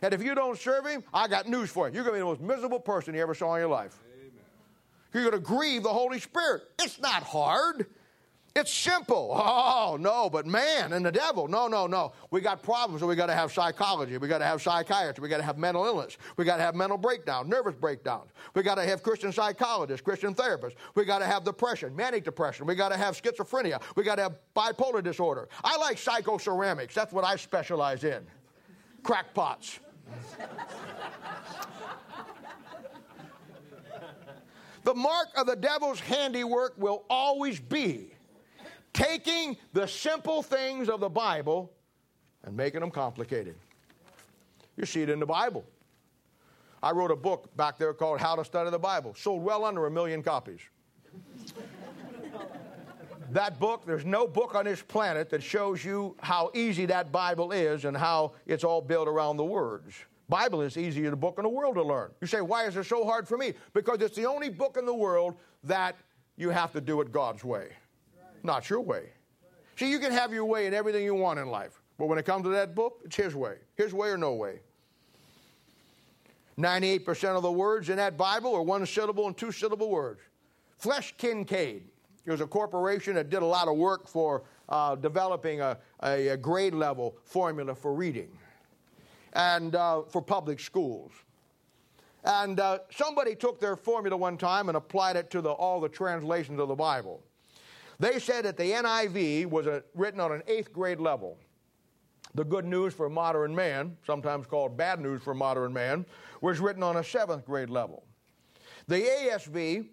And 0.02 0.14
if 0.14 0.22
you 0.22 0.34
don't 0.34 0.56
serve 0.56 0.86
him, 0.86 1.02
I 1.12 1.26
got 1.26 1.48
news 1.48 1.70
for 1.70 1.88
you. 1.88 1.94
You're 1.94 2.04
going 2.04 2.14
to 2.14 2.18
be 2.18 2.20
the 2.20 2.26
most 2.26 2.40
miserable 2.40 2.78
person 2.78 3.14
you 3.14 3.20
ever 3.20 3.34
saw 3.34 3.54
in 3.54 3.60
your 3.60 3.68
life. 3.68 3.98
Amen. 4.14 4.30
You're 5.12 5.22
going 5.24 5.34
to 5.34 5.40
grieve 5.40 5.82
the 5.82 5.88
Holy 5.88 6.20
Spirit. 6.20 6.62
It's 6.78 7.00
not 7.00 7.24
hard. 7.24 7.86
It's 8.54 8.72
simple. 8.72 9.34
Oh, 9.80 9.96
no, 9.98 10.28
but 10.28 10.46
man 10.46 10.92
and 10.92 11.06
the 11.06 11.12
devil. 11.12 11.48
No, 11.48 11.68
no, 11.68 11.86
no. 11.86 12.12
We 12.30 12.40
got 12.40 12.62
problems, 12.62 13.00
so 13.00 13.06
we 13.06 13.16
got 13.16 13.26
to 13.26 13.34
have 13.34 13.52
psychology. 13.52 14.18
We 14.18 14.28
got 14.28 14.38
to 14.38 14.44
have 14.44 14.60
psychiatry. 14.60 15.22
We 15.22 15.28
got 15.28 15.38
to 15.38 15.42
have 15.42 15.56
mental 15.56 15.84
illness. 15.84 16.18
We 16.36 16.44
got 16.44 16.56
to 16.56 16.62
have 16.62 16.74
mental 16.74 16.98
breakdown, 16.98 17.48
nervous 17.48 17.74
breakdowns. 17.74 18.30
We 18.54 18.62
got 18.62 18.74
to 18.74 18.84
have 18.84 19.02
Christian 19.02 19.32
psychologists, 19.32 20.04
Christian 20.04 20.34
therapists. 20.34 20.74
We 20.94 21.04
got 21.04 21.20
to 21.20 21.26
have 21.26 21.44
depression, 21.44 21.94
manic 21.96 22.24
depression. 22.24 22.66
We 22.66 22.74
got 22.74 22.90
to 22.90 22.96
have 22.96 23.20
schizophrenia. 23.20 23.80
We 23.94 24.02
got 24.02 24.16
to 24.16 24.22
have 24.22 24.36
bipolar 24.54 25.02
disorder. 25.02 25.48
I 25.64 25.76
like 25.78 25.96
psychoceramics. 25.96 26.92
That's 26.92 27.12
what 27.12 27.24
I 27.24 27.36
specialize 27.36 28.04
in. 28.04 28.26
Crackpots. 29.02 29.78
the 34.84 34.94
mark 34.94 35.28
of 35.36 35.46
the 35.46 35.56
devil's 35.56 36.00
handiwork 36.00 36.74
will 36.76 37.04
always 37.08 37.60
be 37.60 38.12
taking 38.92 39.56
the 39.72 39.86
simple 39.86 40.42
things 40.42 40.88
of 40.88 41.00
the 41.00 41.08
Bible 41.08 41.72
and 42.44 42.56
making 42.56 42.80
them 42.80 42.90
complicated. 42.90 43.54
You 44.76 44.86
see 44.86 45.02
it 45.02 45.10
in 45.10 45.20
the 45.20 45.26
Bible. 45.26 45.64
I 46.82 46.92
wrote 46.92 47.10
a 47.10 47.16
book 47.16 47.54
back 47.56 47.78
there 47.78 47.92
called 47.92 48.20
How 48.20 48.36
to 48.36 48.44
Study 48.44 48.70
the 48.70 48.78
Bible, 48.78 49.14
sold 49.14 49.42
well 49.42 49.64
under 49.64 49.86
a 49.86 49.90
million 49.90 50.22
copies. 50.22 50.60
that 53.32 53.58
book, 53.58 53.84
there's 53.84 54.04
no 54.04 54.28
book 54.28 54.54
on 54.54 54.64
this 54.64 54.80
planet 54.80 55.28
that 55.30 55.42
shows 55.42 55.84
you 55.84 56.16
how 56.20 56.50
easy 56.54 56.86
that 56.86 57.10
Bible 57.10 57.50
is 57.50 57.84
and 57.84 57.96
how 57.96 58.32
it's 58.46 58.62
all 58.62 58.80
built 58.80 59.08
around 59.08 59.36
the 59.36 59.44
words. 59.44 59.94
Bible 60.28 60.60
is 60.60 60.76
easier 60.76 61.10
to 61.10 61.16
book 61.16 61.34
in 61.38 61.42
the 61.42 61.48
world 61.48 61.74
to 61.74 61.82
learn. 61.82 62.10
You 62.20 62.26
say, 62.26 62.40
why 62.40 62.66
is 62.66 62.76
it 62.76 62.84
so 62.84 63.04
hard 63.04 63.26
for 63.26 63.36
me? 63.36 63.54
Because 63.72 64.00
it's 64.00 64.14
the 64.14 64.26
only 64.26 64.50
book 64.50 64.76
in 64.78 64.86
the 64.86 64.94
world 64.94 65.34
that 65.64 65.96
you 66.36 66.50
have 66.50 66.72
to 66.72 66.80
do 66.80 67.00
it 67.00 67.10
God's 67.10 67.42
way 67.42 67.70
not 68.44 68.68
your 68.70 68.80
way. 68.80 69.10
See, 69.76 69.90
you 69.90 69.98
can 69.98 70.12
have 70.12 70.32
your 70.32 70.44
way 70.44 70.66
in 70.66 70.74
everything 70.74 71.04
you 71.04 71.14
want 71.14 71.38
in 71.38 71.48
life, 71.48 71.80
but 71.98 72.06
when 72.06 72.18
it 72.18 72.24
comes 72.24 72.44
to 72.44 72.50
that 72.50 72.74
book, 72.74 73.00
it's 73.04 73.16
His 73.16 73.34
way. 73.34 73.56
His 73.76 73.92
way 73.92 74.08
or 74.08 74.18
no 74.18 74.34
way. 74.34 74.60
98% 76.58 77.36
of 77.36 77.42
the 77.42 77.52
words 77.52 77.88
in 77.88 77.96
that 77.96 78.16
Bible 78.16 78.54
are 78.54 78.62
one 78.62 78.84
syllable 78.84 79.28
and 79.28 79.36
two 79.36 79.52
syllable 79.52 79.90
words. 79.90 80.20
Flesch 80.78 81.16
Kincaid. 81.16 81.84
It 82.24 82.30
was 82.30 82.40
a 82.40 82.46
corporation 82.46 83.14
that 83.14 83.30
did 83.30 83.42
a 83.42 83.46
lot 83.46 83.68
of 83.68 83.76
work 83.76 84.08
for 84.08 84.42
uh, 84.68 84.96
developing 84.96 85.60
a, 85.60 85.78
a, 86.02 86.28
a, 86.28 86.36
grade 86.36 86.74
level 86.74 87.16
formula 87.24 87.74
for 87.74 87.94
reading 87.94 88.28
and 89.32 89.74
uh, 89.74 90.02
for 90.02 90.20
public 90.20 90.60
schools. 90.60 91.12
And 92.24 92.60
uh, 92.60 92.80
somebody 92.90 93.34
took 93.34 93.60
their 93.60 93.76
formula 93.76 94.16
one 94.16 94.36
time 94.36 94.68
and 94.68 94.76
applied 94.76 95.16
it 95.16 95.30
to 95.30 95.40
the, 95.40 95.50
all 95.50 95.80
the 95.80 95.88
translations 95.88 96.60
of 96.60 96.68
the 96.68 96.74
Bible. 96.74 97.22
They 98.00 98.18
said 98.18 98.44
that 98.44 98.56
the 98.56 98.70
NIV 98.70 99.46
was 99.46 99.66
a, 99.66 99.82
written 99.94 100.20
on 100.20 100.32
an 100.32 100.42
eighth 100.46 100.72
grade 100.72 101.00
level. 101.00 101.36
The 102.34 102.44
good 102.44 102.64
news 102.64 102.94
for 102.94 103.08
modern 103.08 103.54
man, 103.54 103.96
sometimes 104.06 104.46
called 104.46 104.76
bad 104.76 105.00
news 105.00 105.22
for 105.22 105.34
modern 105.34 105.72
man, 105.72 106.06
was 106.40 106.60
written 106.60 106.82
on 106.82 106.98
a 106.98 107.04
seventh 107.04 107.44
grade 107.44 107.70
level. 107.70 108.04
The 108.86 109.00
ASV 109.00 109.88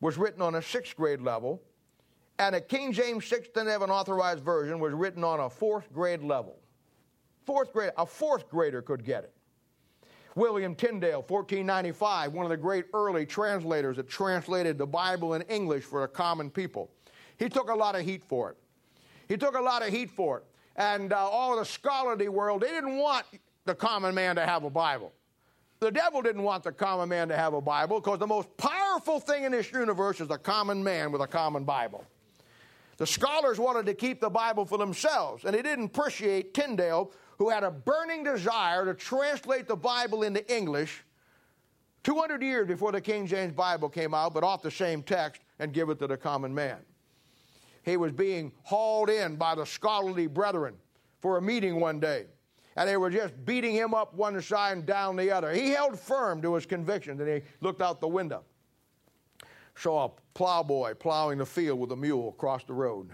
was 0.00 0.18
written 0.18 0.42
on 0.42 0.56
a 0.56 0.62
sixth 0.62 0.96
grade 0.96 1.20
level, 1.20 1.62
and 2.38 2.54
a 2.54 2.60
King 2.60 2.92
James 2.92 3.30
1611 3.30 3.90
Authorized 3.90 4.44
Version 4.44 4.80
was 4.80 4.92
written 4.92 5.22
on 5.22 5.40
a 5.40 5.50
fourth 5.50 5.92
grade 5.92 6.22
level. 6.22 6.58
Fourth 7.46 7.72
grade, 7.72 7.92
a 7.96 8.06
fourth 8.06 8.48
grader 8.48 8.82
could 8.82 9.04
get 9.04 9.24
it. 9.24 9.34
William 10.34 10.74
Tyndale, 10.74 11.24
1495, 11.26 12.32
one 12.32 12.44
of 12.44 12.50
the 12.50 12.56
great 12.56 12.86
early 12.94 13.26
translators 13.26 13.96
that 13.96 14.08
translated 14.08 14.78
the 14.78 14.86
Bible 14.86 15.34
in 15.34 15.42
English 15.42 15.84
for 15.84 16.02
the 16.02 16.08
common 16.08 16.50
people. 16.50 16.90
He 17.38 17.48
took 17.48 17.70
a 17.70 17.74
lot 17.74 17.94
of 17.94 18.02
heat 18.02 18.22
for 18.24 18.50
it. 18.50 18.56
He 19.28 19.36
took 19.36 19.56
a 19.56 19.60
lot 19.60 19.86
of 19.86 19.88
heat 19.88 20.10
for 20.10 20.38
it. 20.38 20.44
And 20.76 21.12
uh, 21.12 21.16
all 21.18 21.56
the 21.56 21.64
scholarly 21.64 22.28
world, 22.28 22.62
they 22.62 22.68
didn't 22.70 22.96
want 22.96 23.26
the 23.64 23.74
common 23.74 24.14
man 24.14 24.36
to 24.36 24.46
have 24.46 24.64
a 24.64 24.70
Bible. 24.70 25.12
The 25.80 25.90
devil 25.90 26.22
didn't 26.22 26.42
want 26.42 26.64
the 26.64 26.72
common 26.72 27.08
man 27.08 27.28
to 27.28 27.36
have 27.36 27.54
a 27.54 27.60
Bible 27.60 28.00
because 28.00 28.18
the 28.18 28.26
most 28.26 28.48
powerful 28.56 29.20
thing 29.20 29.44
in 29.44 29.52
this 29.52 29.70
universe 29.70 30.20
is 30.20 30.30
a 30.30 30.38
common 30.38 30.82
man 30.82 31.12
with 31.12 31.20
a 31.20 31.26
common 31.26 31.64
Bible. 31.64 32.04
The 32.96 33.06
scholars 33.06 33.60
wanted 33.60 33.86
to 33.86 33.94
keep 33.94 34.20
the 34.20 34.30
Bible 34.30 34.64
for 34.64 34.76
themselves, 34.76 35.44
and 35.44 35.54
they 35.54 35.62
didn't 35.62 35.84
appreciate 35.84 36.52
Tyndale, 36.52 37.12
who 37.38 37.48
had 37.48 37.62
a 37.62 37.70
burning 37.70 38.24
desire 38.24 38.84
to 38.84 38.94
translate 38.94 39.68
the 39.68 39.76
Bible 39.76 40.24
into 40.24 40.44
English 40.52 41.04
200 42.02 42.42
years 42.42 42.66
before 42.66 42.90
the 42.90 43.00
King 43.00 43.26
James 43.26 43.52
Bible 43.52 43.88
came 43.88 44.14
out, 44.14 44.34
but 44.34 44.42
off 44.42 44.62
the 44.62 44.70
same 44.70 45.02
text, 45.02 45.42
and 45.60 45.72
give 45.72 45.90
it 45.90 45.98
to 46.00 46.08
the 46.08 46.16
common 46.16 46.52
man. 46.52 46.78
He 47.88 47.96
was 47.96 48.12
being 48.12 48.52
hauled 48.64 49.08
in 49.08 49.36
by 49.36 49.54
the 49.54 49.64
scholarly 49.64 50.26
brethren 50.26 50.74
for 51.20 51.38
a 51.38 51.42
meeting 51.42 51.80
one 51.80 51.98
day, 51.98 52.26
and 52.76 52.86
they 52.86 52.98
were 52.98 53.08
just 53.08 53.32
beating 53.46 53.74
him 53.74 53.94
up 53.94 54.12
one 54.12 54.40
side 54.42 54.76
and 54.76 54.84
down 54.84 55.16
the 55.16 55.30
other. 55.30 55.50
He 55.52 55.70
held 55.70 55.98
firm 55.98 56.42
to 56.42 56.54
his 56.54 56.66
convictions, 56.66 57.18
and 57.18 57.28
he 57.28 57.40
looked 57.62 57.80
out 57.80 58.00
the 58.02 58.08
window. 58.08 58.44
Saw 59.74 60.04
a 60.04 60.10
plowboy 60.34 60.94
plowing 60.96 61.38
the 61.38 61.46
field 61.46 61.80
with 61.80 61.90
a 61.92 61.96
mule 61.96 62.28
across 62.28 62.62
the 62.64 62.74
road. 62.74 63.10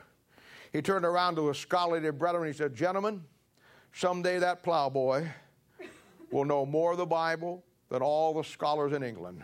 He 0.72 0.82
turned 0.82 1.04
around 1.04 1.36
to 1.36 1.46
his 1.46 1.58
scholarly 1.58 2.10
brethren 2.10 2.44
and 2.44 2.52
he 2.52 2.58
said, 2.58 2.74
Gentlemen, 2.74 3.22
someday 3.92 4.40
that 4.40 4.64
plowboy 4.64 5.28
will 6.32 6.44
know 6.44 6.66
more 6.66 6.92
of 6.92 6.98
the 6.98 7.06
Bible 7.06 7.62
than 7.90 8.02
all 8.02 8.34
the 8.34 8.42
scholars 8.42 8.92
in 8.92 9.04
England. 9.04 9.40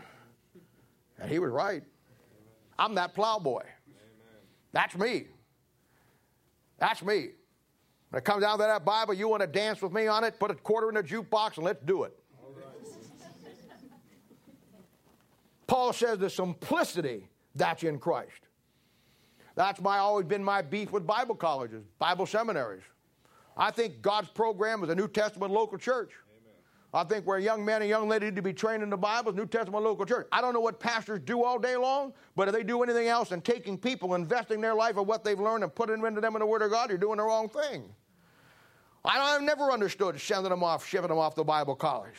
And 1.19 1.31
he 1.31 1.39
was 1.39 1.51
right. 1.51 1.83
I'm 2.77 2.95
that 2.95 3.13
plowboy. 3.13 3.63
That's 4.71 4.95
me. 4.95 5.27
That's 6.79 7.03
me. 7.03 7.29
When 8.09 8.17
it 8.17 8.25
comes 8.25 8.43
down 8.43 8.57
to 8.57 8.63
that 8.65 8.83
Bible, 8.83 9.13
you 9.13 9.27
want 9.27 9.41
to 9.41 9.47
dance 9.47 9.81
with 9.81 9.93
me 9.93 10.07
on 10.07 10.23
it, 10.23 10.39
put 10.39 10.51
a 10.51 10.55
quarter 10.55 10.89
in 10.89 10.95
the 10.95 11.03
jukebox 11.03 11.57
and 11.57 11.65
let's 11.65 11.83
do 11.85 12.03
it. 12.03 12.17
Paul 15.67 15.93
says 15.93 16.19
the 16.19 16.29
simplicity 16.29 17.29
that's 17.55 17.83
in 17.83 17.97
Christ. 17.97 18.41
That's 19.55 19.79
my 19.79 19.99
always 19.99 20.25
been 20.25 20.43
my 20.43 20.61
beef 20.61 20.91
with 20.91 21.07
Bible 21.07 21.35
colleges, 21.35 21.85
Bible 21.97 22.25
seminaries. 22.25 22.83
I 23.55 23.71
think 23.71 24.01
God's 24.01 24.29
program 24.29 24.83
is 24.83 24.89
a 24.89 24.95
New 24.95 25.07
Testament 25.07 25.51
local 25.51 25.77
church. 25.77 26.11
I 26.93 27.05
think 27.05 27.25
where 27.25 27.39
young 27.39 27.63
men 27.63 27.81
and 27.81 27.89
young 27.89 28.09
ladies 28.09 28.27
need 28.27 28.35
to 28.35 28.41
be 28.41 28.51
trained 28.51 28.83
in 28.83 28.89
the 28.89 28.97
Bible 28.97 29.31
New 29.31 29.45
Testament 29.45 29.83
local 29.85 30.05
church. 30.05 30.27
I 30.31 30.41
don't 30.41 30.53
know 30.53 30.59
what 30.59 30.79
pastors 30.79 31.21
do 31.23 31.43
all 31.43 31.57
day 31.57 31.77
long, 31.77 32.11
but 32.35 32.49
if 32.49 32.53
they 32.53 32.63
do 32.63 32.83
anything 32.83 33.07
else 33.07 33.29
than 33.29 33.39
taking 33.39 33.77
people, 33.77 34.13
investing 34.13 34.59
their 34.59 34.75
life 34.75 34.97
of 34.97 35.07
what 35.07 35.23
they've 35.23 35.39
learned 35.39 35.63
and 35.63 35.73
putting 35.73 36.03
it 36.03 36.05
into 36.05 36.19
them 36.19 36.35
in 36.35 36.39
the 36.39 36.45
Word 36.45 36.61
of 36.61 36.69
God, 36.69 36.89
you're 36.89 36.97
doing 36.97 37.17
the 37.17 37.23
wrong 37.23 37.47
thing. 37.47 37.83
I, 39.05 39.31
have 39.33 39.41
never 39.41 39.71
understood 39.71 40.19
sending 40.19 40.49
them 40.49 40.63
off, 40.63 40.85
shipping 40.85 41.09
them 41.09 41.17
off 41.17 41.33
to 41.35 41.43
Bible 41.43 41.75
college. 41.75 42.17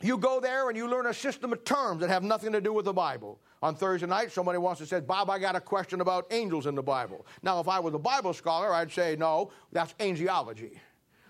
You 0.00 0.18
go 0.18 0.38
there 0.38 0.68
and 0.68 0.76
you 0.76 0.86
learn 0.86 1.06
a 1.06 1.14
system 1.14 1.52
of 1.52 1.64
terms 1.64 2.00
that 2.02 2.08
have 2.08 2.22
nothing 2.22 2.52
to 2.52 2.60
do 2.60 2.72
with 2.72 2.84
the 2.84 2.92
Bible. 2.92 3.40
On 3.60 3.74
Thursday 3.74 4.06
night, 4.06 4.30
somebody 4.30 4.58
wants 4.58 4.80
to 4.80 4.86
say, 4.86 5.00
Bob, 5.00 5.28
I 5.28 5.40
got 5.40 5.56
a 5.56 5.60
question 5.60 6.00
about 6.00 6.26
angels 6.30 6.66
in 6.66 6.76
the 6.76 6.82
Bible. 6.82 7.26
Now, 7.42 7.58
if 7.58 7.66
I 7.66 7.80
was 7.80 7.94
a 7.94 7.98
Bible 7.98 8.32
scholar, 8.32 8.72
I'd 8.72 8.92
say, 8.92 9.16
no, 9.18 9.50
that's 9.72 9.94
angelology. 9.94 10.78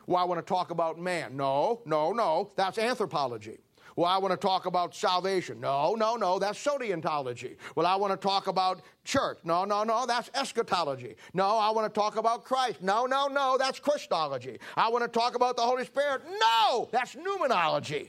Well, 0.08 0.22
I 0.22 0.24
want 0.24 0.38
to 0.38 0.54
talk 0.54 0.70
about 0.70 0.98
man. 0.98 1.36
No, 1.36 1.82
no, 1.84 2.12
no, 2.12 2.50
that's 2.56 2.78
anthropology. 2.78 3.58
Well, 3.94 4.06
I 4.06 4.16
want 4.16 4.32
to 4.32 4.38
talk 4.38 4.64
about 4.64 4.94
salvation. 4.94 5.60
No, 5.60 5.96
no, 5.96 6.16
no, 6.16 6.38
that's 6.38 6.58
soteriology. 6.64 7.56
Well, 7.74 7.84
I 7.84 7.94
want 7.94 8.12
to 8.12 8.16
talk 8.16 8.46
about 8.46 8.80
church. 9.04 9.36
No, 9.44 9.66
no, 9.66 9.84
no, 9.84 10.06
that's 10.06 10.30
eschatology. 10.34 11.16
No, 11.34 11.58
I 11.58 11.70
want 11.72 11.92
to 11.92 12.00
talk 12.00 12.16
about 12.16 12.42
Christ. 12.44 12.80
No, 12.80 13.04
no, 13.04 13.26
no, 13.26 13.58
that's 13.58 13.78
Christology. 13.80 14.58
I 14.78 14.88
want 14.88 15.04
to 15.04 15.08
talk 15.08 15.34
about 15.34 15.56
the 15.56 15.62
Holy 15.62 15.84
Spirit. 15.84 16.22
No, 16.40 16.88
that's 16.90 17.14
pneumonology. 17.14 18.08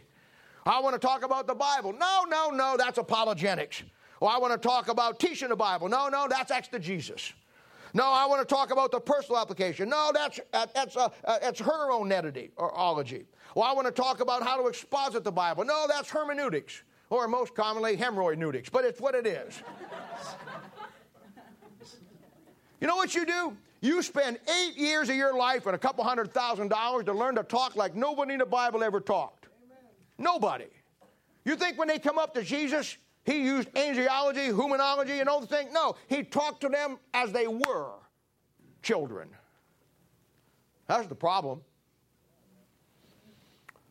I 0.66 0.80
want 0.80 0.94
to 0.94 1.06
talk 1.06 1.26
about 1.26 1.48
the 1.48 1.56
Bible. 1.56 1.92
No, 1.92 2.24
no, 2.30 2.50
no, 2.50 2.78
that's 2.78 2.98
apologetics. 2.98 3.84
Or 4.22 4.30
I 4.30 4.38
want 4.38 4.54
to 4.54 4.60
talk 4.66 4.88
about 4.88 5.20
teaching 5.20 5.50
the 5.50 5.58
Bible. 5.58 5.90
No, 5.90 6.08
no, 6.08 6.28
that's 6.30 6.50
exegesis. 6.50 7.34
No, 7.94 8.06
I 8.06 8.26
want 8.26 8.48
to 8.48 8.56
talk 8.56 8.72
about 8.72 8.92
the 8.92 9.00
personal 9.00 9.40
application. 9.40 9.90
No, 9.90 10.12
that's, 10.14 10.40
that's, 10.52 10.96
uh, 10.96 11.10
uh, 11.26 11.40
that's 11.42 11.60
hermeneutity 11.60 12.52
or 12.56 12.78
ology. 12.78 13.26
Well, 13.56 13.66
I 13.66 13.74
want 13.74 13.88
to 13.88 13.94
talk 13.94 14.20
about 14.20 14.44
how 14.44 14.62
to 14.62 14.68
exposit 14.68 15.24
the 15.24 15.32
Bible. 15.32 15.66
No, 15.66 15.86
that's 15.88 16.10
hermeneutics, 16.10 16.84
or 17.10 17.28
most 17.28 17.56
commonly, 17.56 17.98
hemorrhoideutics, 17.98 18.72
but 18.72 18.86
it's 18.86 19.02
what 19.02 19.16
it 19.16 19.26
is. 19.26 19.62
you 22.80 22.88
know 22.88 22.96
what 22.96 23.16
you 23.16 23.26
do? 23.26 23.58
You 23.82 24.02
spend 24.02 24.40
eight 24.62 24.78
years 24.78 25.10
of 25.10 25.16
your 25.16 25.36
life 25.36 25.66
and 25.66 25.74
a 25.74 25.80
couple 25.80 26.04
hundred 26.04 26.34
thousand 26.34 26.68
dollars 26.68 27.06
to 27.06 27.14
learn 27.14 27.36
to 27.36 27.44
talk 27.44 27.76
like 27.76 27.96
nobody 27.96 28.34
in 28.34 28.40
the 28.40 28.46
Bible 28.46 28.84
ever 28.84 29.00
talked. 29.00 29.48
Nobody. 30.18 30.66
You 31.46 31.56
think 31.56 31.78
when 31.78 31.88
they 31.88 31.98
come 31.98 32.20
up 32.20 32.34
to 32.34 32.44
Jesus, 32.44 32.98
he 33.30 33.44
used 33.44 33.72
angelology, 33.74 34.52
humanology, 34.52 35.20
and 35.20 35.30
all 35.30 35.40
the 35.40 35.48
things? 35.48 35.72
No, 35.72 35.96
he 36.08 36.24
talked 36.24 36.62
to 36.62 36.70
them 36.70 36.98
as 37.14 37.32
they 37.32 37.48
were 37.48 37.92
children. 38.82 39.30
That's 40.88 41.08
the 41.08 41.16
problem. 41.16 41.62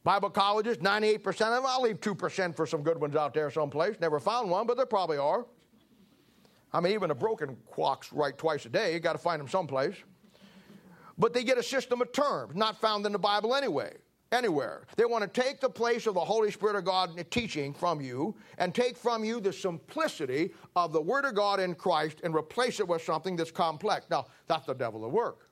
Bible 0.02 0.30
colleges, 0.30 0.78
98% 0.78 1.26
of 1.26 1.36
them. 1.38 1.64
I'll 1.66 1.82
leave 1.82 2.00
2% 2.00 2.56
for 2.56 2.66
some 2.66 2.82
good 2.82 3.00
ones 3.00 3.14
out 3.14 3.32
there 3.32 3.48
someplace. 3.50 3.96
Never 4.00 4.18
found 4.18 4.50
one, 4.50 4.66
but 4.66 4.76
there 4.76 4.86
probably 4.86 5.18
are. 5.18 5.46
I 6.72 6.80
mean, 6.80 6.92
even 6.94 7.10
a 7.10 7.14
broken 7.14 7.56
clock's 7.70 8.12
right 8.12 8.36
twice 8.36 8.66
a 8.66 8.68
day. 8.68 8.92
You 8.92 9.00
got 9.00 9.12
to 9.12 9.18
find 9.18 9.40
them 9.40 9.48
someplace. 9.48 9.94
But 11.16 11.32
they 11.32 11.44
get 11.44 11.58
a 11.58 11.62
system 11.62 12.00
of 12.00 12.12
terms, 12.12 12.56
not 12.56 12.80
found 12.80 13.06
in 13.06 13.12
the 13.12 13.18
Bible 13.18 13.54
anyway 13.54 13.94
anywhere. 14.32 14.86
They 14.96 15.04
want 15.04 15.22
to 15.22 15.40
take 15.40 15.60
the 15.60 15.70
place 15.70 16.06
of 16.06 16.14
the 16.14 16.20
Holy 16.20 16.50
Spirit 16.50 16.76
of 16.76 16.84
God 16.84 17.24
teaching 17.30 17.72
from 17.72 18.00
you 18.00 18.34
and 18.58 18.74
take 18.74 18.96
from 18.96 19.24
you 19.24 19.40
the 19.40 19.52
simplicity 19.52 20.52
of 20.76 20.92
the 20.92 21.00
Word 21.00 21.24
of 21.24 21.34
God 21.34 21.60
in 21.60 21.74
Christ 21.74 22.20
and 22.24 22.34
replace 22.34 22.80
it 22.80 22.88
with 22.88 23.02
something 23.02 23.36
that's 23.36 23.50
complex. 23.50 24.06
Now, 24.10 24.26
that's 24.46 24.66
the 24.66 24.74
devil 24.74 25.04
at 25.04 25.10
work. 25.10 25.48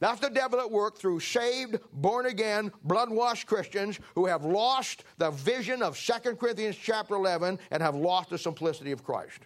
That's 0.00 0.20
the 0.20 0.30
devil 0.30 0.58
at 0.58 0.70
work 0.70 0.96
through 0.96 1.20
saved, 1.20 1.78
born 1.92 2.26
again, 2.26 2.72
blood 2.84 3.10
washed 3.10 3.46
Christians 3.46 4.00
who 4.14 4.24
have 4.24 4.44
lost 4.46 5.04
the 5.18 5.30
vision 5.30 5.82
of 5.82 5.98
2 5.98 6.36
Corinthians 6.36 6.76
chapter 6.76 7.14
11 7.14 7.58
and 7.70 7.82
have 7.82 7.94
lost 7.94 8.30
the 8.30 8.38
simplicity 8.38 8.92
of 8.92 9.04
Christ. 9.04 9.40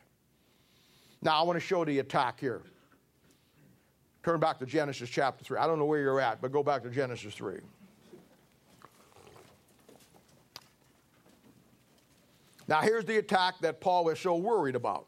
Now, 1.22 1.40
I 1.40 1.42
want 1.42 1.56
to 1.56 1.60
show 1.60 1.84
the 1.84 1.98
attack 1.98 2.38
here. 2.38 2.62
Turn 4.22 4.38
back 4.38 4.58
to 4.60 4.66
Genesis 4.66 5.10
chapter 5.10 5.44
3. 5.44 5.58
I 5.58 5.66
don't 5.66 5.78
know 5.78 5.86
where 5.86 6.00
you're 6.00 6.20
at, 6.20 6.40
but 6.40 6.52
go 6.52 6.62
back 6.62 6.82
to 6.84 6.90
Genesis 6.90 7.34
3. 7.34 7.56
Now, 12.66 12.80
here's 12.80 13.04
the 13.04 13.18
attack 13.18 13.54
that 13.60 13.80
Paul 13.80 14.08
is 14.08 14.18
so 14.18 14.36
worried 14.36 14.74
about. 14.74 15.06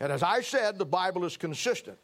And 0.00 0.10
as 0.10 0.22
I 0.22 0.40
said, 0.40 0.78
the 0.78 0.84
Bible 0.84 1.24
is 1.24 1.36
consistent. 1.36 1.98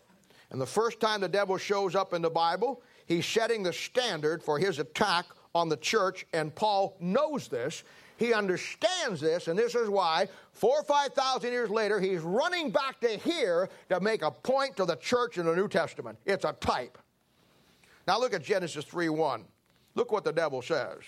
And 0.50 0.60
the 0.60 0.66
first 0.66 1.00
time 1.00 1.20
the 1.20 1.28
devil 1.28 1.58
shows 1.58 1.94
up 1.94 2.14
in 2.14 2.22
the 2.22 2.30
Bible, 2.30 2.82
he's 3.06 3.26
setting 3.26 3.62
the 3.62 3.72
standard 3.72 4.42
for 4.42 4.58
his 4.58 4.78
attack 4.78 5.26
on 5.54 5.68
the 5.68 5.76
church, 5.76 6.26
and 6.32 6.54
Paul 6.54 6.96
knows 7.00 7.48
this. 7.48 7.82
He 8.16 8.32
understands 8.32 9.20
this, 9.20 9.48
and 9.48 9.58
this 9.58 9.74
is 9.74 9.88
why, 9.88 10.28
four 10.52 10.80
or 10.80 10.84
5,000 10.84 11.52
years 11.52 11.70
later, 11.70 12.00
he's 12.00 12.20
running 12.20 12.70
back 12.70 13.00
to 13.00 13.08
here 13.08 13.68
to 13.90 14.00
make 14.00 14.22
a 14.22 14.30
point 14.30 14.76
to 14.76 14.84
the 14.84 14.96
church 14.96 15.38
in 15.38 15.46
the 15.46 15.54
New 15.54 15.68
Testament. 15.68 16.18
It's 16.24 16.44
a 16.44 16.52
type. 16.54 16.98
Now 18.06 18.18
look 18.18 18.32
at 18.32 18.42
Genesis 18.42 18.84
3 18.84 19.08
1. 19.08 19.44
Look 19.94 20.12
what 20.12 20.24
the 20.24 20.32
devil 20.32 20.62
says. 20.62 21.00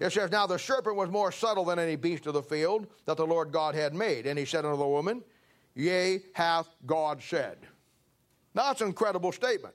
It 0.00 0.12
says, 0.12 0.30
Now 0.30 0.46
the 0.46 0.58
serpent 0.58 0.96
was 0.96 1.10
more 1.10 1.32
subtle 1.32 1.64
than 1.64 1.78
any 1.78 1.96
beast 1.96 2.26
of 2.26 2.34
the 2.34 2.42
field 2.42 2.86
that 3.06 3.16
the 3.16 3.26
Lord 3.26 3.52
God 3.52 3.74
had 3.74 3.94
made. 3.94 4.26
And 4.26 4.38
he 4.38 4.44
said 4.44 4.64
unto 4.64 4.78
the 4.78 4.86
woman, 4.86 5.22
Yea, 5.74 6.20
hath 6.32 6.68
God 6.86 7.22
said. 7.22 7.58
Now 8.54 8.68
that's 8.68 8.80
an 8.80 8.88
incredible 8.88 9.32
statement. 9.32 9.74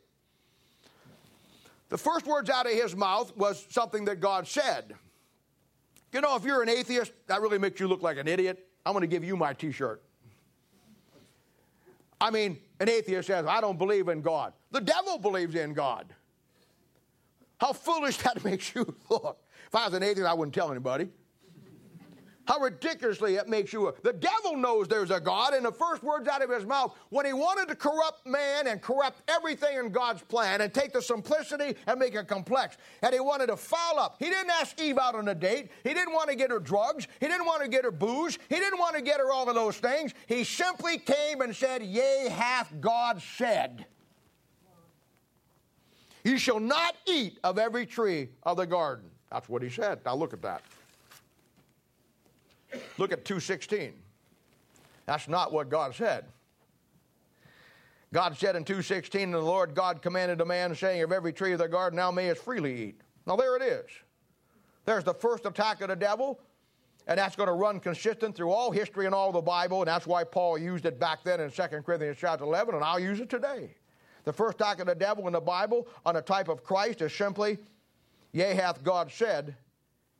The 1.89 1.97
first 1.97 2.25
words 2.25 2.49
out 2.49 2.65
of 2.65 2.71
his 2.71 2.95
mouth 2.95 3.35
was 3.37 3.65
something 3.69 4.05
that 4.05 4.19
God 4.19 4.47
said. 4.47 4.95
You 6.11 6.21
know, 6.21 6.35
if 6.35 6.43
you're 6.43 6.61
an 6.61 6.69
atheist, 6.69 7.11
that 7.27 7.41
really 7.41 7.57
makes 7.57 7.79
you 7.79 7.87
look 7.87 8.01
like 8.01 8.17
an 8.17 8.27
idiot. 8.27 8.67
I'm 8.85 8.93
going 8.93 9.01
to 9.01 9.07
give 9.07 9.23
you 9.23 9.35
my 9.35 9.53
t 9.53 9.71
shirt. 9.71 10.01
I 12.19 12.31
mean, 12.31 12.57
an 12.79 12.87
atheist 12.87 13.27
says, 13.27 13.45
I 13.45 13.59
don't 13.59 13.77
believe 13.77 14.07
in 14.07 14.21
God. 14.21 14.53
The 14.71 14.79
devil 14.79 15.17
believes 15.17 15.55
in 15.55 15.73
God. 15.73 16.13
How 17.59 17.73
foolish 17.73 18.17
that 18.23 18.43
makes 18.43 18.73
you 18.73 18.95
look. 19.09 19.42
If 19.73 19.77
I 19.77 19.85
was 19.85 19.95
an 19.95 20.03
atheist, 20.03 20.27
I 20.29 20.35
wouldn't 20.35 20.53
tell 20.53 20.69
anybody. 20.69 21.09
How 22.45 22.59
ridiculously 22.59 23.37
it 23.37 23.47
makes 23.47 23.73
you. 23.73 23.91
The 24.03 24.13
devil 24.13 24.55
knows 24.55 24.87
there's 24.87 25.09
a 25.09 25.19
God, 25.19 25.55
and 25.55 25.65
the 25.65 25.71
first 25.71 26.03
words 26.03 26.27
out 26.27 26.43
of 26.43 26.51
his 26.51 26.63
mouth, 26.63 26.95
when 27.09 27.25
he 27.25 27.33
wanted 27.33 27.69
to 27.69 27.75
corrupt 27.75 28.23
man 28.27 28.67
and 28.67 28.83
corrupt 28.83 29.23
everything 29.27 29.79
in 29.79 29.91
God's 29.91 30.21
plan 30.21 30.61
and 30.61 30.71
take 30.71 30.93
the 30.93 31.01
simplicity 31.01 31.75
and 31.87 31.99
make 31.99 32.13
it 32.13 32.27
complex, 32.27 32.77
and 33.01 33.15
he 33.15 33.19
wanted 33.19 33.47
to 33.47 33.57
foul 33.57 33.97
up. 33.97 34.17
He 34.19 34.25
didn't 34.25 34.51
ask 34.51 34.79
Eve 34.79 34.99
out 34.99 35.15
on 35.15 35.27
a 35.29 35.33
date. 35.33 35.71
He 35.83 35.95
didn't 35.95 36.13
want 36.13 36.29
to 36.29 36.35
get 36.35 36.51
her 36.51 36.59
drugs. 36.59 37.07
He 37.19 37.27
didn't 37.27 37.47
want 37.47 37.63
to 37.63 37.67
get 37.67 37.83
her 37.83 37.91
booze. 37.91 38.37
He 38.49 38.55
didn't 38.57 38.77
want 38.77 38.95
to 38.95 39.01
get 39.01 39.19
her 39.21 39.31
all 39.31 39.49
of 39.49 39.55
those 39.55 39.77
things. 39.77 40.13
He 40.27 40.43
simply 40.43 40.99
came 40.99 41.41
and 41.41 41.55
said, 41.55 41.81
Yea, 41.81 42.27
hath 42.29 42.71
God 42.79 43.23
said. 43.37 43.87
You 46.23 46.37
shall 46.37 46.59
not 46.59 46.95
eat 47.07 47.39
of 47.43 47.57
every 47.57 47.87
tree 47.87 48.29
of 48.43 48.57
the 48.57 48.67
garden. 48.67 49.09
That's 49.33 49.49
what 49.49 49.63
he 49.63 49.69
said. 49.69 49.99
Now 50.05 50.15
look 50.15 50.31
at 50.31 50.43
that. 50.43 50.61
Look 52.99 53.11
at 53.11 53.25
216. 53.25 53.93
That's 55.07 55.27
not 55.27 55.51
what 55.51 55.69
God 55.69 55.95
said. 55.95 56.25
God 58.13 58.37
said 58.37 58.55
in 58.55 58.63
216, 58.63 59.23
and 59.23 59.33
the 59.33 59.39
Lord 59.39 59.73
God 59.73 60.03
commanded 60.03 60.39
a 60.39 60.45
man, 60.45 60.75
saying, 60.75 61.01
Of 61.01 61.11
every 61.11 61.33
tree 61.33 61.51
of 61.51 61.59
the 61.59 61.67
garden 61.67 61.97
thou 61.97 62.11
mayest 62.11 62.43
freely 62.43 62.89
eat. 62.89 63.01
Now 63.25 63.35
there 63.35 63.55
it 63.55 63.63
is. 63.63 63.89
There's 64.85 65.03
the 65.03 65.15
first 65.15 65.47
attack 65.47 65.81
of 65.81 65.87
the 65.87 65.95
devil, 65.95 66.39
and 67.07 67.17
that's 67.17 67.35
going 67.35 67.47
to 67.47 67.53
run 67.53 67.79
consistent 67.79 68.35
through 68.35 68.51
all 68.51 68.69
history 68.69 69.07
and 69.07 69.15
all 69.15 69.31
the 69.31 69.41
Bible, 69.41 69.81
and 69.81 69.87
that's 69.87 70.05
why 70.05 70.23
Paul 70.23 70.59
used 70.59 70.85
it 70.85 70.99
back 70.99 71.23
then 71.23 71.39
in 71.39 71.49
2 71.49 71.63
Corinthians 71.83 72.17
chapter 72.19 72.43
11, 72.43 72.75
and 72.75 72.83
I'll 72.83 72.99
use 72.99 73.19
it 73.19 73.31
today. 73.31 73.73
The 74.25 74.33
first 74.33 74.61
attack 74.61 74.79
of 74.79 74.85
the 74.85 74.95
devil 74.95 75.25
in 75.25 75.33
the 75.33 75.41
Bible 75.41 75.87
on 76.05 76.17
a 76.17 76.21
type 76.21 76.49
of 76.49 76.63
Christ 76.63 77.01
is 77.01 77.11
simply, 77.11 77.57
Yea, 78.33 78.55
hath 78.55 78.83
God 78.83 79.11
said, 79.11 79.55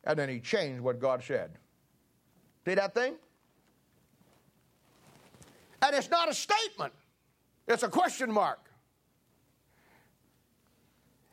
and 0.04 0.18
then 0.18 0.30
he 0.30 0.40
changed 0.40 0.82
what 0.82 1.00
God 1.00 1.24
said. 1.24 1.52
See 2.66 2.76
that 2.76 2.94
thing? 2.94 3.16
And 5.82 5.96
it's 5.96 6.10
not 6.10 6.30
a 6.30 6.34
statement, 6.34 6.94
it's 7.68 7.84
a 7.84 7.90
question 7.90 8.32
mark. 8.32 8.60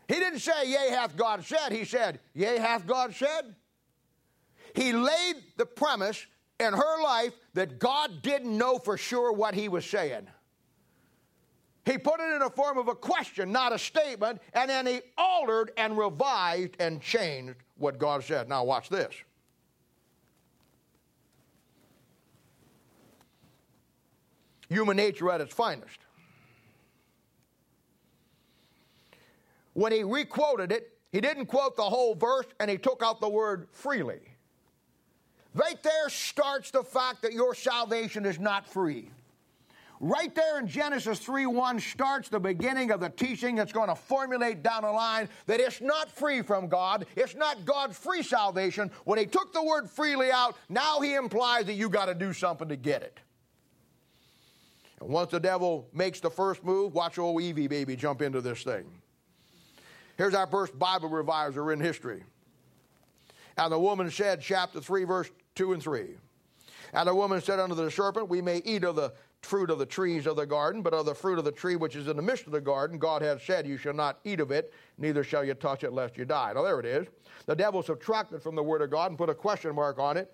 He 0.09 0.17
didn't 0.17 0.41
say, 0.41 0.67
Yea, 0.67 0.91
hath 0.91 1.17
God 1.17 1.45
said. 1.45 1.71
He 1.71 1.85
said, 1.85 2.19
Yea, 2.35 2.59
hath 2.59 2.85
God 2.85 3.15
said. 3.15 3.55
He 4.75 4.93
laid 4.93 5.37
the 5.57 5.67
premise 5.67 6.27
in 6.59 6.73
her 6.73 7.03
life 7.03 7.33
that 7.55 7.79
God 7.79 8.21
didn't 8.21 8.57
know 8.59 8.79
for 8.79 8.97
sure 8.97 9.33
what 9.33 9.55
he 9.55 9.69
was 9.69 9.85
saying. 9.85 10.27
He 11.91 11.99
put 11.99 12.21
it 12.21 12.33
in 12.33 12.39
the 12.39 12.51
form 12.51 12.79
of 12.79 12.89
a 12.89 12.95
question, 12.95 13.51
not 13.51 13.73
a 13.73 13.79
statement, 13.79 14.41
and 14.55 14.71
then 14.71 14.87
he 14.87 15.01
altered 15.19 15.73
and 15.77 15.99
revised 15.99 16.77
and 16.79 17.01
changed 17.01 17.57
what 17.79 17.99
God 17.99 18.23
said. 18.23 18.49
Now, 18.49 18.65
watch 18.65 18.89
this. 18.89 19.15
human 24.71 24.97
nature 24.97 25.31
at 25.31 25.43
its 25.43 25.53
finest. 25.53 25.99
When 29.75 29.93
he 29.93 30.03
requoted 30.03 30.73
it, 30.73 30.97
he 31.13 31.21
didn't 31.21 31.47
quote 31.47 31.77
the 31.77 31.83
whole 31.83 32.15
verse 32.15 32.47
and 32.59 32.71
he 32.71 32.79
took 32.79 33.03
out 33.03 33.21
the 33.21 33.29
word 33.29 33.69
freely. 33.73 34.21
Right 35.55 35.83
there 35.83 36.09
starts 36.09 36.71
the 36.71 36.85
fact 36.85 37.23
that 37.23 37.33
your 37.33 37.55
salvation 37.55 38.25
is 38.25 38.39
not 38.39 38.67
free. 38.67 39.11
Right 40.03 40.35
there 40.35 40.59
in 40.59 40.67
Genesis 40.67 41.19
3 41.19 41.45
1 41.45 41.79
starts 41.79 42.31
the 42.31 42.41
beginning 42.41 42.91
of 42.91 43.01
the 43.01 43.11
teaching 43.11 43.55
that's 43.55 43.71
going 43.71 43.91
to 43.91 43.95
formulate 43.95 44.63
down 44.63 44.83
the 44.83 44.91
line 44.91 45.29
that 45.45 45.61
it's 45.61 45.83
not 45.83 46.11
free 46.11 46.41
from 46.41 46.69
God. 46.69 47.05
It's 47.17 47.35
not 47.35 47.67
God's 47.67 47.99
free 47.99 48.23
salvation. 48.23 48.91
When 49.05 49.19
he 49.19 49.27
took 49.27 49.53
the 49.53 49.63
word 49.63 49.91
freely 49.91 50.31
out, 50.31 50.57
now 50.71 51.01
he 51.01 51.15
implies 51.15 51.67
that 51.67 51.75
you 51.75 51.91
got 51.91 52.07
to 52.07 52.15
do 52.15 52.33
something 52.33 52.67
to 52.69 52.77
get 52.77 53.03
it. 53.03 53.21
And 55.01 55.11
once 55.11 55.33
the 55.33 55.41
devil 55.41 55.87
makes 55.93 56.19
the 56.21 56.31
first 56.31 56.65
move, 56.65 56.95
watch 56.95 57.19
old 57.19 57.43
Evie 57.43 57.69
baby 57.69 57.95
jump 57.95 58.23
into 58.23 58.41
this 58.41 58.63
thing. 58.63 58.87
Here's 60.17 60.35
our 60.35 60.47
first 60.47 60.79
Bible 60.79 61.11
reviser 61.11 61.75
in 61.75 61.81
history. 61.81 62.25
And 63.59 63.71
the 63.71 63.79
woman 63.79 64.11
said, 64.11 64.41
chapter 64.41 64.81
3, 64.81 65.05
verse 65.05 65.31
2 65.57 65.75
and 65.75 65.83
3. 65.83 66.17
And 66.93 67.09
the 67.09 67.15
woman 67.15 67.41
said 67.41 67.61
unto 67.61 67.75
the 67.75 67.91
serpent, 67.91 68.29
We 68.29 68.43
may 68.43 68.63
eat 68.65 68.85
of 68.85 68.97
the 68.97 69.13
fruit 69.43 69.71
of 69.71 69.79
the 69.79 69.87
trees 69.87 70.27
of 70.27 70.37
the 70.37 70.47
garden, 70.47 70.83
but 70.83 70.93
of 70.93 71.07
the 71.07 71.15
fruit 71.15 71.39
of 71.39 71.45
the 71.45 71.53
tree 71.53 71.77
which 71.77 71.97
is 71.97 72.09
in 72.09 72.17
the 72.17 72.23
midst 72.23 72.47
of 72.47 72.53
the 72.53 72.61
garden, 72.61 72.99
God 72.99 73.23
hath 73.23 73.43
said, 73.43 73.67
You 73.67 73.77
shall 73.77 73.95
not 73.95 74.21
eat 74.25 74.41
of 74.41 74.51
it, 74.51 74.73
neither 74.99 75.25
shall 75.25 75.45
you 75.45 75.55
touch 75.55 75.85
it, 75.85 75.93
lest 75.93 76.17
you 76.17 76.25
die. 76.25 76.53
Now, 76.55 76.63
there 76.63 76.81
it 76.81 76.87
is. 76.87 77.07
The 77.47 77.57
devil 77.57 77.83
subtracted 77.83 78.43
from 78.43 78.55
the 78.55 78.63
Word 78.63 78.83
of 78.83 78.91
God 78.91 79.11
and 79.11 79.19
put 79.19 79.31
a 79.31 79.35
question 79.35 79.75
mark 79.75 79.99
on 79.99 80.17
it. 80.17 80.33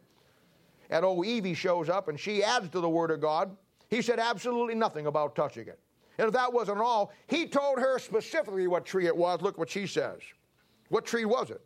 And 0.91 1.05
old 1.05 1.27
Evie 1.27 1.55
shows 1.55 1.89
up 1.89 2.09
and 2.09 2.19
she 2.19 2.43
adds 2.43 2.69
to 2.71 2.81
the 2.81 2.89
Word 2.89 3.11
of 3.11 3.21
God 3.21 3.57
he 3.89 4.03
said 4.03 4.19
absolutely 4.19 4.75
nothing 4.75 5.07
about 5.07 5.35
touching 5.35 5.69
it. 5.69 5.79
And 6.19 6.27
if 6.27 6.33
that 6.35 6.53
wasn't 6.53 6.79
all, 6.79 7.13
he 7.27 7.47
told 7.47 7.79
her 7.79 7.99
specifically 7.99 8.67
what 8.67 8.85
tree 8.85 9.07
it 9.07 9.17
was. 9.17 9.43
Look 9.43 9.59
what 9.59 9.71
she 9.71 9.87
says. 9.87 10.21
What 10.89 11.05
tree 11.05 11.25
was 11.25 11.51
it? 11.51 11.61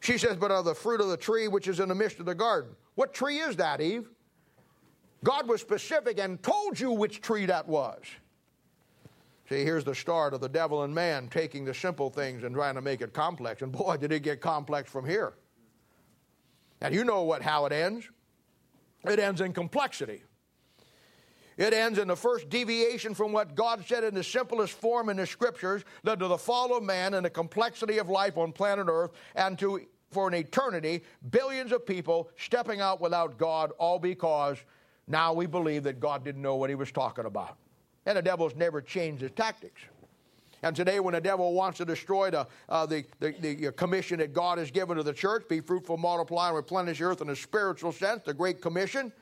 She 0.00 0.18
says, 0.18 0.36
But 0.36 0.50
of 0.50 0.64
the 0.64 0.74
fruit 0.74 1.00
of 1.00 1.08
the 1.08 1.16
tree 1.16 1.48
which 1.48 1.68
is 1.68 1.80
in 1.80 1.88
the 1.88 1.94
midst 1.94 2.18
of 2.18 2.26
the 2.26 2.34
garden. 2.34 2.70
What 2.94 3.12
tree 3.12 3.38
is 3.38 3.56
that, 3.56 3.80
Eve? 3.80 4.08
God 5.24 5.48
was 5.48 5.60
specific 5.60 6.18
and 6.18 6.42
told 6.42 6.78
you 6.78 6.92
which 6.92 7.20
tree 7.20 7.46
that 7.46 7.66
was. 7.66 8.00
See, 9.48 9.62
here's 9.62 9.84
the 9.84 9.94
start 9.94 10.34
of 10.34 10.40
the 10.40 10.48
devil 10.48 10.82
and 10.82 10.94
man 10.94 11.28
taking 11.28 11.64
the 11.64 11.74
simple 11.74 12.10
things 12.10 12.42
and 12.42 12.54
trying 12.54 12.74
to 12.74 12.80
make 12.80 13.00
it 13.00 13.12
complex. 13.12 13.62
And 13.62 13.70
boy, 13.70 13.96
did 13.96 14.12
it 14.12 14.20
get 14.20 14.40
complex 14.40 14.90
from 14.90 15.06
here. 15.06 15.34
And 16.80 16.94
you 16.94 17.04
know 17.04 17.22
what 17.22 17.42
how 17.42 17.64
it 17.66 17.72
ends. 17.72 18.08
It 19.04 19.18
ends 19.18 19.40
in 19.40 19.52
complexity. 19.52 20.22
It 21.56 21.72
ends 21.72 21.98
in 21.98 22.08
the 22.08 22.16
first 22.16 22.48
deviation 22.50 23.14
from 23.14 23.32
what 23.32 23.54
God 23.54 23.84
said 23.86 24.04
in 24.04 24.14
the 24.14 24.24
simplest 24.24 24.74
form 24.74 25.08
in 25.08 25.16
the 25.16 25.26
scriptures, 25.26 25.84
led 26.02 26.18
to 26.18 26.28
the 26.28 26.36
fall 26.36 26.76
of 26.76 26.82
man 26.82 27.14
and 27.14 27.24
the 27.24 27.30
complexity 27.30 27.98
of 27.98 28.10
life 28.10 28.36
on 28.36 28.52
planet 28.52 28.88
Earth, 28.90 29.12
and 29.34 29.58
to, 29.60 29.80
for 30.10 30.28
an 30.28 30.34
eternity, 30.34 31.02
billions 31.30 31.72
of 31.72 31.86
people 31.86 32.30
stepping 32.36 32.80
out 32.80 33.00
without 33.00 33.38
God, 33.38 33.72
all 33.78 33.98
because 33.98 34.58
now 35.08 35.32
we 35.32 35.46
believe 35.46 35.84
that 35.84 36.00
God 36.00 36.24
didn't 36.24 36.42
know 36.42 36.56
what 36.56 36.70
he 36.70 36.76
was 36.76 36.90
talking 36.90 37.26
about. 37.26 37.56
And 38.06 38.16
the 38.16 38.22
devil's 38.22 38.54
never 38.54 38.80
changed 38.80 39.22
his 39.22 39.32
tactics. 39.32 39.80
And 40.62 40.74
today, 40.74 41.00
when 41.00 41.14
the 41.14 41.20
devil 41.20 41.52
wants 41.52 41.78
to 41.78 41.84
destroy 41.84 42.30
the, 42.30 42.46
uh, 42.68 42.86
the, 42.86 43.04
the, 43.20 43.32
the, 43.40 43.72
commission 43.72 44.18
that 44.18 44.32
God 44.32 44.58
has 44.58 44.70
given 44.70 44.96
to 44.96 45.02
the 45.02 45.12
church 45.12 45.46
be 45.48 45.60
fruitful, 45.60 45.96
multiply, 45.96 46.48
and 46.48 46.56
replenish 46.56 46.98
the 46.98 47.04
earth 47.04 47.20
in 47.20 47.28
a 47.28 47.36
spiritual 47.36 47.92
sense, 47.92 48.22
the 48.24 48.34
Great 48.34 48.62
Commission 48.62 49.12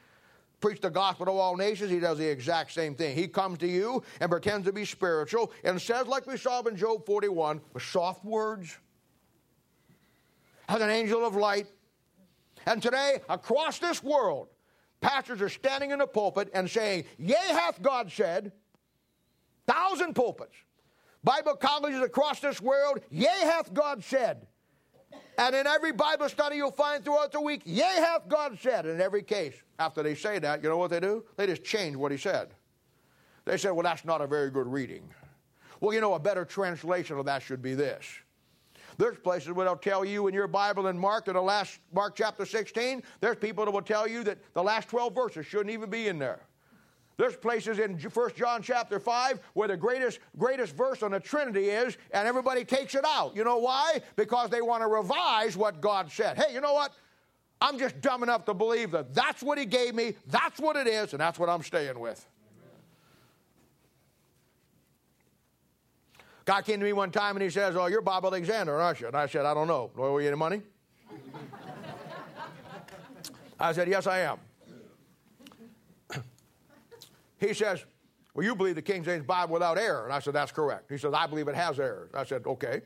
preach 0.60 0.80
the 0.80 0.90
gospel 0.90 1.26
to 1.26 1.32
all 1.32 1.56
nations, 1.56 1.90
he 1.90 2.00
does 2.00 2.16
the 2.16 2.26
exact 2.26 2.72
same 2.72 2.94
thing. 2.94 3.14
He 3.14 3.28
comes 3.28 3.58
to 3.58 3.66
you 3.66 4.02
and 4.20 4.30
pretends 4.30 4.64
to 4.66 4.72
be 4.72 4.86
spiritual 4.86 5.52
and 5.62 5.80
says, 5.80 6.06
like 6.06 6.26
we 6.26 6.38
saw 6.38 6.62
in 6.62 6.76
Job 6.76 7.04
41, 7.04 7.60
with 7.74 7.82
soft 7.82 8.24
words, 8.24 8.78
as 10.68 10.80
an 10.80 10.88
angel 10.88 11.26
of 11.26 11.36
light. 11.36 11.66
And 12.64 12.82
today, 12.82 13.18
across 13.28 13.78
this 13.78 14.02
world, 14.02 14.48
pastors 15.04 15.42
are 15.42 15.50
standing 15.50 15.90
in 15.90 15.98
the 15.98 16.06
pulpit 16.06 16.48
and 16.54 16.68
saying, 16.68 17.04
Yea, 17.18 17.34
hath 17.50 17.82
God 17.82 18.10
said, 18.10 18.52
thousand 19.66 20.14
pulpits. 20.14 20.56
Bible 21.22 21.56
colleges 21.56 22.00
across 22.00 22.40
this 22.40 22.60
world, 22.60 23.00
yea, 23.10 23.28
hath 23.42 23.72
God 23.72 24.02
said. 24.02 24.46
And 25.38 25.54
in 25.54 25.66
every 25.66 25.92
Bible 25.92 26.28
study 26.28 26.56
you'll 26.56 26.70
find 26.70 27.04
throughout 27.04 27.32
the 27.32 27.40
week, 27.40 27.62
yea, 27.64 27.82
hath 27.82 28.28
God 28.28 28.58
said. 28.60 28.86
In 28.86 29.00
every 29.00 29.22
case, 29.22 29.54
after 29.78 30.02
they 30.02 30.14
say 30.14 30.38
that, 30.38 30.62
you 30.62 30.68
know 30.68 30.76
what 30.76 30.90
they 30.90 31.00
do? 31.00 31.24
They 31.36 31.46
just 31.46 31.64
change 31.64 31.96
what 31.96 32.12
he 32.12 32.18
said. 32.18 32.48
They 33.44 33.58
said, 33.58 33.72
well, 33.72 33.82
that's 33.82 34.04
not 34.04 34.20
a 34.20 34.26
very 34.26 34.50
good 34.50 34.66
reading. 34.66 35.08
Well, 35.80 35.92
you 35.92 36.00
know, 36.00 36.14
a 36.14 36.18
better 36.18 36.44
translation 36.44 37.18
of 37.18 37.26
that 37.26 37.42
should 37.42 37.62
be 37.62 37.74
this. 37.74 38.06
There's 38.98 39.16
places 39.18 39.52
where 39.52 39.66
they'll 39.66 39.76
tell 39.76 40.04
you 40.04 40.28
in 40.28 40.34
your 40.34 40.46
Bible 40.46 40.86
in 40.86 40.98
Mark, 40.98 41.28
in 41.28 41.34
the 41.34 41.42
last 41.42 41.80
Mark 41.92 42.14
chapter 42.16 42.46
16, 42.46 43.02
there's 43.20 43.36
people 43.36 43.64
that 43.64 43.70
will 43.70 43.82
tell 43.82 44.06
you 44.06 44.24
that 44.24 44.38
the 44.54 44.62
last 44.62 44.88
12 44.88 45.14
verses 45.14 45.46
shouldn't 45.46 45.70
even 45.70 45.90
be 45.90 46.08
in 46.08 46.18
there. 46.18 46.40
There's 47.16 47.36
places 47.36 47.78
in 47.78 47.98
1 47.98 48.30
John 48.36 48.60
chapter 48.60 48.98
5 48.98 49.40
where 49.54 49.68
the 49.68 49.76
greatest, 49.76 50.18
greatest 50.36 50.74
verse 50.74 51.02
on 51.02 51.12
the 51.12 51.20
Trinity 51.20 51.68
is, 51.70 51.96
and 52.12 52.26
everybody 52.26 52.64
takes 52.64 52.94
it 52.94 53.04
out. 53.06 53.36
You 53.36 53.44
know 53.44 53.58
why? 53.58 54.00
Because 54.16 54.50
they 54.50 54.62
want 54.62 54.82
to 54.82 54.88
revise 54.88 55.56
what 55.56 55.80
God 55.80 56.10
said. 56.10 56.36
Hey, 56.36 56.52
you 56.52 56.60
know 56.60 56.72
what? 56.72 56.92
I'm 57.60 57.78
just 57.78 58.00
dumb 58.00 58.22
enough 58.22 58.44
to 58.46 58.54
believe 58.54 58.90
that 58.90 59.14
that's 59.14 59.42
what 59.42 59.58
He 59.58 59.64
gave 59.64 59.94
me, 59.94 60.14
that's 60.26 60.58
what 60.60 60.76
it 60.76 60.86
is, 60.86 61.12
and 61.12 61.20
that's 61.20 61.38
what 61.38 61.48
I'm 61.48 61.62
staying 61.62 61.98
with. 61.98 62.26
Guy 66.44 66.60
came 66.60 66.78
to 66.78 66.84
me 66.84 66.92
one 66.92 67.10
time 67.10 67.36
and 67.36 67.42
he 67.42 67.50
says, 67.50 67.74
Oh, 67.76 67.86
you're 67.86 68.02
Bob 68.02 68.24
Alexander, 68.24 68.78
aren't 68.78 69.00
you? 69.00 69.06
And 69.06 69.16
I 69.16 69.26
said, 69.26 69.46
I 69.46 69.54
don't 69.54 69.66
know. 69.66 69.90
Do 69.96 70.02
I 70.02 70.06
owe 70.06 70.18
you 70.18 70.28
any 70.28 70.36
money? 70.36 70.62
I 73.58 73.72
said, 73.72 73.88
Yes, 73.88 74.06
I 74.06 74.20
am. 74.20 74.38
He 77.38 77.54
says, 77.54 77.84
Well, 78.34 78.44
you 78.44 78.54
believe 78.54 78.74
the 78.74 78.82
King 78.82 79.02
James 79.02 79.24
Bible 79.24 79.54
without 79.54 79.78
error. 79.78 80.04
And 80.04 80.12
I 80.12 80.18
said, 80.18 80.34
That's 80.34 80.52
correct. 80.52 80.90
He 80.90 80.98
says, 80.98 81.14
I 81.14 81.26
believe 81.26 81.48
it 81.48 81.54
has 81.54 81.80
errors. 81.80 82.10
I 82.14 82.24
said, 82.24 82.46
Okay. 82.46 82.82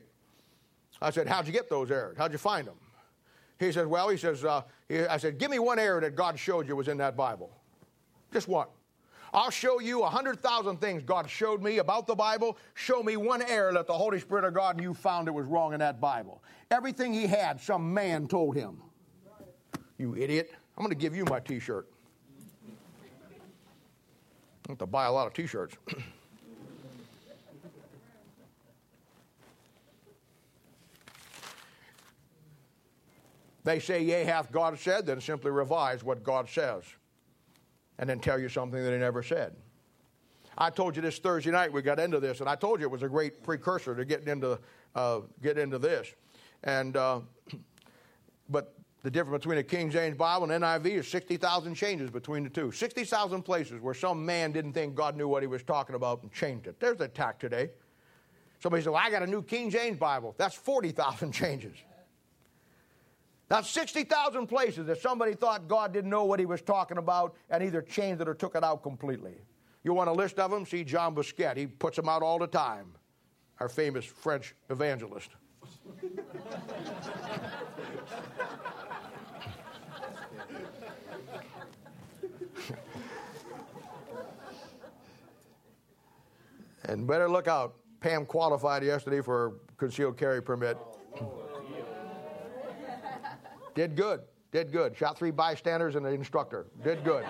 I 1.01 1.11
said, 1.11 1.27
How'd 1.27 1.45
you 1.45 1.53
get 1.53 1.69
those 1.69 1.91
errors? 1.91 2.17
How'd 2.17 2.31
you 2.31 2.37
find 2.37 2.65
them? 2.65 2.77
He 3.59 3.73
says, 3.73 3.87
Well, 3.87 4.07
he 4.07 4.15
says, 4.15 4.45
uh, 4.45 4.61
he, 4.87 5.01
I 5.01 5.17
said, 5.17 5.37
Give 5.37 5.51
me 5.51 5.59
one 5.59 5.79
error 5.79 5.99
that 5.99 6.15
God 6.15 6.39
showed 6.39 6.65
you 6.65 6.77
was 6.77 6.87
in 6.87 6.97
that 6.97 7.17
Bible. 7.17 7.51
Just 8.31 8.47
one. 8.47 8.67
I'll 9.33 9.51
show 9.51 9.79
you 9.79 10.03
a 10.03 10.09
hundred 10.09 10.39
thousand 10.39 10.77
things 10.77 11.03
God 11.03 11.29
showed 11.29 11.61
me 11.61 11.77
about 11.77 12.07
the 12.07 12.15
Bible. 12.15 12.57
Show 12.73 13.03
me 13.03 13.15
one 13.17 13.41
error 13.43 13.71
that 13.73 13.87
the 13.87 13.93
Holy 13.93 14.19
Spirit 14.19 14.43
of 14.45 14.53
God 14.53 14.81
you 14.81 14.93
found 14.93 15.27
it 15.27 15.31
was 15.31 15.45
wrong 15.45 15.73
in 15.73 15.79
that 15.79 16.01
Bible. 16.01 16.43
Everything 16.71 17.13
he 17.13 17.27
had, 17.27 17.61
some 17.61 17.93
man 17.93 18.27
told 18.27 18.55
him. 18.55 18.81
You 19.97 20.15
idiot. 20.15 20.51
I'm 20.77 20.83
going 20.83 20.95
to 20.95 21.01
give 21.01 21.15
you 21.15 21.25
my 21.25 21.39
t 21.39 21.59
shirt. 21.59 21.87
I 24.67 24.71
have 24.71 24.77
to 24.79 24.85
buy 24.85 25.05
a 25.05 25.11
lot 25.11 25.27
of 25.27 25.33
t 25.33 25.45
shirts. 25.45 25.75
they 33.63 33.79
say, 33.79 34.01
Yea, 34.03 34.23
hath 34.23 34.51
God 34.51 34.79
said, 34.79 35.05
then 35.05 35.21
simply 35.21 35.51
revise 35.51 36.03
what 36.03 36.23
God 36.23 36.49
says 36.49 36.83
and 37.99 38.09
then 38.09 38.19
tell 38.19 38.39
you 38.39 38.49
something 38.49 38.81
that 38.81 38.91
he 38.91 38.97
never 38.97 39.21
said. 39.21 39.53
I 40.57 40.69
told 40.69 40.95
you 40.95 41.01
this 41.01 41.19
Thursday 41.19 41.51
night, 41.51 41.71
we 41.71 41.81
got 41.81 41.99
into 41.99 42.19
this, 42.19 42.39
and 42.39 42.49
I 42.49 42.55
told 42.55 42.79
you 42.79 42.87
it 42.87 42.91
was 42.91 43.03
a 43.03 43.09
great 43.09 43.43
precursor 43.43 43.95
to 43.95 44.03
getting 44.03 44.27
into, 44.27 44.59
uh, 44.95 45.21
get 45.43 45.57
into 45.57 45.77
this. 45.77 46.07
And, 46.63 46.97
uh, 46.97 47.21
but 48.49 48.73
the 49.03 49.11
difference 49.11 49.43
between 49.43 49.59
a 49.59 49.63
King 49.63 49.91
James 49.91 50.17
Bible 50.17 50.49
and 50.49 50.63
NIV 50.63 50.85
is 50.85 51.07
60,000 51.07 51.75
changes 51.75 52.09
between 52.09 52.43
the 52.43 52.49
two. 52.49 52.71
60,000 52.71 53.43
places 53.43 53.81
where 53.81 53.93
some 53.93 54.25
man 54.25 54.51
didn't 54.51 54.73
think 54.73 54.95
God 54.95 55.15
knew 55.15 55.27
what 55.27 55.43
he 55.43 55.47
was 55.47 55.63
talking 55.63 55.95
about 55.95 56.23
and 56.23 56.33
changed 56.33 56.67
it. 56.67 56.79
There's 56.79 56.97
the 56.97 57.05
attack 57.05 57.39
today. 57.39 57.69
Somebody 58.61 58.83
said, 58.83 58.91
well, 58.91 59.01
I 59.05 59.09
got 59.09 59.23
a 59.23 59.27
new 59.27 59.41
King 59.41 59.69
James 59.69 59.97
Bible. 59.97 60.35
That's 60.37 60.55
40,000 60.55 61.31
changes. 61.33 61.77
That's 63.49 63.69
60,000 63.71 64.47
places 64.47 64.85
that 64.85 65.01
somebody 65.01 65.33
thought 65.33 65.67
God 65.67 65.91
didn't 65.91 66.11
know 66.11 66.23
what 66.23 66.39
he 66.39 66.45
was 66.45 66.61
talking 66.61 66.99
about 66.99 67.35
and 67.49 67.63
either 67.63 67.81
changed 67.81 68.21
it 68.21 68.29
or 68.29 68.35
took 68.35 68.55
it 68.55 68.63
out 68.63 68.83
completely. 68.83 69.41
You 69.83 69.93
want 69.93 70.07
a 70.07 70.13
list 70.13 70.37
of 70.39 70.51
them? 70.51 70.67
See 70.67 70.83
John 70.83 71.15
Busquet. 71.15 71.57
He 71.57 71.65
puts 71.65 71.95
them 71.95 72.07
out 72.07 72.21
all 72.21 72.37
the 72.37 72.45
time, 72.45 72.93
our 73.59 73.67
famous 73.67 74.05
French 74.05 74.53
evangelist. 74.69 75.31
and 86.85 87.07
better 87.07 87.27
look 87.27 87.47
out. 87.47 87.77
Pam 87.99 88.27
qualified 88.27 88.83
yesterday 88.83 89.21
for 89.21 89.55
concealed 89.77 90.17
carry 90.17 90.41
permit. 90.41 90.77
Did 93.79 93.95
good. 93.95 94.19
Did 94.51 94.73
good. 94.73 94.97
Shot 94.97 95.17
three 95.17 95.31
bystanders 95.31 95.95
and 95.95 96.05
an 96.05 96.13
instructor. 96.13 96.65
Did 96.83 97.01
good. 97.05 97.23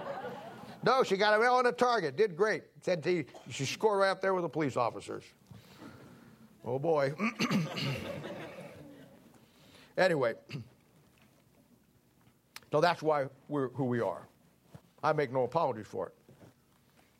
no, 0.82 1.02
she 1.02 1.18
got 1.18 1.38
it 1.38 1.46
on 1.46 1.66
a 1.66 1.72
target. 1.72 2.16
Did 2.16 2.34
great. 2.34 2.62
Said 2.80 3.02
to, 3.02 3.22
she 3.50 3.66
scored 3.66 4.00
right 4.00 4.08
up 4.08 4.22
there 4.22 4.32
with 4.32 4.42
the 4.42 4.48
police 4.48 4.78
officers. 4.78 5.22
Oh 6.64 6.78
boy. 6.78 7.12
anyway, 9.98 10.32
so 12.72 12.80
that's 12.80 13.02
why 13.02 13.26
we're 13.50 13.68
who 13.68 13.84
we 13.84 14.00
are. 14.00 14.26
I 15.02 15.12
make 15.12 15.30
no 15.30 15.44
apologies 15.44 15.88
for 15.88 16.06
it. 16.06 16.14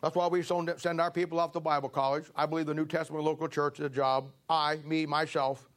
That's 0.01 0.17
why 0.17 0.29
we 0.29 0.43
send 0.43 0.99
our 0.99 1.11
people 1.11 1.41
off 1.41 1.53
to 1.53 1.61
Bible 1.61 1.91
college. 1.91 2.25
I 2.35 2.47
believe 2.47 2.65
the 2.65 2.73
New 2.73 2.87
Testament 2.87 3.23
local 3.23 3.49
church 3.49 3.81
is 3.81 3.85
a 3.85 3.91
job. 3.91 4.31
I, 4.49 4.77
me, 4.87 5.05
myself, 5.05 5.69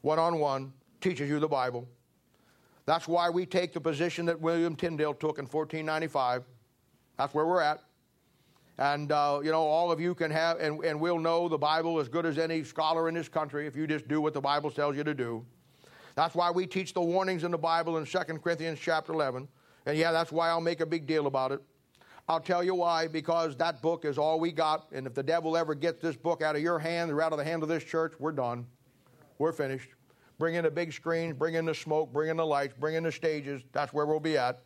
one 0.00 0.18
on 0.18 0.40
one, 0.40 0.72
teaches 1.04 1.28
you 1.28 1.38
the 1.38 1.46
Bible. 1.46 1.86
That's 2.86 3.06
why 3.06 3.28
we 3.28 3.44
take 3.44 3.74
the 3.74 3.80
position 3.80 4.24
that 4.26 4.40
William 4.40 4.74
Tyndale 4.74 5.12
took 5.12 5.38
in 5.38 5.44
1495. 5.44 6.44
That's 7.18 7.34
where 7.34 7.46
we're 7.46 7.60
at. 7.60 7.80
And, 8.78 9.12
uh, 9.12 9.40
you 9.44 9.50
know, 9.50 9.60
all 9.60 9.92
of 9.92 10.00
you 10.00 10.14
can 10.14 10.30
have, 10.30 10.58
and, 10.58 10.82
and 10.82 10.98
we'll 10.98 11.18
know 11.18 11.46
the 11.46 11.58
Bible 11.58 12.00
as 12.00 12.08
good 12.08 12.24
as 12.24 12.38
any 12.38 12.64
scholar 12.64 13.08
in 13.08 13.14
this 13.14 13.28
country 13.28 13.66
if 13.66 13.76
you 13.76 13.86
just 13.86 14.08
do 14.08 14.20
what 14.20 14.32
the 14.32 14.40
Bible 14.40 14.70
tells 14.70 14.96
you 14.96 15.04
to 15.04 15.14
do. 15.14 15.44
That's 16.16 16.34
why 16.34 16.50
we 16.50 16.66
teach 16.66 16.94
the 16.94 17.02
warnings 17.02 17.44
in 17.44 17.50
the 17.50 17.58
Bible 17.58 17.98
in 17.98 18.06
2 18.06 18.18
Corinthians 18.42 18.78
chapter 18.80 19.12
11. 19.12 19.46
And 19.84 19.98
yeah, 19.98 20.10
that's 20.10 20.32
why 20.32 20.48
I'll 20.48 20.60
make 20.60 20.80
a 20.80 20.86
big 20.86 21.06
deal 21.06 21.26
about 21.26 21.52
it. 21.52 21.60
I'll 22.30 22.40
tell 22.40 22.64
you 22.64 22.74
why, 22.74 23.08
because 23.08 23.56
that 23.56 23.82
book 23.82 24.06
is 24.06 24.16
all 24.16 24.40
we 24.40 24.52
got. 24.52 24.88
And 24.92 25.06
if 25.06 25.12
the 25.12 25.22
devil 25.22 25.54
ever 25.56 25.74
gets 25.74 26.00
this 26.00 26.16
book 26.16 26.40
out 26.40 26.56
of 26.56 26.62
your 26.62 26.78
hand 26.78 27.10
or 27.10 27.20
out 27.20 27.32
of 27.32 27.38
the 27.38 27.44
hand 27.44 27.62
of 27.62 27.68
this 27.68 27.84
church, 27.84 28.14
we're 28.18 28.32
done. 28.32 28.66
We're 29.38 29.52
finished. 29.52 29.90
Bring 30.44 30.56
in 30.56 30.64
the 30.64 30.70
big 30.70 30.92
screens, 30.92 31.32
bring 31.32 31.54
in 31.54 31.64
the 31.64 31.74
smoke, 31.74 32.12
bring 32.12 32.28
in 32.28 32.36
the 32.36 32.44
lights, 32.44 32.74
bring 32.78 32.96
in 32.96 33.04
the 33.04 33.10
stages. 33.10 33.62
That's 33.72 33.94
where 33.94 34.04
we'll 34.04 34.20
be 34.20 34.36
at. 34.36 34.60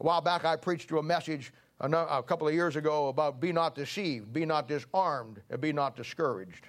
A 0.00 0.02
while 0.02 0.22
back, 0.22 0.46
I 0.46 0.56
preached 0.56 0.88
to 0.88 1.00
a 1.00 1.02
message 1.02 1.52
a 1.80 2.22
couple 2.22 2.48
of 2.48 2.54
years 2.54 2.76
ago 2.76 3.08
about 3.08 3.40
be 3.40 3.52
not 3.52 3.74
deceived, 3.74 4.32
be 4.32 4.46
not 4.46 4.68
disarmed, 4.68 5.42
and 5.50 5.60
be 5.60 5.70
not 5.70 5.96
discouraged. 5.96 6.68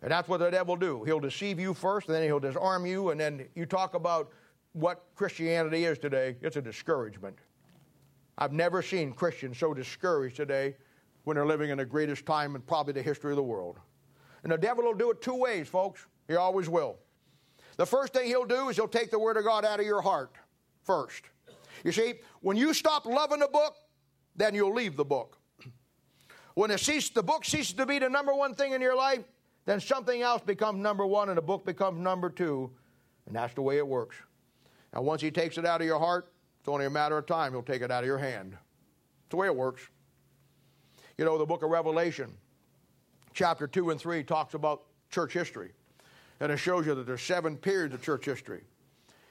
And 0.00 0.12
that's 0.12 0.28
what 0.28 0.38
the 0.38 0.48
devil 0.48 0.76
will 0.76 0.80
do. 0.80 1.02
He'll 1.02 1.18
deceive 1.18 1.58
you 1.58 1.74
first, 1.74 2.06
and 2.06 2.14
then 2.14 2.22
he'll 2.22 2.38
disarm 2.38 2.86
you, 2.86 3.10
and 3.10 3.18
then 3.18 3.48
you 3.56 3.66
talk 3.66 3.94
about 3.94 4.30
what 4.74 5.06
Christianity 5.16 5.86
is 5.86 5.98
today. 5.98 6.36
It's 6.40 6.54
a 6.54 6.62
discouragement. 6.62 7.36
I've 8.38 8.52
never 8.52 8.80
seen 8.80 9.12
Christians 9.12 9.58
so 9.58 9.74
discouraged 9.74 10.36
today 10.36 10.76
when 11.24 11.34
they're 11.34 11.46
living 11.46 11.70
in 11.70 11.78
the 11.78 11.84
greatest 11.84 12.24
time 12.24 12.54
in 12.54 12.60
probably 12.60 12.92
the 12.92 13.02
history 13.02 13.32
of 13.32 13.36
the 13.38 13.42
world. 13.42 13.80
And 14.44 14.52
the 14.52 14.58
devil 14.58 14.84
will 14.84 14.94
do 14.94 15.10
it 15.10 15.20
two 15.20 15.34
ways, 15.34 15.66
folks. 15.66 16.06
He 16.28 16.36
always 16.36 16.68
will. 16.68 16.96
The 17.76 17.86
first 17.86 18.12
thing 18.12 18.26
he'll 18.26 18.44
do 18.44 18.68
is 18.68 18.76
he'll 18.76 18.88
take 18.88 19.10
the 19.10 19.18
Word 19.18 19.36
of 19.36 19.44
God 19.44 19.64
out 19.64 19.80
of 19.80 19.86
your 19.86 20.00
heart 20.00 20.32
first. 20.82 21.24
You 21.82 21.92
see, 21.92 22.14
when 22.40 22.56
you 22.56 22.72
stop 22.72 23.04
loving 23.04 23.40
the 23.40 23.48
book, 23.48 23.74
then 24.36 24.54
you'll 24.54 24.74
leave 24.74 24.96
the 24.96 25.04
book. 25.04 25.38
When 26.54 26.70
it 26.70 26.78
cease, 26.78 27.10
the 27.10 27.22
book 27.22 27.44
ceases 27.44 27.74
to 27.74 27.86
be 27.86 27.98
the 27.98 28.08
number 28.08 28.32
one 28.32 28.54
thing 28.54 28.72
in 28.72 28.80
your 28.80 28.96
life, 28.96 29.24
then 29.66 29.80
something 29.80 30.22
else 30.22 30.42
becomes 30.42 30.80
number 30.80 31.04
one 31.04 31.28
and 31.28 31.38
the 31.38 31.42
book 31.42 31.64
becomes 31.64 32.00
number 32.00 32.30
two. 32.30 32.70
And 33.26 33.34
that's 33.34 33.54
the 33.54 33.62
way 33.62 33.78
it 33.78 33.86
works. 33.86 34.16
And 34.92 35.04
once 35.04 35.20
he 35.20 35.30
takes 35.30 35.58
it 35.58 35.66
out 35.66 35.80
of 35.80 35.86
your 35.86 35.98
heart, 35.98 36.30
it's 36.60 36.68
only 36.68 36.86
a 36.86 36.90
matter 36.90 37.18
of 37.18 37.26
time 37.26 37.52
he'll 37.52 37.62
take 37.62 37.82
it 37.82 37.90
out 37.90 38.04
of 38.04 38.06
your 38.06 38.18
hand. 38.18 38.56
It's 39.22 39.30
the 39.30 39.36
way 39.36 39.46
it 39.46 39.56
works. 39.56 39.82
You 41.18 41.24
know, 41.24 41.38
the 41.38 41.46
book 41.46 41.62
of 41.62 41.70
Revelation, 41.70 42.32
chapter 43.32 43.66
2 43.66 43.90
and 43.90 44.00
3, 44.00 44.22
talks 44.22 44.54
about 44.54 44.82
church 45.10 45.32
history. 45.32 45.72
And 46.44 46.52
it 46.52 46.58
shows 46.58 46.84
you 46.84 46.94
that 46.94 47.06
there's 47.06 47.22
seven 47.22 47.56
periods 47.56 47.94
of 47.94 48.02
church 48.02 48.26
history. 48.26 48.64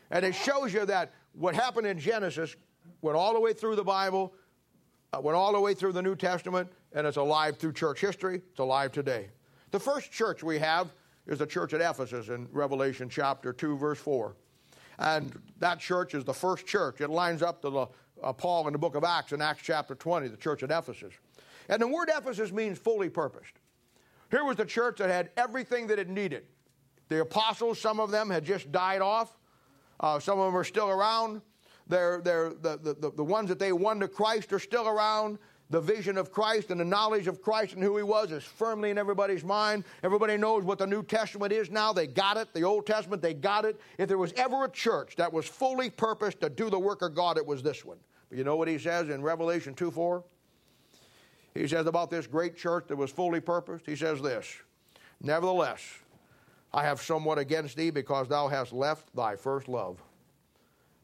And 0.09 0.26
it 0.26 0.34
shows 0.34 0.74
you 0.74 0.84
that 0.88 1.14
what 1.34 1.53
happened 1.53 1.86
in 1.86 1.99
Genesis 1.99 2.55
went 3.03 3.16
all 3.16 3.36
the 3.36 3.39
way 3.39 3.53
through 3.53 3.76
the 3.76 3.84
Bible, 3.84 4.34
uh, 5.16 5.22
went 5.22 5.38
all 5.38 5.53
the 5.53 5.59
way 5.59 5.76
through 5.76 5.91
the 5.91 6.01
New 6.01 6.16
Testament, 6.16 6.72
and 6.91 7.05
it's 7.05 7.18
alive 7.18 7.57
through 7.57 7.74
church 7.74 8.01
history. 8.01 8.41
It's 8.49 8.57
alive 8.57 8.91
today. 8.91 9.30
The 9.70 9.80
first 9.80 10.11
church 10.11 10.41
we 10.41 10.57
have 10.57 10.91
is 11.28 11.38
the 11.38 11.45
church 11.45 11.76
at 11.76 11.82
Ephesus 11.82 12.30
in 12.30 12.47
Revelation 12.51 13.09
chapter 13.09 13.53
2, 13.53 13.78
verse 13.78 13.99
4. 13.99 14.36
And 14.97 15.39
that 15.59 15.80
church 15.80 16.16
is 16.16 16.24
the 16.24 16.34
first 16.34 16.66
church. 16.66 16.99
It 16.99 17.11
lines 17.11 17.43
up 17.43 17.61
to 17.61 17.70
the, 17.70 17.86
uh, 18.24 18.34
Paul 18.34 18.66
in 18.66 18.74
the 18.74 18.80
book 18.80 18.95
of 18.95 19.03
Acts 19.03 19.34
in 19.34 19.39
Acts 19.39 19.61
chapter 19.61 19.93
20, 19.93 20.30
the 20.30 20.38
church 20.38 20.64
at 20.64 20.72
Ephesus. 20.72 21.14
And 21.70 21.80
the 21.80 21.88
word 21.88 22.09
Ephesus 22.11 22.51
means 22.51 22.80
fully 22.80 23.07
purposed. 23.07 23.53
Here 24.32 24.43
was 24.43 24.57
the 24.57 24.66
church 24.66 24.97
that 24.97 25.11
had 25.11 25.30
everything 25.38 25.86
that 25.86 25.99
it 25.99 26.09
needed 26.09 26.45
the 27.10 27.22
apostles, 27.22 27.80
some 27.80 27.99
of 27.99 28.12
them 28.12 28.30
had 28.30 28.45
just 28.45 28.72
died 28.72 29.01
off. 29.01 29.38
Uh, 29.99 30.20
some 30.20 30.39
of 30.39 30.45
them 30.45 30.58
are 30.58 30.64
still 30.64 30.89
around. 30.89 31.41
They're, 31.88 32.22
they're, 32.22 32.49
the, 32.49 32.78
the, 32.78 33.12
the 33.16 33.24
ones 33.24 33.49
that 33.49 33.60
they 33.60 33.72
won 33.72 33.99
to 33.99 34.08
Christ 34.08 34.54
are 34.54 34.60
still 34.60 34.88
around. 34.88 35.38
The 35.70 35.82
vision 35.82 36.18
of 36.18 36.32
Christ 36.32 36.70
and 36.70 36.80
the 36.80 36.86
knowledge 36.86 37.28
of 37.28 37.41
Christ 37.41 37.74
and 37.74 37.84
who 37.84 37.97
He 37.97 38.04
was 38.04 38.32
is 38.32 38.43
firmly 38.43 38.91
in 38.91 38.97
everybody's 38.97 39.43
mind. 39.43 39.86
Everybody 40.04 40.38
knows 40.38 40.64
what 40.64 40.78
the 40.78 40.86
New 40.86 41.04
Testament 41.04 41.51
is 41.51 41.72
now. 41.72 41.91
They 41.93 42.06
got 42.06 42.38
it. 42.38 42.54
The 42.54 42.64
Old 42.64 42.86
Testament, 42.86 43.22
they 43.22 43.34
got 43.34 43.66
it. 43.66 43.80
If 43.97 44.08
there 44.08 44.18
was 44.18 44.34
ever 44.34 44.66
a 44.66 44.70
church 44.70 45.16
that 45.16 45.32
was 45.32 45.47
fully 45.47 45.89
purposed 45.89 46.41
to 46.41 46.49
do 46.49 46.70
the 46.70 46.78
work 46.78 47.01
of 47.01 47.16
God, 47.16 47.38
it 47.38 47.45
was 47.45 47.64
this 47.64 47.84
one. 47.84 47.97
But 48.30 48.38
you 48.38 48.43
know 48.43 48.56
what 48.56 48.68
He 48.68 48.78
says 48.78 49.10
in 49.10 49.24
Revelation 49.24 49.74
2 49.74 49.89
4? 49.89 50.24
He 51.56 51.68
says 51.68 51.88
about 51.88 52.10
this 52.10 52.28
great 52.28 52.56
church 52.56 52.86
that 52.88 52.95
was 52.95 53.12
fully 53.12 53.39
purposed, 53.39 53.86
He 53.86 53.95
says 53.95 54.22
this 54.22 54.56
Nevertheless, 55.22 55.82
I 56.74 56.84
have 56.84 57.01
somewhat 57.01 57.38
against 57.38 57.78
thee 57.78 57.91
because 57.91 58.28
thou 58.28 58.47
hast 58.47 58.74
left 58.74 59.15
thy 59.15 59.36
first 59.36 59.67
love. 59.67 60.01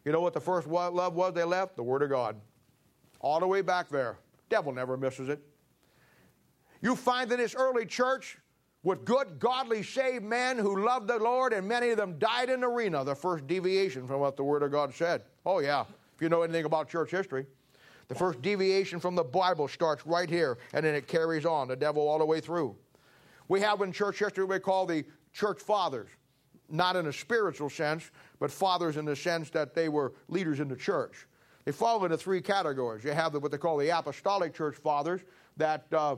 You 0.03 0.11
know 0.11 0.21
what 0.21 0.33
the 0.33 0.41
first 0.41 0.67
love 0.67 1.13
was 1.13 1.33
they 1.33 1.43
left? 1.43 1.75
The 1.75 1.83
Word 1.83 2.01
of 2.01 2.09
God. 2.09 2.35
All 3.19 3.39
the 3.39 3.47
way 3.47 3.61
back 3.61 3.89
there. 3.89 4.17
Devil 4.49 4.71
never 4.71 4.97
misses 4.97 5.29
it. 5.29 5.39
You 6.81 6.95
find 6.95 7.31
in 7.31 7.37
this 7.37 7.53
early 7.53 7.85
church 7.85 8.37
with 8.81 9.03
good, 9.03 9.39
godly, 9.39 9.83
saved 9.83 10.23
men 10.23 10.57
who 10.57 10.85
loved 10.85 11.07
the 11.07 11.17
Lord, 11.19 11.51
and 11.51 11.67
many 11.67 11.89
of 11.89 11.97
them 11.97 12.17
died 12.17 12.49
in 12.49 12.61
the 12.61 12.67
arena, 12.67 13.03
the 13.03 13.13
first 13.13 13.45
deviation 13.45 14.07
from 14.07 14.21
what 14.21 14.37
the 14.37 14.43
Word 14.43 14.63
of 14.63 14.71
God 14.71 14.93
said. 14.93 15.23
Oh, 15.45 15.59
yeah, 15.59 15.83
if 16.15 16.21
you 16.21 16.29
know 16.29 16.41
anything 16.41 16.65
about 16.65 16.89
church 16.89 17.11
history. 17.11 17.45
The 18.07 18.15
first 18.15 18.41
deviation 18.41 18.99
from 18.99 19.15
the 19.15 19.23
Bible 19.23 19.67
starts 19.67 20.07
right 20.07 20.29
here, 20.29 20.57
and 20.73 20.83
then 20.83 20.95
it 20.95 21.07
carries 21.07 21.45
on, 21.45 21.67
the 21.67 21.75
devil 21.75 22.07
all 22.07 22.17
the 22.17 22.25
way 22.25 22.39
through. 22.39 22.75
We 23.49 23.61
have 23.61 23.81
in 23.81 23.91
church 23.91 24.19
history 24.19 24.45
what 24.45 24.53
we 24.53 24.59
call 24.59 24.85
the 24.85 25.03
church 25.33 25.59
fathers, 25.61 26.09
not 26.69 26.95
in 26.95 27.07
a 27.07 27.13
spiritual 27.13 27.69
sense, 27.69 28.11
but 28.39 28.51
fathers 28.51 28.97
in 28.97 29.05
the 29.05 29.15
sense 29.15 29.49
that 29.51 29.73
they 29.73 29.89
were 29.89 30.13
leaders 30.27 30.59
in 30.59 30.67
the 30.67 30.75
church. 30.75 31.27
They 31.65 31.71
fall 31.71 32.03
into 32.03 32.17
three 32.17 32.41
categories. 32.41 33.03
You 33.03 33.11
have 33.11 33.33
the, 33.33 33.39
what 33.39 33.51
they 33.51 33.57
call 33.57 33.77
the 33.77 33.89
apostolic 33.89 34.53
church 34.53 34.75
fathers 34.75 35.21
that 35.57 35.85
uh, 35.93 36.15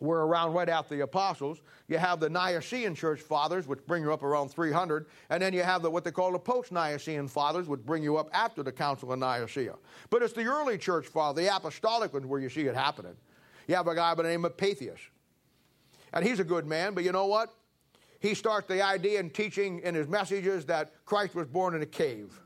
were 0.00 0.26
around 0.26 0.52
right 0.52 0.68
after 0.68 0.96
the 0.96 1.02
apostles. 1.02 1.62
You 1.88 1.98
have 1.98 2.20
the 2.20 2.28
Nicene 2.28 2.94
church 2.94 3.20
fathers, 3.20 3.66
which 3.66 3.84
bring 3.86 4.02
you 4.02 4.12
up 4.12 4.22
around 4.22 4.48
300. 4.48 5.06
And 5.30 5.42
then 5.42 5.52
you 5.52 5.62
have 5.62 5.82
the, 5.82 5.90
what 5.90 6.04
they 6.04 6.10
call 6.10 6.32
the 6.32 6.38
post 6.38 6.72
Nicene 6.72 7.28
fathers, 7.28 7.68
which 7.68 7.80
bring 7.80 8.02
you 8.02 8.16
up 8.16 8.28
after 8.32 8.62
the 8.62 8.72
Council 8.72 9.12
of 9.12 9.18
Nicaea. 9.18 9.74
But 10.10 10.22
it's 10.22 10.32
the 10.32 10.44
early 10.44 10.78
church 10.78 11.06
father, 11.06 11.42
the 11.42 11.54
apostolic 11.54 12.12
ones, 12.12 12.26
where 12.26 12.40
you 12.40 12.48
see 12.48 12.62
it 12.62 12.74
happening. 12.74 13.16
You 13.68 13.74
have 13.76 13.86
a 13.86 13.94
guy 13.94 14.14
by 14.14 14.22
the 14.22 14.28
name 14.28 14.44
of 14.44 14.56
Papias. 14.56 15.00
And 16.12 16.24
he's 16.24 16.38
a 16.38 16.44
good 16.44 16.66
man, 16.66 16.94
but 16.94 17.02
you 17.02 17.12
know 17.12 17.26
what? 17.26 17.52
He 18.24 18.32
starts 18.32 18.66
the 18.66 18.80
idea 18.80 19.20
and 19.20 19.34
teaching 19.34 19.80
in 19.80 19.94
his 19.94 20.08
messages 20.08 20.64
that 20.64 20.94
Christ 21.04 21.34
was 21.34 21.46
born 21.46 21.74
in 21.74 21.82
a 21.82 21.86
cave. 21.86 22.40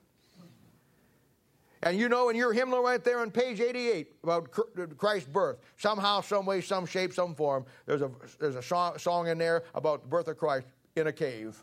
And 1.84 1.96
you 1.96 2.08
know 2.08 2.30
in 2.30 2.34
your 2.34 2.52
hymnal 2.52 2.82
right 2.82 3.04
there 3.04 3.20
on 3.20 3.30
page 3.30 3.60
88 3.60 4.08
about 4.24 4.50
Christ's 4.96 5.28
birth, 5.28 5.58
somehow, 5.76 6.20
some 6.20 6.46
way, 6.46 6.62
some 6.62 6.84
shape, 6.84 7.14
some 7.14 7.32
form, 7.32 7.64
there's 7.86 8.02
a, 8.02 8.10
there's 8.40 8.56
a 8.56 8.62
song, 8.62 8.98
song 8.98 9.28
in 9.28 9.38
there 9.38 9.62
about 9.72 10.02
the 10.02 10.08
birth 10.08 10.26
of 10.26 10.36
Christ 10.36 10.66
in 10.96 11.06
a 11.06 11.12
cave. 11.12 11.62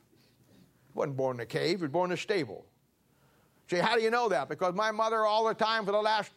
He 0.88 0.94
wasn't 0.94 1.18
born 1.18 1.36
in 1.36 1.42
a 1.42 1.46
cave, 1.46 1.80
he 1.80 1.84
was 1.84 1.92
born 1.92 2.10
in 2.10 2.14
a 2.14 2.18
stable. 2.18 2.66
See, 3.70 3.80
how 3.80 3.98
do 3.98 4.02
you 4.02 4.12
know 4.12 4.30
that? 4.30 4.48
Because 4.48 4.74
my 4.76 4.92
mother, 4.92 5.26
all 5.26 5.46
the 5.46 5.54
time 5.54 5.86
for 5.86 5.92
the 5.92 6.02
last 6.02 6.32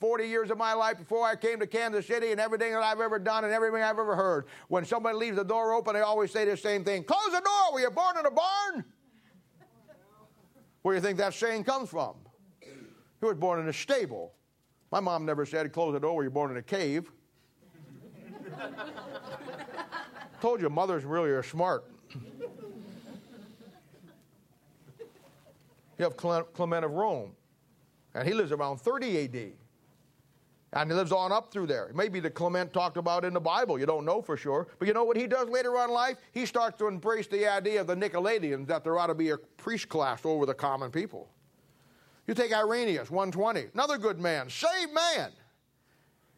40 0.00 0.26
years 0.26 0.50
of 0.50 0.56
my 0.58 0.72
life 0.72 0.98
before 0.98 1.26
I 1.26 1.36
came 1.36 1.60
to 1.60 1.66
Kansas 1.66 2.06
City 2.06 2.32
and 2.32 2.40
everything 2.40 2.72
that 2.72 2.82
I've 2.82 3.00
ever 3.00 3.18
done 3.18 3.44
and 3.44 3.52
everything 3.52 3.82
I've 3.82 3.98
ever 3.98 4.16
heard, 4.16 4.46
when 4.68 4.84
somebody 4.86 5.16
leaves 5.16 5.36
the 5.36 5.44
door 5.44 5.74
open, 5.74 5.94
they 5.94 6.00
always 6.00 6.30
say 6.30 6.46
the 6.46 6.56
same 6.56 6.82
thing 6.84 7.04
Close 7.04 7.32
the 7.32 7.40
door, 7.40 7.74
were 7.74 7.80
you 7.80 7.90
born 7.90 8.16
in 8.18 8.24
a 8.26 8.30
barn? 8.30 8.84
Where 10.82 10.94
do 10.94 10.96
you 10.96 11.02
think 11.02 11.18
that 11.18 11.34
saying 11.34 11.64
comes 11.64 11.90
from? 11.90 12.14
He 12.60 13.26
was 13.26 13.36
born 13.36 13.60
in 13.60 13.68
a 13.68 13.72
stable. 13.72 14.32
My 14.90 15.00
mom 15.00 15.26
never 15.26 15.44
said, 15.44 15.70
close 15.72 15.92
the 15.92 16.00
door, 16.00 16.16
were 16.16 16.24
you 16.24 16.30
born 16.30 16.50
in 16.50 16.56
a 16.56 16.62
cave? 16.62 17.12
Told 20.40 20.62
you, 20.62 20.70
mothers 20.70 21.04
really 21.04 21.28
are 21.30 21.42
smart. 21.42 21.84
You 25.98 26.04
have 26.04 26.16
Clement 26.16 26.84
of 26.86 26.92
Rome, 26.92 27.32
and 28.14 28.26
he 28.26 28.32
lives 28.32 28.52
around 28.52 28.78
30 28.78 29.24
AD. 29.24 29.59
And 30.72 30.88
he 30.88 30.96
lives 30.96 31.10
on 31.10 31.32
up 31.32 31.52
through 31.52 31.66
there. 31.66 31.90
Maybe 31.94 32.20
the 32.20 32.30
Clement 32.30 32.72
talked 32.72 32.96
about 32.96 33.24
in 33.24 33.34
the 33.34 33.40
Bible. 33.40 33.78
You 33.78 33.86
don't 33.86 34.04
know 34.04 34.22
for 34.22 34.36
sure. 34.36 34.68
But 34.78 34.86
you 34.86 34.94
know 34.94 35.02
what 35.02 35.16
he 35.16 35.26
does 35.26 35.48
later 35.48 35.76
on 35.76 35.88
in 35.88 35.94
life? 35.94 36.18
He 36.32 36.46
starts 36.46 36.78
to 36.78 36.86
embrace 36.86 37.26
the 37.26 37.48
idea 37.48 37.80
of 37.80 37.88
the 37.88 37.96
Nicolaitans 37.96 38.68
that 38.68 38.84
there 38.84 38.96
ought 38.98 39.08
to 39.08 39.14
be 39.14 39.30
a 39.30 39.36
priest 39.36 39.88
class 39.88 40.24
over 40.24 40.46
the 40.46 40.54
common 40.54 40.92
people. 40.92 41.28
You 42.28 42.34
take 42.34 42.52
Irenaeus, 42.52 43.10
120, 43.10 43.70
another 43.74 43.98
good 43.98 44.20
man, 44.20 44.48
saved 44.48 44.94
man. 44.94 45.32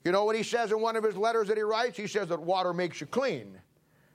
You 0.05 0.13
know 0.13 0.25
what 0.25 0.35
he 0.35 0.43
says 0.43 0.73
in 0.73 0.81
one 0.81 0.97
of 0.97 1.05
his 1.05 1.17
letters 1.17 1.49
that 1.49 1.59
he 1.59 1.63
writes? 1.63 1.99
He 1.99 2.07
says 2.07 2.29
that 2.29 2.41
water 2.41 2.73
makes 2.73 3.01
you 3.01 3.07
clean. 3.07 3.59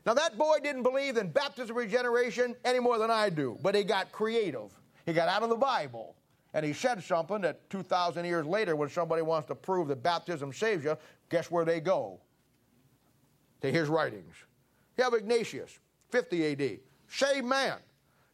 Now, 0.05 0.15
that 0.15 0.38
boy 0.38 0.57
didn't 0.63 0.84
believe 0.84 1.18
in 1.18 1.30
baptism 1.30 1.76
regeneration 1.76 2.55
any 2.65 2.80
more 2.80 2.97
than 2.97 3.11
I 3.11 3.30
do, 3.30 3.59
but 3.61 3.76
he 3.76 3.84
got 3.84 4.11
creative. 4.11 4.72
He 5.05 5.13
got 5.13 5.30
out 5.30 5.43
of 5.43 5.49
the 5.49 5.55
Bible 5.55 6.15
and 6.58 6.66
he 6.66 6.74
said 6.74 7.03
something 7.03 7.41
that 7.41 7.70
2,000 7.70 8.26
years 8.26 8.43
later, 8.43 8.76
when 8.76 8.89
somebody 8.89 9.22
wants 9.22 9.47
to 9.49 9.53
prove 9.53 9.89
that 9.89 10.01
baptism 10.01 10.51
saves 10.51 10.84
you, 10.84 10.97
guess 11.30 11.51
where 11.51 11.64
they 11.64 11.80
go? 11.80 12.20
To 13.62 13.72
his 13.72 13.89
writings. 13.89 14.34
You 14.97 15.03
have 15.03 15.14
Ignatius, 15.14 15.78
50 16.10 16.51
AD. 16.51 16.80
Saved 17.10 17.45
man. 17.45 17.76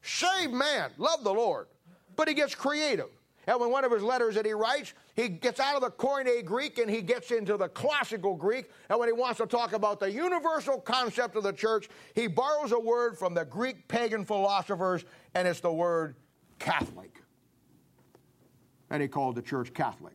Saved 0.01 0.53
man. 0.53 0.91
Love 0.97 1.25
the 1.25 1.33
Lord. 1.33 1.67
But 2.15 2.29
he 2.29 2.33
gets 2.33 2.55
creative. 2.55 3.09
And 3.45 3.59
when 3.59 3.71
one 3.71 3.83
of 3.83 3.91
his 3.91 4.01
letters 4.01 4.35
that 4.35 4.45
he 4.45 4.53
writes, 4.53 4.93
he 5.17 5.27
gets 5.27 5.59
out 5.59 5.75
of 5.75 5.81
the 5.81 5.91
Koine 5.91 6.45
Greek 6.45 6.77
and 6.77 6.89
he 6.89 7.01
gets 7.01 7.29
into 7.29 7.57
the 7.57 7.67
classical 7.67 8.37
Greek. 8.37 8.71
And 8.87 8.97
when 8.99 9.09
he 9.09 9.13
wants 9.13 9.39
to 9.39 9.45
talk 9.45 9.73
about 9.73 9.99
the 9.99 10.09
universal 10.09 10.79
concept 10.79 11.35
of 11.35 11.43
the 11.43 11.51
church, 11.51 11.89
he 12.15 12.27
borrows 12.27 12.71
a 12.71 12.79
word 12.79 13.17
from 13.17 13.33
the 13.33 13.43
Greek 13.43 13.85
pagan 13.89 14.23
philosophers, 14.23 15.03
and 15.35 15.45
it's 15.45 15.59
the 15.59 15.73
word 15.73 16.15
Catholic 16.57 17.22
and 18.93 19.01
he 19.01 19.07
called 19.07 19.35
the 19.35 19.41
church 19.41 19.73
Catholic. 19.73 20.13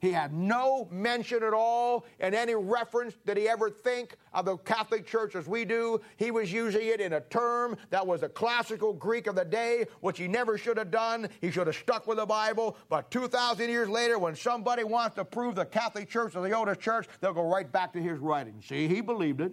He 0.00 0.12
had 0.12 0.32
no 0.32 0.86
mention 0.92 1.42
at 1.42 1.52
all 1.52 2.06
in 2.20 2.32
any 2.32 2.54
reference 2.54 3.16
did 3.26 3.36
he 3.36 3.48
ever 3.48 3.68
think 3.68 4.14
of 4.32 4.44
the 4.44 4.56
Catholic 4.58 5.04
Church 5.04 5.34
as 5.34 5.48
we 5.48 5.64
do. 5.64 6.00
He 6.16 6.30
was 6.30 6.52
using 6.52 6.86
it 6.86 7.00
in 7.00 7.14
a 7.14 7.20
term 7.20 7.76
that 7.90 8.06
was 8.06 8.20
the 8.20 8.28
classical 8.28 8.92
Greek 8.92 9.26
of 9.26 9.34
the 9.34 9.44
day, 9.44 9.86
which 10.02 10.18
he 10.18 10.28
never 10.28 10.56
should 10.56 10.76
have 10.76 10.92
done. 10.92 11.28
He 11.40 11.50
should 11.50 11.66
have 11.66 11.74
stuck 11.74 12.06
with 12.06 12.18
the 12.18 12.26
Bible. 12.26 12.76
But 12.88 13.10
2,000 13.10 13.68
years 13.68 13.88
later, 13.88 14.20
when 14.20 14.36
somebody 14.36 14.84
wants 14.84 15.16
to 15.16 15.24
prove 15.24 15.56
the 15.56 15.64
Catholic 15.64 16.08
Church 16.08 16.36
or 16.36 16.46
the 16.46 16.52
oldest 16.52 16.78
church, 16.78 17.08
they'll 17.20 17.34
go 17.34 17.42
right 17.42 17.70
back 17.70 17.92
to 17.94 18.00
his 18.00 18.20
writings. 18.20 18.66
See, 18.66 18.86
he 18.86 19.00
believed 19.00 19.40
it. 19.40 19.52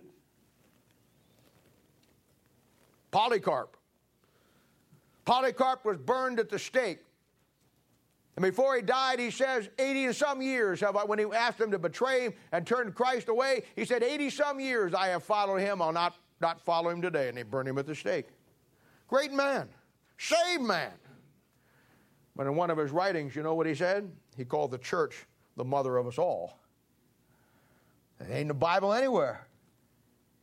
Polycarp. 3.10 3.78
Polycarp 5.26 5.84
was 5.84 5.98
burned 5.98 6.40
at 6.40 6.50
the 6.50 6.60
stake 6.60 7.00
and 8.36 8.44
before 8.44 8.76
he 8.76 8.82
died, 8.82 9.20
he 9.20 9.32
says, 9.32 9.70
80 9.80 10.06
and 10.06 10.16
some 10.16 10.42
years 10.42 10.82
have 10.82 10.98
I, 10.98 11.06
when 11.06 11.20
he 11.20 11.26
asked 11.26 11.60
him 11.60 11.72
to 11.72 11.80
betray 11.80 12.26
him 12.26 12.34
and 12.52 12.68
turn 12.68 12.92
Christ 12.92 13.30
away, 13.30 13.64
he 13.76 13.86
said, 13.86 14.04
80 14.04 14.30
some 14.30 14.60
years 14.60 14.94
I 14.94 15.08
have 15.08 15.24
followed 15.24 15.58
him, 15.58 15.82
I'll 15.82 15.94
not, 15.94 16.16
not 16.42 16.60
follow 16.60 16.90
him 16.90 17.02
today. 17.02 17.30
And 17.30 17.38
they 17.38 17.44
burned 17.44 17.70
him 17.70 17.78
at 17.78 17.88
the 17.88 17.96
stake. 17.96 18.28
Great 19.08 19.32
man, 19.32 19.70
saved 20.18 20.64
man. 20.64 20.92
But 22.36 22.48
in 22.48 22.56
one 22.56 22.70
of 22.70 22.78
his 22.78 22.92
writings, 22.92 23.36
you 23.36 23.44
know 23.44 23.54
what 23.54 23.68
he 23.68 23.76
said? 23.76 24.12
He 24.36 24.44
called 24.44 24.72
the 24.72 24.80
church 24.80 25.26
the 25.56 25.64
mother 25.64 25.96
of 25.96 26.06
us 26.06 26.18
all. 26.18 26.60
It 28.20 28.26
ain't 28.26 28.42
in 28.42 28.48
the 28.50 28.54
Bible 28.54 28.92
anywhere. 28.92 29.48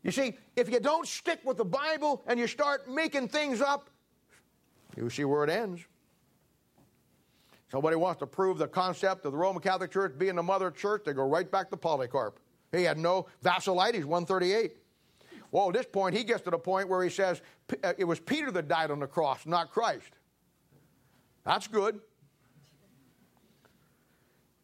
You 0.03 0.11
see, 0.11 0.39
if 0.57 0.71
you 0.71 0.81
don't 0.81 1.07
stick 1.07 1.41
with 1.45 1.59
the 1.59 1.65
Bible 1.65 2.23
and 2.27 2.41
you 2.41 2.47
start 2.47 2.89
making 2.89 3.29
things 3.29 3.61
up, 3.61 3.91
you 4.97 5.11
see 5.11 5.25
where 5.25 5.45
it 5.45 5.51
ends. 5.51 5.83
Somebody 7.73 7.97
wants 7.97 8.19
to 8.19 8.27
prove 8.27 8.59
the 8.59 8.69
concept 8.69 9.25
of 9.25 9.33
the 9.33 9.39
Roman 9.39 9.63
Catholic 9.63 9.91
Church 9.91 10.13
being 10.19 10.37
the 10.37 10.43
mother 10.43 10.71
church, 10.71 11.05
they 11.07 11.15
go 11.15 11.27
right 11.27 11.51
back 11.51 11.71
to 11.71 11.77
Polycarp. 11.79 12.39
He 12.71 12.83
had 12.83 12.99
no 12.99 13.29
Basilides, 13.43 14.05
138. 14.05 14.77
Well, 15.51 15.69
at 15.69 15.73
this 15.73 15.87
point, 15.87 16.15
he 16.15 16.23
gets 16.23 16.43
to 16.43 16.51
the 16.51 16.59
point 16.59 16.87
where 16.87 17.03
he 17.03 17.09
says 17.09 17.41
uh, 17.83 17.95
it 17.97 18.05
was 18.05 18.21
Peter 18.21 18.51
that 18.51 18.69
died 18.69 18.91
on 18.91 19.01
the 19.01 19.07
cross, 19.07 19.47
not 19.47 19.71
Christ. 19.71 20.11
That's 21.47 21.67
good. 21.67 21.99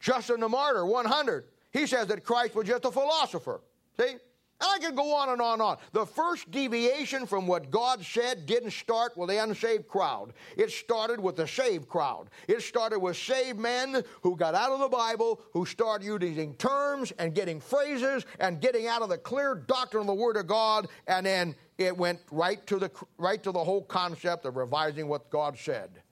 Justin 0.00 0.40
the 0.40 0.48
Martyr, 0.50 0.84
100. 0.84 1.46
He 1.72 1.86
says 1.86 2.08
that 2.08 2.22
Christ 2.22 2.54
was 2.54 2.66
just 2.66 2.84
a 2.84 2.90
philosopher. 2.90 3.62
See? 3.98 4.16
And 4.60 4.70
I 4.74 4.84
could 4.84 4.96
go 4.96 5.14
on 5.14 5.28
and 5.28 5.40
on 5.40 5.54
and 5.54 5.62
on. 5.62 5.78
The 5.92 6.04
first 6.04 6.50
deviation 6.50 7.26
from 7.26 7.46
what 7.46 7.70
God 7.70 8.04
said 8.04 8.44
didn't 8.46 8.72
start 8.72 9.16
with 9.16 9.28
the 9.28 9.42
unsaved 9.42 9.86
crowd. 9.86 10.32
It 10.56 10.70
started 10.72 11.20
with 11.20 11.36
the 11.36 11.46
saved 11.46 11.88
crowd. 11.88 12.30
It 12.48 12.62
started 12.62 12.98
with 12.98 13.16
saved 13.16 13.58
men 13.58 14.02
who 14.22 14.36
got 14.36 14.54
out 14.54 14.72
of 14.72 14.80
the 14.80 14.88
Bible, 14.88 15.40
who 15.52 15.64
started 15.64 16.06
using 16.06 16.54
terms 16.54 17.12
and 17.18 17.34
getting 17.34 17.60
phrases 17.60 18.26
and 18.40 18.60
getting 18.60 18.88
out 18.88 19.02
of 19.02 19.10
the 19.10 19.18
clear 19.18 19.54
doctrine 19.54 20.02
of 20.02 20.06
the 20.08 20.14
Word 20.14 20.36
of 20.36 20.48
God, 20.48 20.88
and 21.06 21.24
then 21.24 21.54
it 21.76 21.96
went 21.96 22.18
right 22.32 22.66
to 22.66 22.78
the 22.78 22.90
right 23.18 23.42
to 23.44 23.52
the 23.52 23.62
whole 23.62 23.82
concept 23.82 24.44
of 24.44 24.56
revising 24.56 25.06
what 25.06 25.30
God 25.30 25.56
said. 25.56 26.02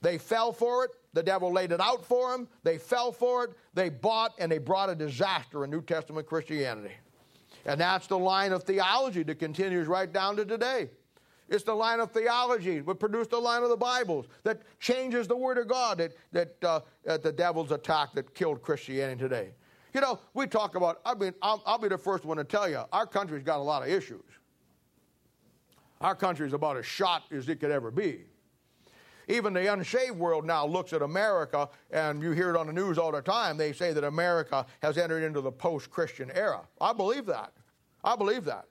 They 0.00 0.16
fell 0.16 0.52
for 0.52 0.84
it. 0.86 0.92
The 1.12 1.22
devil 1.22 1.52
laid 1.52 1.72
it 1.72 1.80
out 1.80 2.06
for 2.06 2.30
them. 2.30 2.48
They 2.62 2.78
fell 2.78 3.12
for 3.12 3.44
it. 3.44 3.50
They 3.74 3.90
bought 3.90 4.32
and 4.38 4.50
they 4.50 4.58
brought 4.58 4.88
a 4.88 4.94
disaster 4.94 5.64
in 5.64 5.70
New 5.70 5.82
Testament 5.82 6.26
Christianity. 6.26 6.94
And 7.64 7.80
that's 7.80 8.06
the 8.06 8.18
line 8.18 8.52
of 8.52 8.64
theology 8.64 9.22
that 9.24 9.38
continues 9.38 9.86
right 9.86 10.10
down 10.12 10.36
to 10.36 10.44
today. 10.44 10.90
It's 11.48 11.64
the 11.64 11.74
line 11.74 11.98
of 11.98 12.12
theology 12.12 12.78
that 12.78 12.94
produced 13.00 13.30
the 13.30 13.38
line 13.38 13.64
of 13.64 13.70
the 13.70 13.76
Bibles 13.76 14.26
that 14.44 14.62
changes 14.78 15.26
the 15.26 15.36
Word 15.36 15.58
of 15.58 15.66
God 15.66 15.98
that, 15.98 16.12
that, 16.32 16.54
uh, 16.62 16.80
the 17.18 17.32
devil's 17.32 17.72
attack 17.72 18.12
that 18.14 18.34
killed 18.34 18.62
Christianity 18.62 19.20
today. 19.20 19.50
You 19.92 20.00
know, 20.00 20.20
we 20.32 20.46
talk 20.46 20.76
about, 20.76 21.00
I 21.04 21.14
mean, 21.14 21.34
I'll, 21.42 21.60
I'll 21.66 21.78
be 21.78 21.88
the 21.88 21.98
first 21.98 22.24
one 22.24 22.36
to 22.36 22.44
tell 22.44 22.68
you, 22.68 22.82
our 22.92 23.06
country's 23.06 23.42
got 23.42 23.58
a 23.58 23.62
lot 23.62 23.82
of 23.82 23.88
issues. 23.88 24.22
Our 26.00 26.14
country's 26.14 26.52
about 26.52 26.76
as 26.76 26.86
shot 26.86 27.24
as 27.32 27.48
it 27.48 27.60
could 27.60 27.72
ever 27.72 27.90
be. 27.90 28.24
Even 29.30 29.52
the 29.52 29.72
unshaved 29.72 30.16
world 30.16 30.44
now 30.44 30.66
looks 30.66 30.92
at 30.92 31.02
America, 31.02 31.68
and 31.90 32.20
you 32.20 32.32
hear 32.32 32.50
it 32.50 32.56
on 32.56 32.66
the 32.66 32.72
news 32.72 32.98
all 32.98 33.12
the 33.12 33.22
time. 33.22 33.56
They 33.56 33.72
say 33.72 33.92
that 33.92 34.02
America 34.02 34.66
has 34.82 34.98
entered 34.98 35.22
into 35.22 35.40
the 35.40 35.52
post 35.52 35.88
Christian 35.90 36.30
era. 36.34 36.62
I 36.80 36.92
believe 36.92 37.26
that. 37.26 37.52
I 38.02 38.16
believe 38.16 38.44
that. 38.46 38.66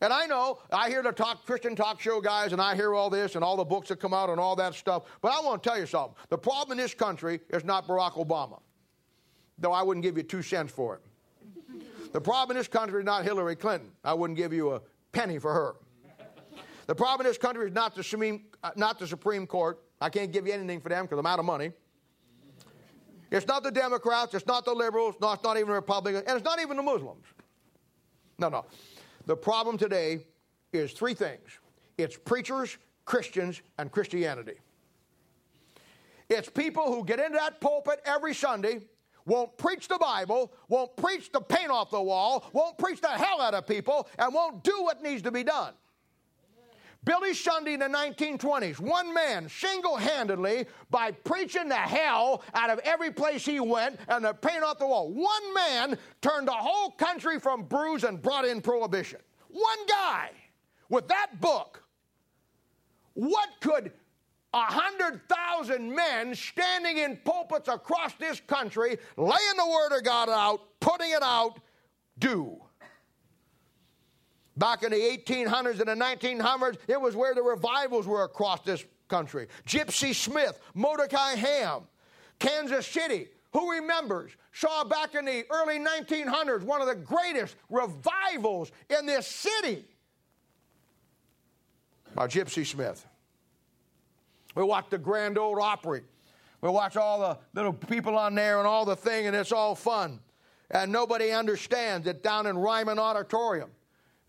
And 0.00 0.12
I 0.12 0.26
know, 0.26 0.58
I 0.72 0.88
hear 0.88 1.02
the 1.02 1.12
talk, 1.12 1.44
Christian 1.46 1.76
talk 1.76 2.00
show 2.00 2.20
guys, 2.20 2.52
and 2.52 2.60
I 2.60 2.74
hear 2.74 2.94
all 2.94 3.10
this 3.10 3.34
and 3.34 3.44
all 3.44 3.56
the 3.56 3.64
books 3.64 3.88
that 3.88 4.00
come 4.00 4.14
out 4.14 4.30
and 4.30 4.40
all 4.40 4.56
that 4.56 4.74
stuff. 4.74 5.04
But 5.20 5.32
I 5.32 5.40
want 5.40 5.62
to 5.62 5.68
tell 5.68 5.78
you 5.78 5.86
something. 5.86 6.14
The 6.30 6.38
problem 6.38 6.78
in 6.78 6.82
this 6.82 6.94
country 6.94 7.40
is 7.50 7.64
not 7.64 7.86
Barack 7.86 8.12
Obama. 8.12 8.60
though 9.58 9.72
I 9.72 9.82
wouldn't 9.82 10.02
give 10.02 10.16
you 10.16 10.22
two 10.22 10.42
cents 10.42 10.72
for 10.72 10.96
it. 10.96 11.02
The 12.12 12.20
problem 12.20 12.56
in 12.56 12.60
this 12.60 12.68
country 12.68 13.00
is 13.00 13.04
not 13.04 13.24
Hillary 13.24 13.56
Clinton. 13.56 13.90
I 14.02 14.14
wouldn't 14.14 14.36
give 14.36 14.52
you 14.52 14.72
a 14.72 14.82
penny 15.12 15.38
for 15.38 15.52
her. 15.52 15.76
The 16.86 16.94
problem 16.94 17.26
in 17.26 17.30
this 17.30 17.38
country 17.38 17.66
is 17.66 17.72
not 17.72 17.94
the 17.94 18.02
Supreme, 18.02 18.44
uh, 18.62 18.70
not 18.76 18.98
the 18.98 19.06
Supreme 19.06 19.46
Court. 19.46 19.82
I 20.00 20.10
can't 20.10 20.32
give 20.32 20.46
you 20.46 20.52
anything 20.52 20.80
for 20.80 20.90
them 20.90 21.04
because 21.04 21.18
I'm 21.18 21.26
out 21.26 21.38
of 21.38 21.44
money. 21.44 21.72
It's 23.30 23.46
not 23.46 23.62
the 23.64 23.70
Democrats, 23.70 24.34
it's 24.34 24.46
not 24.46 24.64
the 24.64 24.72
liberals, 24.72 25.16
no, 25.20 25.32
it's 25.32 25.42
not 25.42 25.56
even 25.56 25.68
the 25.68 25.74
Republicans, 25.74 26.24
and 26.28 26.36
it's 26.36 26.44
not 26.44 26.60
even 26.60 26.76
the 26.76 26.82
Muslims. 26.82 27.24
No, 28.38 28.48
no. 28.48 28.64
The 29.26 29.36
problem 29.36 29.78
today 29.78 30.20
is 30.72 30.92
three 30.92 31.14
things 31.14 31.58
it's 31.96 32.16
preachers, 32.16 32.76
Christians, 33.04 33.62
and 33.78 33.90
Christianity. 33.90 34.54
It's 36.28 36.48
people 36.48 36.92
who 36.92 37.04
get 37.04 37.18
into 37.18 37.38
that 37.38 37.60
pulpit 37.60 38.00
every 38.04 38.34
Sunday, 38.34 38.80
won't 39.26 39.56
preach 39.56 39.88
the 39.88 39.98
Bible, 39.98 40.52
won't 40.68 40.96
preach 40.96 41.32
the 41.32 41.40
paint 41.40 41.70
off 41.70 41.90
the 41.90 42.00
wall, 42.00 42.44
won't 42.52 42.78
preach 42.78 43.00
the 43.00 43.08
hell 43.08 43.40
out 43.40 43.54
of 43.54 43.66
people, 43.66 44.08
and 44.18 44.34
won't 44.34 44.62
do 44.62 44.82
what 44.82 45.02
needs 45.02 45.22
to 45.22 45.30
be 45.30 45.42
done. 45.42 45.72
Billy 47.04 47.34
Sunday 47.34 47.74
in 47.74 47.80
the 47.80 47.86
1920s, 47.86 48.80
one 48.80 49.12
man 49.12 49.48
single 49.48 49.96
handedly, 49.96 50.66
by 50.90 51.10
preaching 51.10 51.68
the 51.68 51.74
hell 51.74 52.42
out 52.54 52.70
of 52.70 52.78
every 52.80 53.10
place 53.10 53.44
he 53.44 53.60
went 53.60 53.98
and 54.08 54.24
the 54.24 54.32
paint 54.32 54.62
off 54.62 54.78
the 54.78 54.86
wall, 54.86 55.10
one 55.10 55.54
man 55.54 55.98
turned 56.22 56.48
the 56.48 56.52
whole 56.52 56.90
country 56.92 57.38
from 57.38 57.64
bruise 57.64 58.04
and 58.04 58.22
brought 58.22 58.44
in 58.44 58.60
prohibition. 58.60 59.20
One 59.48 59.86
guy 59.86 60.30
with 60.88 61.08
that 61.08 61.40
book. 61.40 61.82
What 63.14 63.48
could 63.60 63.92
a 64.52 64.62
hundred 64.62 65.20
thousand 65.28 65.94
men 65.94 66.34
standing 66.34 66.98
in 66.98 67.18
pulpits 67.24 67.68
across 67.68 68.14
this 68.14 68.40
country, 68.40 68.98
laying 69.16 69.56
the 69.56 69.66
Word 69.66 69.96
of 69.96 70.04
God 70.04 70.28
out, 70.28 70.60
putting 70.80 71.10
it 71.10 71.22
out, 71.22 71.58
do? 72.18 72.63
Back 74.56 74.84
in 74.84 74.90
the 74.90 74.96
1800s 74.96 75.80
and 75.80 75.88
the 75.88 76.04
1900s, 76.04 76.76
it 76.86 77.00
was 77.00 77.16
where 77.16 77.34
the 77.34 77.42
revivals 77.42 78.06
were 78.06 78.22
across 78.22 78.60
this 78.60 78.84
country. 79.08 79.48
Gypsy 79.66 80.14
Smith, 80.14 80.60
Mordecai 80.74 81.34
Ham, 81.34 81.82
Kansas 82.38 82.86
City. 82.86 83.28
Who 83.52 83.70
remembers? 83.70 84.32
Saw 84.52 84.84
back 84.84 85.14
in 85.14 85.24
the 85.24 85.44
early 85.50 85.78
1900s 85.78 86.62
one 86.62 86.80
of 86.80 86.88
the 86.88 86.94
greatest 86.94 87.56
revivals 87.70 88.72
in 88.96 89.06
this 89.06 89.26
city 89.26 89.84
by 92.14 92.26
Gypsy 92.26 92.66
Smith. 92.66 93.04
We 94.54 94.62
watch 94.62 94.86
the 94.90 94.98
Grand 94.98 95.38
Ole 95.38 95.60
Opry. 95.60 96.02
We 96.60 96.70
watch 96.70 96.96
all 96.96 97.20
the 97.20 97.38
little 97.54 97.72
people 97.72 98.16
on 98.16 98.34
there 98.34 98.58
and 98.58 98.66
all 98.66 98.84
the 98.84 98.96
thing, 98.96 99.26
and 99.26 99.36
it's 99.36 99.52
all 99.52 99.74
fun. 99.74 100.20
And 100.70 100.90
nobody 100.90 101.30
understands 101.30 102.06
that 102.06 102.22
down 102.22 102.46
in 102.46 102.56
Ryman 102.56 102.98
Auditorium, 102.98 103.70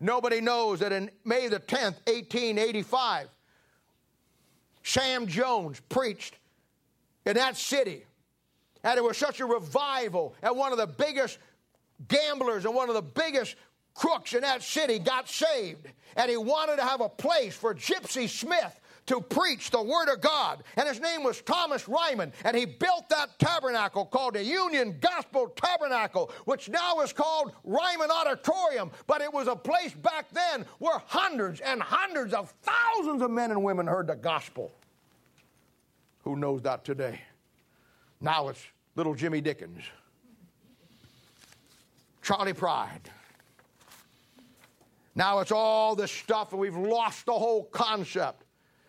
Nobody 0.00 0.40
knows 0.40 0.80
that 0.80 0.92
in 0.92 1.10
May 1.24 1.48
the 1.48 1.60
10th, 1.60 1.96
1885, 2.06 3.28
Sam 4.82 5.26
Jones 5.26 5.80
preached 5.88 6.36
in 7.24 7.34
that 7.34 7.56
city. 7.56 8.04
And 8.84 8.98
it 8.98 9.02
was 9.02 9.16
such 9.16 9.40
a 9.40 9.46
revival, 9.46 10.34
and 10.42 10.56
one 10.56 10.70
of 10.70 10.78
the 10.78 10.86
biggest 10.86 11.38
gamblers 12.08 12.64
and 12.64 12.74
one 12.74 12.88
of 12.88 12.94
the 12.94 13.02
biggest 13.02 13.56
crooks 13.94 14.34
in 14.34 14.42
that 14.42 14.62
city 14.62 14.98
got 14.98 15.28
saved. 15.28 15.88
And 16.16 16.30
he 16.30 16.36
wanted 16.36 16.76
to 16.76 16.84
have 16.84 17.00
a 17.00 17.08
place 17.08 17.56
for 17.56 17.74
Gypsy 17.74 18.28
Smith 18.28 18.80
to 19.06 19.20
preach 19.20 19.70
the 19.70 19.82
Word 19.82 20.08
of 20.12 20.20
God. 20.20 20.62
And 20.76 20.88
his 20.88 21.00
name 21.00 21.22
was 21.22 21.40
Thomas 21.42 21.88
Ryman. 21.88 22.32
And 22.44 22.56
he 22.56 22.64
built 22.64 23.08
that 23.08 23.38
tabernacle 23.38 24.04
called 24.04 24.34
the 24.34 24.44
Union 24.44 24.96
Gospel 25.00 25.48
Tabernacle, 25.48 26.30
which 26.44 26.68
now 26.68 27.00
is 27.00 27.12
called 27.12 27.52
Ryman 27.64 28.10
Auditorium. 28.10 28.90
But 29.06 29.20
it 29.20 29.32
was 29.32 29.48
a 29.48 29.56
place 29.56 29.92
back 29.92 30.30
then 30.30 30.66
where 30.78 31.00
hundreds 31.06 31.60
and 31.60 31.82
hundreds 31.82 32.34
of 32.34 32.52
thousands 32.62 33.22
of 33.22 33.30
men 33.30 33.50
and 33.50 33.62
women 33.62 33.86
heard 33.86 34.08
the 34.08 34.16
gospel. 34.16 34.72
Who 36.24 36.36
knows 36.36 36.62
that 36.62 36.84
today? 36.84 37.20
Now 38.20 38.48
it's 38.48 38.64
little 38.96 39.14
Jimmy 39.14 39.40
Dickens, 39.40 39.82
Charley 42.22 42.54
Pride. 42.54 43.10
Now 45.14 45.38
it's 45.38 45.52
all 45.52 45.94
this 45.94 46.10
stuff, 46.10 46.52
and 46.52 46.60
we've 46.60 46.76
lost 46.76 47.26
the 47.26 47.32
whole 47.32 47.64
concept. 47.64 48.45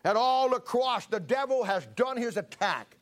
And 0.08 0.18
all 0.18 0.56
across, 0.56 1.06
the 1.06 1.20
devil 1.20 1.66
has 1.66 1.86
done 1.98 2.16
his 2.16 2.38
attack. 2.38 2.96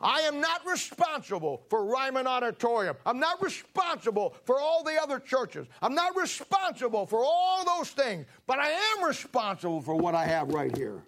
I 0.00 0.20
am 0.20 0.40
not 0.40 0.64
responsible 0.66 1.60
for 1.68 1.84
Ryman 1.84 2.26
Auditorium. 2.26 2.96
I'm 3.04 3.20
not 3.20 3.42
responsible 3.42 4.34
for 4.44 4.58
all 4.58 4.82
the 4.82 4.98
other 4.98 5.20
churches. 5.20 5.66
I'm 5.82 5.94
not 5.94 6.16
responsible 6.16 7.04
for 7.04 7.22
all 7.22 7.62
those 7.66 7.90
things. 7.90 8.24
But 8.46 8.58
I 8.58 8.70
am 8.70 9.04
responsible 9.04 9.82
for 9.82 9.96
what 9.96 10.14
I 10.14 10.24
have 10.24 10.48
right 10.48 10.74
here. 10.74 11.02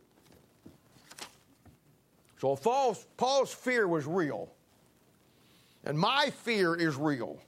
So 2.38 2.54
Paul's, 2.54 3.06
Paul's 3.16 3.50
fear 3.50 3.88
was 3.88 4.04
real. 4.06 4.52
And 5.82 5.98
my 5.98 6.28
fear 6.28 6.74
is 6.74 6.96
real. 6.96 7.38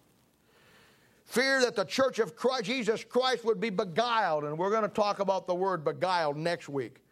Fear 1.26 1.60
that 1.60 1.76
the 1.76 1.84
church 1.84 2.18
of 2.18 2.34
Christ, 2.34 2.64
Jesus 2.64 3.04
Christ 3.04 3.44
would 3.44 3.60
be 3.60 3.68
beguiled. 3.68 4.44
And 4.44 4.56
we're 4.56 4.70
going 4.70 4.84
to 4.84 4.88
talk 4.88 5.18
about 5.18 5.46
the 5.46 5.54
word 5.54 5.84
beguiled 5.84 6.38
next 6.38 6.70
week 6.70 7.02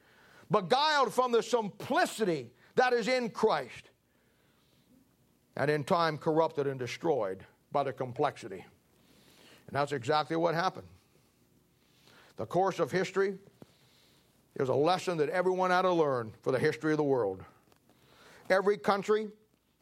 beguiled 0.51 1.13
from 1.13 1.33
the 1.33 1.43
simplicity 1.43 2.51
that 2.77 2.93
is 2.93 3.09
in 3.09 3.31
Christ, 3.31 3.91
and 5.57 5.71
in 5.71 5.85
time 5.85 6.17
corrupted 6.17 6.67
and 6.67 6.79
destroyed 6.79 7.45
by 7.73 7.83
the 7.83 7.93
complexity. 7.93 8.65
And 9.67 9.77
that's 9.77 9.93
exactly 9.93 10.37
what 10.37 10.55
happened. 10.55 10.87
The 12.37 12.47
course 12.47 12.79
of 12.79 12.93
history 12.93 13.35
is 14.57 14.69
a 14.69 14.75
lesson 14.75 15.19
that 15.19 15.29
everyone 15.29 15.71
had 15.71 15.83
to 15.83 15.93
learn 15.93 16.33
for 16.43 16.53
the 16.53 16.59
history 16.59 16.93
of 16.93 16.97
the 16.99 17.05
world. 17.05 17.43
Every 18.49 18.79
country 18.79 19.29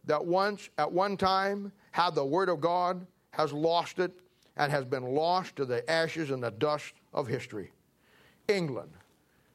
that 0.05 0.25
once, 0.25 0.71
at 0.79 0.91
one 0.91 1.17
time, 1.17 1.71
had 1.93 2.15
the 2.15 2.25
Word 2.25 2.49
of 2.49 2.61
God 2.61 3.07
has 3.31 3.53
lost 3.53 3.99
it 3.99 4.13
and 4.57 4.73
has 4.73 4.85
been 4.85 5.03
lost 5.03 5.57
to 5.57 5.65
the 5.65 5.89
ashes 5.91 6.31
and 6.31 6.43
the 6.43 6.51
dust 6.51 6.95
of 7.13 7.27
history. 7.27 7.71
England, 8.49 8.91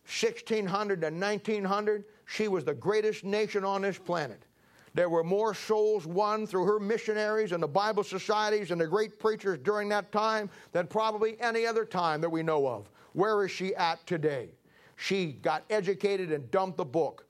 1600 0.03 1.01
to 1.01 1.09
1900, 1.09 2.03
she 2.25 2.47
was 2.47 2.65
the 2.65 2.73
greatest 2.73 3.23
nation 3.23 3.63
on 3.63 3.81
this 3.81 3.97
planet. 3.97 4.45
There 4.93 5.09
were 5.09 5.23
more 5.23 5.53
souls 5.53 6.05
won 6.05 6.45
through 6.45 6.65
her 6.65 6.79
missionaries 6.79 7.53
and 7.53 7.63
the 7.63 7.67
Bible 7.67 8.03
societies 8.03 8.71
and 8.71 8.81
the 8.81 8.87
great 8.87 9.19
preachers 9.19 9.57
during 9.59 9.87
that 9.89 10.11
time 10.11 10.49
than 10.73 10.87
probably 10.87 11.39
any 11.39 11.65
other 11.65 11.85
time 11.85 12.19
that 12.21 12.29
we 12.29 12.43
know 12.43 12.67
of. 12.67 12.89
Where 13.13 13.45
is 13.45 13.51
she 13.51 13.73
at 13.75 14.05
today? 14.05 14.49
She 14.97 15.33
got 15.41 15.63
educated 15.69 16.31
and 16.31 16.49
dumped 16.51 16.77
the 16.77 16.85
book 16.85 17.25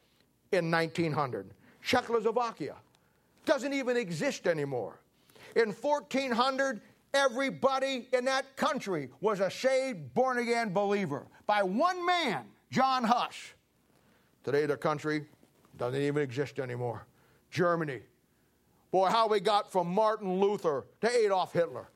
in 0.51 0.71
1900. 0.71 1.53
Czechoslovakia 1.83 2.75
doesn't 3.45 3.73
even 3.73 3.95
exist 3.95 4.47
anymore. 4.47 4.99
In 5.55 5.71
1400, 5.71 6.81
everybody 7.13 8.07
in 8.13 8.25
that 8.25 8.55
country 8.55 9.09
was 9.19 9.39
a 9.39 9.51
saved, 9.51 10.13
born 10.13 10.39
again 10.39 10.73
believer 10.73 11.27
by 11.45 11.61
one 11.61 12.03
man 12.05 12.45
John 12.71 13.03
Huss. 13.03 13.35
Today, 14.43 14.65
the 14.65 14.77
country 14.77 15.25
doesn't 15.77 16.01
even 16.01 16.23
exist 16.23 16.57
anymore. 16.57 17.05
Germany. 17.49 17.99
Boy, 18.91 19.09
how 19.09 19.27
we 19.27 19.39
got 19.39 19.71
from 19.71 19.93
Martin 19.93 20.39
Luther 20.39 20.85
to 21.01 21.09
Adolf 21.09 21.53
Hitler. 21.53 21.89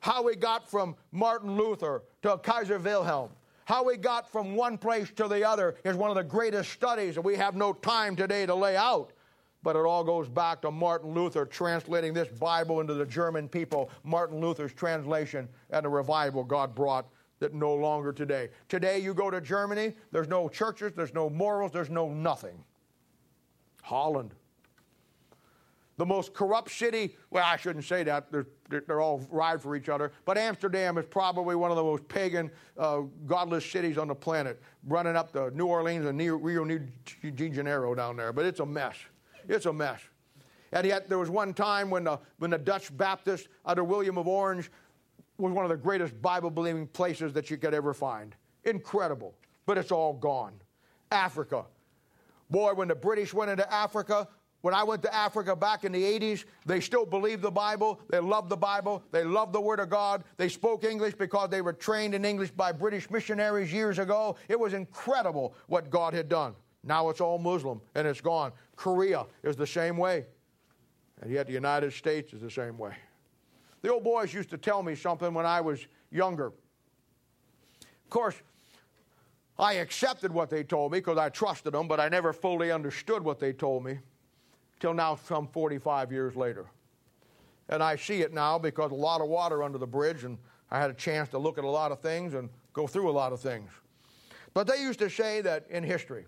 How 0.00 0.22
we 0.22 0.36
got 0.36 0.70
from 0.70 0.96
Martin 1.12 1.56
Luther 1.56 2.02
to 2.22 2.38
Kaiser 2.38 2.78
Wilhelm. 2.78 3.30
How 3.64 3.84
we 3.84 3.96
got 3.96 4.30
from 4.30 4.54
one 4.54 4.78
place 4.78 5.10
to 5.16 5.28
the 5.28 5.46
other 5.46 5.76
is 5.84 5.96
one 5.96 6.10
of 6.10 6.16
the 6.16 6.22
greatest 6.22 6.72
studies 6.72 7.16
that 7.16 7.22
we 7.22 7.36
have 7.36 7.54
no 7.54 7.72
time 7.72 8.14
today 8.14 8.46
to 8.46 8.54
lay 8.54 8.76
out. 8.76 9.12
But 9.62 9.76
it 9.76 9.80
all 9.80 10.04
goes 10.04 10.28
back 10.28 10.62
to 10.62 10.70
Martin 10.70 11.12
Luther 11.12 11.44
translating 11.44 12.14
this 12.14 12.28
Bible 12.28 12.80
into 12.80 12.94
the 12.94 13.04
German 13.04 13.48
people, 13.48 13.90
Martin 14.04 14.40
Luther's 14.40 14.72
translation 14.72 15.48
and 15.70 15.84
the 15.84 15.88
revival 15.88 16.44
God 16.44 16.74
brought 16.74 17.06
that 17.40 17.54
no 17.54 17.74
longer 17.74 18.12
today. 18.12 18.48
Today, 18.68 18.98
you 18.98 19.14
go 19.14 19.30
to 19.30 19.40
Germany, 19.40 19.94
there's 20.12 20.28
no 20.28 20.48
churches, 20.48 20.92
there's 20.94 21.14
no 21.14 21.30
morals, 21.30 21.72
there's 21.72 21.90
no 21.90 22.08
nothing. 22.08 22.64
Holland. 23.82 24.34
The 25.96 26.06
most 26.06 26.32
corrupt 26.32 26.70
city, 26.70 27.16
well, 27.30 27.44
I 27.44 27.56
shouldn't 27.56 27.84
say 27.84 28.04
that, 28.04 28.30
they're, 28.30 28.46
they're 28.68 29.00
all 29.00 29.20
ride 29.30 29.60
for 29.60 29.74
each 29.74 29.88
other, 29.88 30.12
but 30.24 30.38
Amsterdam 30.38 30.96
is 30.96 31.06
probably 31.06 31.56
one 31.56 31.72
of 31.72 31.76
the 31.76 31.82
most 31.82 32.06
pagan, 32.06 32.52
uh, 32.78 33.00
godless 33.26 33.68
cities 33.68 33.98
on 33.98 34.06
the 34.06 34.14
planet, 34.14 34.62
running 34.86 35.16
up 35.16 35.32
to 35.32 35.50
New 35.56 35.66
Orleans 35.66 36.06
and 36.06 36.18
Rio 36.18 36.64
de 36.64 37.48
Janeiro 37.50 37.96
down 37.96 38.16
there, 38.16 38.32
but 38.32 38.44
it's 38.44 38.60
a 38.60 38.66
mess. 38.66 38.96
It's 39.48 39.66
a 39.66 39.72
mess. 39.72 40.00
And 40.70 40.86
yet, 40.86 41.08
there 41.08 41.18
was 41.18 41.30
one 41.30 41.52
time 41.52 41.90
when 41.90 42.04
the, 42.04 42.20
when 42.38 42.50
the 42.50 42.58
Dutch 42.58 42.96
Baptist, 42.96 43.48
under 43.64 43.82
William 43.82 44.18
of 44.18 44.28
Orange 44.28 44.70
was 45.38 45.52
one 45.52 45.64
of 45.64 45.70
the 45.70 45.76
greatest 45.76 46.20
Bible 46.20 46.50
believing 46.50 46.86
places 46.88 47.32
that 47.32 47.50
you 47.50 47.56
could 47.56 47.72
ever 47.72 47.94
find. 47.94 48.34
Incredible. 48.64 49.34
But 49.66 49.78
it's 49.78 49.92
all 49.92 50.12
gone. 50.12 50.54
Africa. 51.10 51.64
Boy, 52.50 52.74
when 52.74 52.88
the 52.88 52.94
British 52.94 53.32
went 53.32 53.50
into 53.50 53.72
Africa, 53.72 54.26
when 54.62 54.74
I 54.74 54.82
went 54.82 55.02
to 55.02 55.14
Africa 55.14 55.54
back 55.54 55.84
in 55.84 55.92
the 55.92 56.02
80s, 56.02 56.44
they 56.66 56.80
still 56.80 57.06
believed 57.06 57.42
the 57.42 57.50
Bible. 57.50 58.00
They 58.08 58.18
loved 58.18 58.48
the 58.48 58.56
Bible. 58.56 59.04
They 59.12 59.22
loved 59.22 59.52
the 59.52 59.60
Word 59.60 59.78
of 59.78 59.88
God. 59.88 60.24
They 60.36 60.48
spoke 60.48 60.82
English 60.82 61.14
because 61.14 61.48
they 61.48 61.62
were 61.62 61.72
trained 61.72 62.14
in 62.14 62.24
English 62.24 62.50
by 62.50 62.72
British 62.72 63.08
missionaries 63.08 63.72
years 63.72 64.00
ago. 64.00 64.36
It 64.48 64.58
was 64.58 64.72
incredible 64.72 65.54
what 65.68 65.90
God 65.90 66.12
had 66.12 66.28
done. 66.28 66.54
Now 66.82 67.08
it's 67.08 67.20
all 67.20 67.38
Muslim 67.38 67.80
and 67.94 68.06
it's 68.08 68.20
gone. 68.20 68.52
Korea 68.74 69.26
is 69.44 69.54
the 69.54 69.66
same 69.66 69.96
way. 69.96 70.26
And 71.20 71.30
yet 71.30 71.46
the 71.46 71.52
United 71.52 71.92
States 71.92 72.32
is 72.32 72.40
the 72.40 72.50
same 72.50 72.78
way. 72.78 72.94
The 73.82 73.92
old 73.92 74.04
boys 74.04 74.34
used 74.34 74.50
to 74.50 74.58
tell 74.58 74.82
me 74.82 74.94
something 74.94 75.32
when 75.32 75.46
I 75.46 75.60
was 75.60 75.86
younger. 76.10 76.46
Of 76.46 78.10
course, 78.10 78.34
I 79.58 79.74
accepted 79.74 80.32
what 80.32 80.50
they 80.50 80.62
told 80.62 80.92
me 80.92 80.98
because 80.98 81.18
I 81.18 81.28
trusted 81.28 81.74
them, 81.74 81.88
but 81.88 82.00
I 82.00 82.08
never 82.08 82.32
fully 82.32 82.70
understood 82.70 83.22
what 83.22 83.38
they 83.40 83.52
told 83.52 83.84
me 83.84 83.98
till 84.80 84.94
now, 84.94 85.16
some 85.16 85.48
45 85.48 86.12
years 86.12 86.36
later. 86.36 86.66
And 87.68 87.82
I 87.82 87.96
see 87.96 88.22
it 88.22 88.32
now 88.32 88.58
because 88.58 88.92
a 88.92 88.94
lot 88.94 89.20
of 89.20 89.28
water 89.28 89.62
under 89.62 89.78
the 89.78 89.86
bridge, 89.86 90.24
and 90.24 90.38
I 90.70 90.78
had 90.78 90.90
a 90.90 90.94
chance 90.94 91.28
to 91.30 91.38
look 91.38 91.58
at 91.58 91.64
a 91.64 91.68
lot 91.68 91.92
of 91.92 92.00
things 92.00 92.34
and 92.34 92.48
go 92.72 92.86
through 92.86 93.10
a 93.10 93.12
lot 93.12 93.32
of 93.32 93.40
things. 93.40 93.70
But 94.54 94.66
they 94.66 94.80
used 94.80 95.00
to 95.00 95.10
say 95.10 95.40
that 95.42 95.66
in 95.68 95.82
history, 95.82 96.24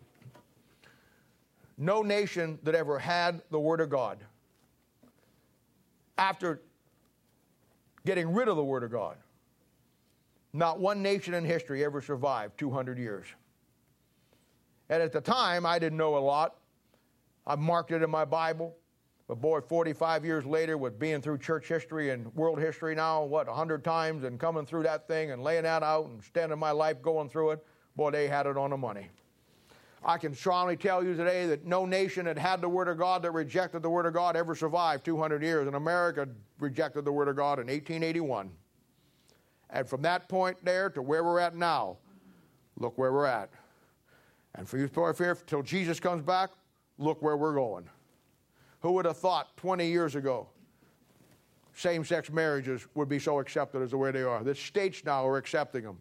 no 1.78 2.02
nation 2.02 2.58
that 2.64 2.74
ever 2.74 2.98
had 2.98 3.42
the 3.50 3.58
Word 3.58 3.80
of 3.80 3.88
God, 3.88 4.18
after 6.18 6.60
getting 8.04 8.32
rid 8.32 8.48
of 8.48 8.56
the 8.56 8.64
Word 8.64 8.82
of 8.82 8.90
God, 8.90 9.16
not 10.52 10.80
one 10.80 11.02
nation 11.02 11.34
in 11.34 11.44
history 11.44 11.84
ever 11.84 12.00
survived 12.00 12.58
200 12.58 12.98
years. 12.98 13.26
And 14.88 15.02
at 15.02 15.12
the 15.12 15.20
time, 15.20 15.64
I 15.64 15.78
didn't 15.78 15.98
know 15.98 16.16
a 16.16 16.18
lot. 16.18 16.56
I 17.46 17.54
marked 17.54 17.92
it 17.92 18.02
in 18.02 18.10
my 18.10 18.24
Bible. 18.24 18.74
But 19.28 19.40
boy, 19.40 19.60
45 19.60 20.24
years 20.24 20.44
later, 20.44 20.76
with 20.76 20.98
being 20.98 21.22
through 21.22 21.38
church 21.38 21.68
history 21.68 22.10
and 22.10 22.34
world 22.34 22.58
history 22.58 22.96
now, 22.96 23.22
what, 23.22 23.46
100 23.46 23.84
times, 23.84 24.24
and 24.24 24.40
coming 24.40 24.66
through 24.66 24.82
that 24.82 25.06
thing 25.06 25.30
and 25.30 25.44
laying 25.44 25.62
that 25.62 25.84
out 25.84 26.06
and 26.06 26.20
standing 26.24 26.58
my 26.58 26.72
life 26.72 27.00
going 27.00 27.28
through 27.28 27.50
it, 27.50 27.64
boy, 27.94 28.10
they 28.10 28.26
had 28.26 28.46
it 28.46 28.56
on 28.56 28.70
the 28.70 28.76
money. 28.76 29.08
I 30.04 30.18
can 30.18 30.34
strongly 30.34 30.76
tell 30.76 31.04
you 31.04 31.14
today 31.14 31.46
that 31.46 31.64
no 31.64 31.86
nation 31.86 32.24
that 32.24 32.38
had 32.38 32.60
the 32.60 32.68
Word 32.68 32.88
of 32.88 32.98
God 32.98 33.22
that 33.22 33.30
rejected 33.30 33.82
the 33.82 33.90
Word 33.90 34.06
of 34.06 34.14
God 34.14 34.34
ever 34.34 34.56
survived 34.56 35.04
200 35.04 35.42
years. 35.42 35.68
And 35.68 35.76
America 35.76 36.26
rejected 36.60 37.04
the 37.04 37.12
Word 37.12 37.28
of 37.28 37.36
God 37.36 37.58
in 37.58 37.66
1881. 37.66 38.50
And 39.70 39.88
from 39.88 40.02
that 40.02 40.28
point 40.28 40.56
there 40.64 40.90
to 40.90 41.02
where 41.02 41.24
we're 41.24 41.40
at 41.40 41.54
now, 41.54 41.98
look 42.78 42.98
where 42.98 43.12
we're 43.12 43.26
at. 43.26 43.50
And 44.54 44.68
for 44.68 44.78
you, 44.78 44.88
poor 44.88 45.14
fear, 45.14 45.36
till 45.46 45.62
Jesus 45.62 46.00
comes 46.00 46.22
back, 46.22 46.50
look 46.98 47.22
where 47.22 47.36
we're 47.36 47.54
going. 47.54 47.88
Who 48.80 48.92
would 48.92 49.04
have 49.04 49.18
thought 49.18 49.56
20 49.56 49.86
years 49.86 50.14
ago 50.14 50.48
same 51.72 52.04
sex 52.04 52.30
marriages 52.30 52.86
would 52.94 53.08
be 53.08 53.18
so 53.18 53.38
accepted 53.38 53.80
as 53.80 53.90
the 53.92 53.96
way 53.96 54.10
they 54.10 54.22
are? 54.22 54.42
The 54.42 54.54
states 54.54 55.04
now 55.04 55.26
are 55.26 55.36
accepting 55.36 55.84
them. 55.84 55.98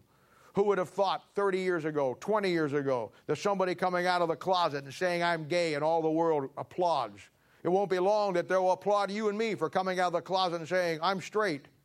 Who 0.54 0.64
would 0.64 0.78
have 0.78 0.88
thought 0.88 1.22
30 1.34 1.58
years 1.58 1.84
ago, 1.84 2.16
20 2.20 2.50
years 2.50 2.72
ago, 2.72 3.12
that 3.26 3.36
somebody 3.36 3.74
coming 3.74 4.06
out 4.06 4.20
of 4.20 4.28
the 4.28 4.36
closet 4.36 4.84
and 4.84 4.92
saying, 4.92 5.22
I'm 5.22 5.46
gay, 5.46 5.74
and 5.74 5.84
all 5.84 6.02
the 6.02 6.10
world 6.10 6.50
applauds? 6.58 7.20
It 7.62 7.68
won't 7.68 7.90
be 7.90 7.98
long 7.98 8.32
that 8.34 8.48
they'll 8.48 8.70
applaud 8.70 9.10
you 9.10 9.28
and 9.28 9.36
me 9.36 9.54
for 9.54 9.68
coming 9.68 10.00
out 10.00 10.08
of 10.08 10.12
the 10.14 10.22
closet 10.22 10.60
and 10.60 10.68
saying, 10.68 10.98
I'm 11.02 11.20
straight. 11.20 11.66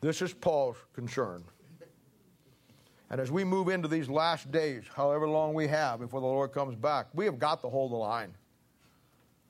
This 0.00 0.20
is 0.20 0.34
Paul's 0.34 0.76
concern. 0.92 1.42
And 3.08 3.18
as 3.18 3.30
we 3.30 3.42
move 3.42 3.68
into 3.70 3.88
these 3.88 4.06
last 4.06 4.52
days, 4.52 4.84
however 4.94 5.26
long 5.26 5.54
we 5.54 5.66
have 5.68 6.00
before 6.00 6.20
the 6.20 6.26
Lord 6.26 6.52
comes 6.52 6.74
back, 6.74 7.06
we 7.14 7.24
have 7.24 7.38
got 7.38 7.62
to 7.62 7.70
hold 7.70 7.90
the 7.90 7.96
line. 7.96 8.34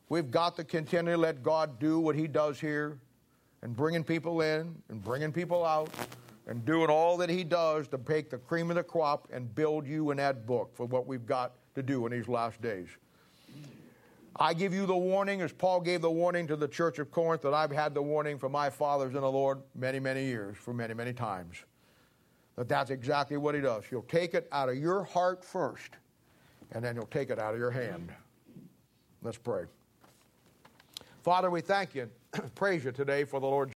We've 0.08 0.30
got 0.30 0.54
to 0.56 0.62
continue 0.62 1.12
to 1.12 1.18
let 1.18 1.42
God 1.42 1.80
do 1.80 1.98
what 1.98 2.14
He 2.14 2.28
does 2.28 2.60
here 2.60 3.00
and 3.62 3.74
bringing 3.74 4.04
people 4.04 4.42
in 4.42 4.76
and 4.90 5.02
bringing 5.02 5.32
people 5.32 5.64
out 5.64 5.90
and 6.46 6.64
doing 6.64 6.90
all 6.90 7.16
that 7.18 7.30
He 7.30 7.44
does 7.44 7.88
to 7.88 7.98
take 7.98 8.30
the 8.30 8.38
cream 8.38 8.70
of 8.70 8.76
the 8.76 8.82
crop 8.82 9.28
and 9.32 9.54
build 9.54 9.86
you 9.86 10.10
in 10.10 10.18
that 10.18 10.46
book 10.46 10.74
for 10.74 10.86
what 10.86 11.06
we've 11.06 11.26
got 11.26 11.52
to 11.74 11.82
do 11.82 12.06
in 12.06 12.12
these 12.12 12.28
last 12.28 12.60
days. 12.60 12.88
I 14.36 14.52
give 14.52 14.74
you 14.74 14.84
the 14.84 14.96
warning, 14.96 15.42
as 15.42 15.52
Paul 15.52 15.80
gave 15.80 16.00
the 16.00 16.10
warning 16.10 16.46
to 16.48 16.56
the 16.56 16.66
church 16.66 16.98
of 16.98 17.10
Corinth, 17.10 17.42
that 17.42 17.54
I've 17.54 17.70
had 17.70 17.94
the 17.94 18.02
warning 18.02 18.36
from 18.36 18.52
my 18.52 18.68
fathers 18.68 19.14
in 19.14 19.20
the 19.20 19.30
Lord 19.30 19.60
many, 19.76 20.00
many 20.00 20.24
years, 20.24 20.56
for 20.56 20.74
many, 20.74 20.92
many 20.92 21.12
times. 21.12 21.58
That 22.56 22.68
that's 22.68 22.90
exactly 22.90 23.36
what 23.36 23.54
he 23.54 23.60
does. 23.60 23.84
He'll 23.84 24.02
take 24.02 24.34
it 24.34 24.48
out 24.50 24.68
of 24.68 24.76
your 24.76 25.04
heart 25.04 25.44
first, 25.44 25.92
and 26.72 26.84
then 26.84 26.96
he'll 26.96 27.06
take 27.06 27.30
it 27.30 27.38
out 27.38 27.54
of 27.54 27.60
your 27.60 27.70
hand. 27.70 28.12
Let's 29.22 29.38
pray. 29.38 29.64
Father, 31.22 31.48
we 31.48 31.60
thank 31.60 31.94
you, 31.94 32.10
praise 32.54 32.84
you 32.84 32.92
today 32.92 33.24
for 33.24 33.40
the 33.40 33.46
Lord. 33.46 33.70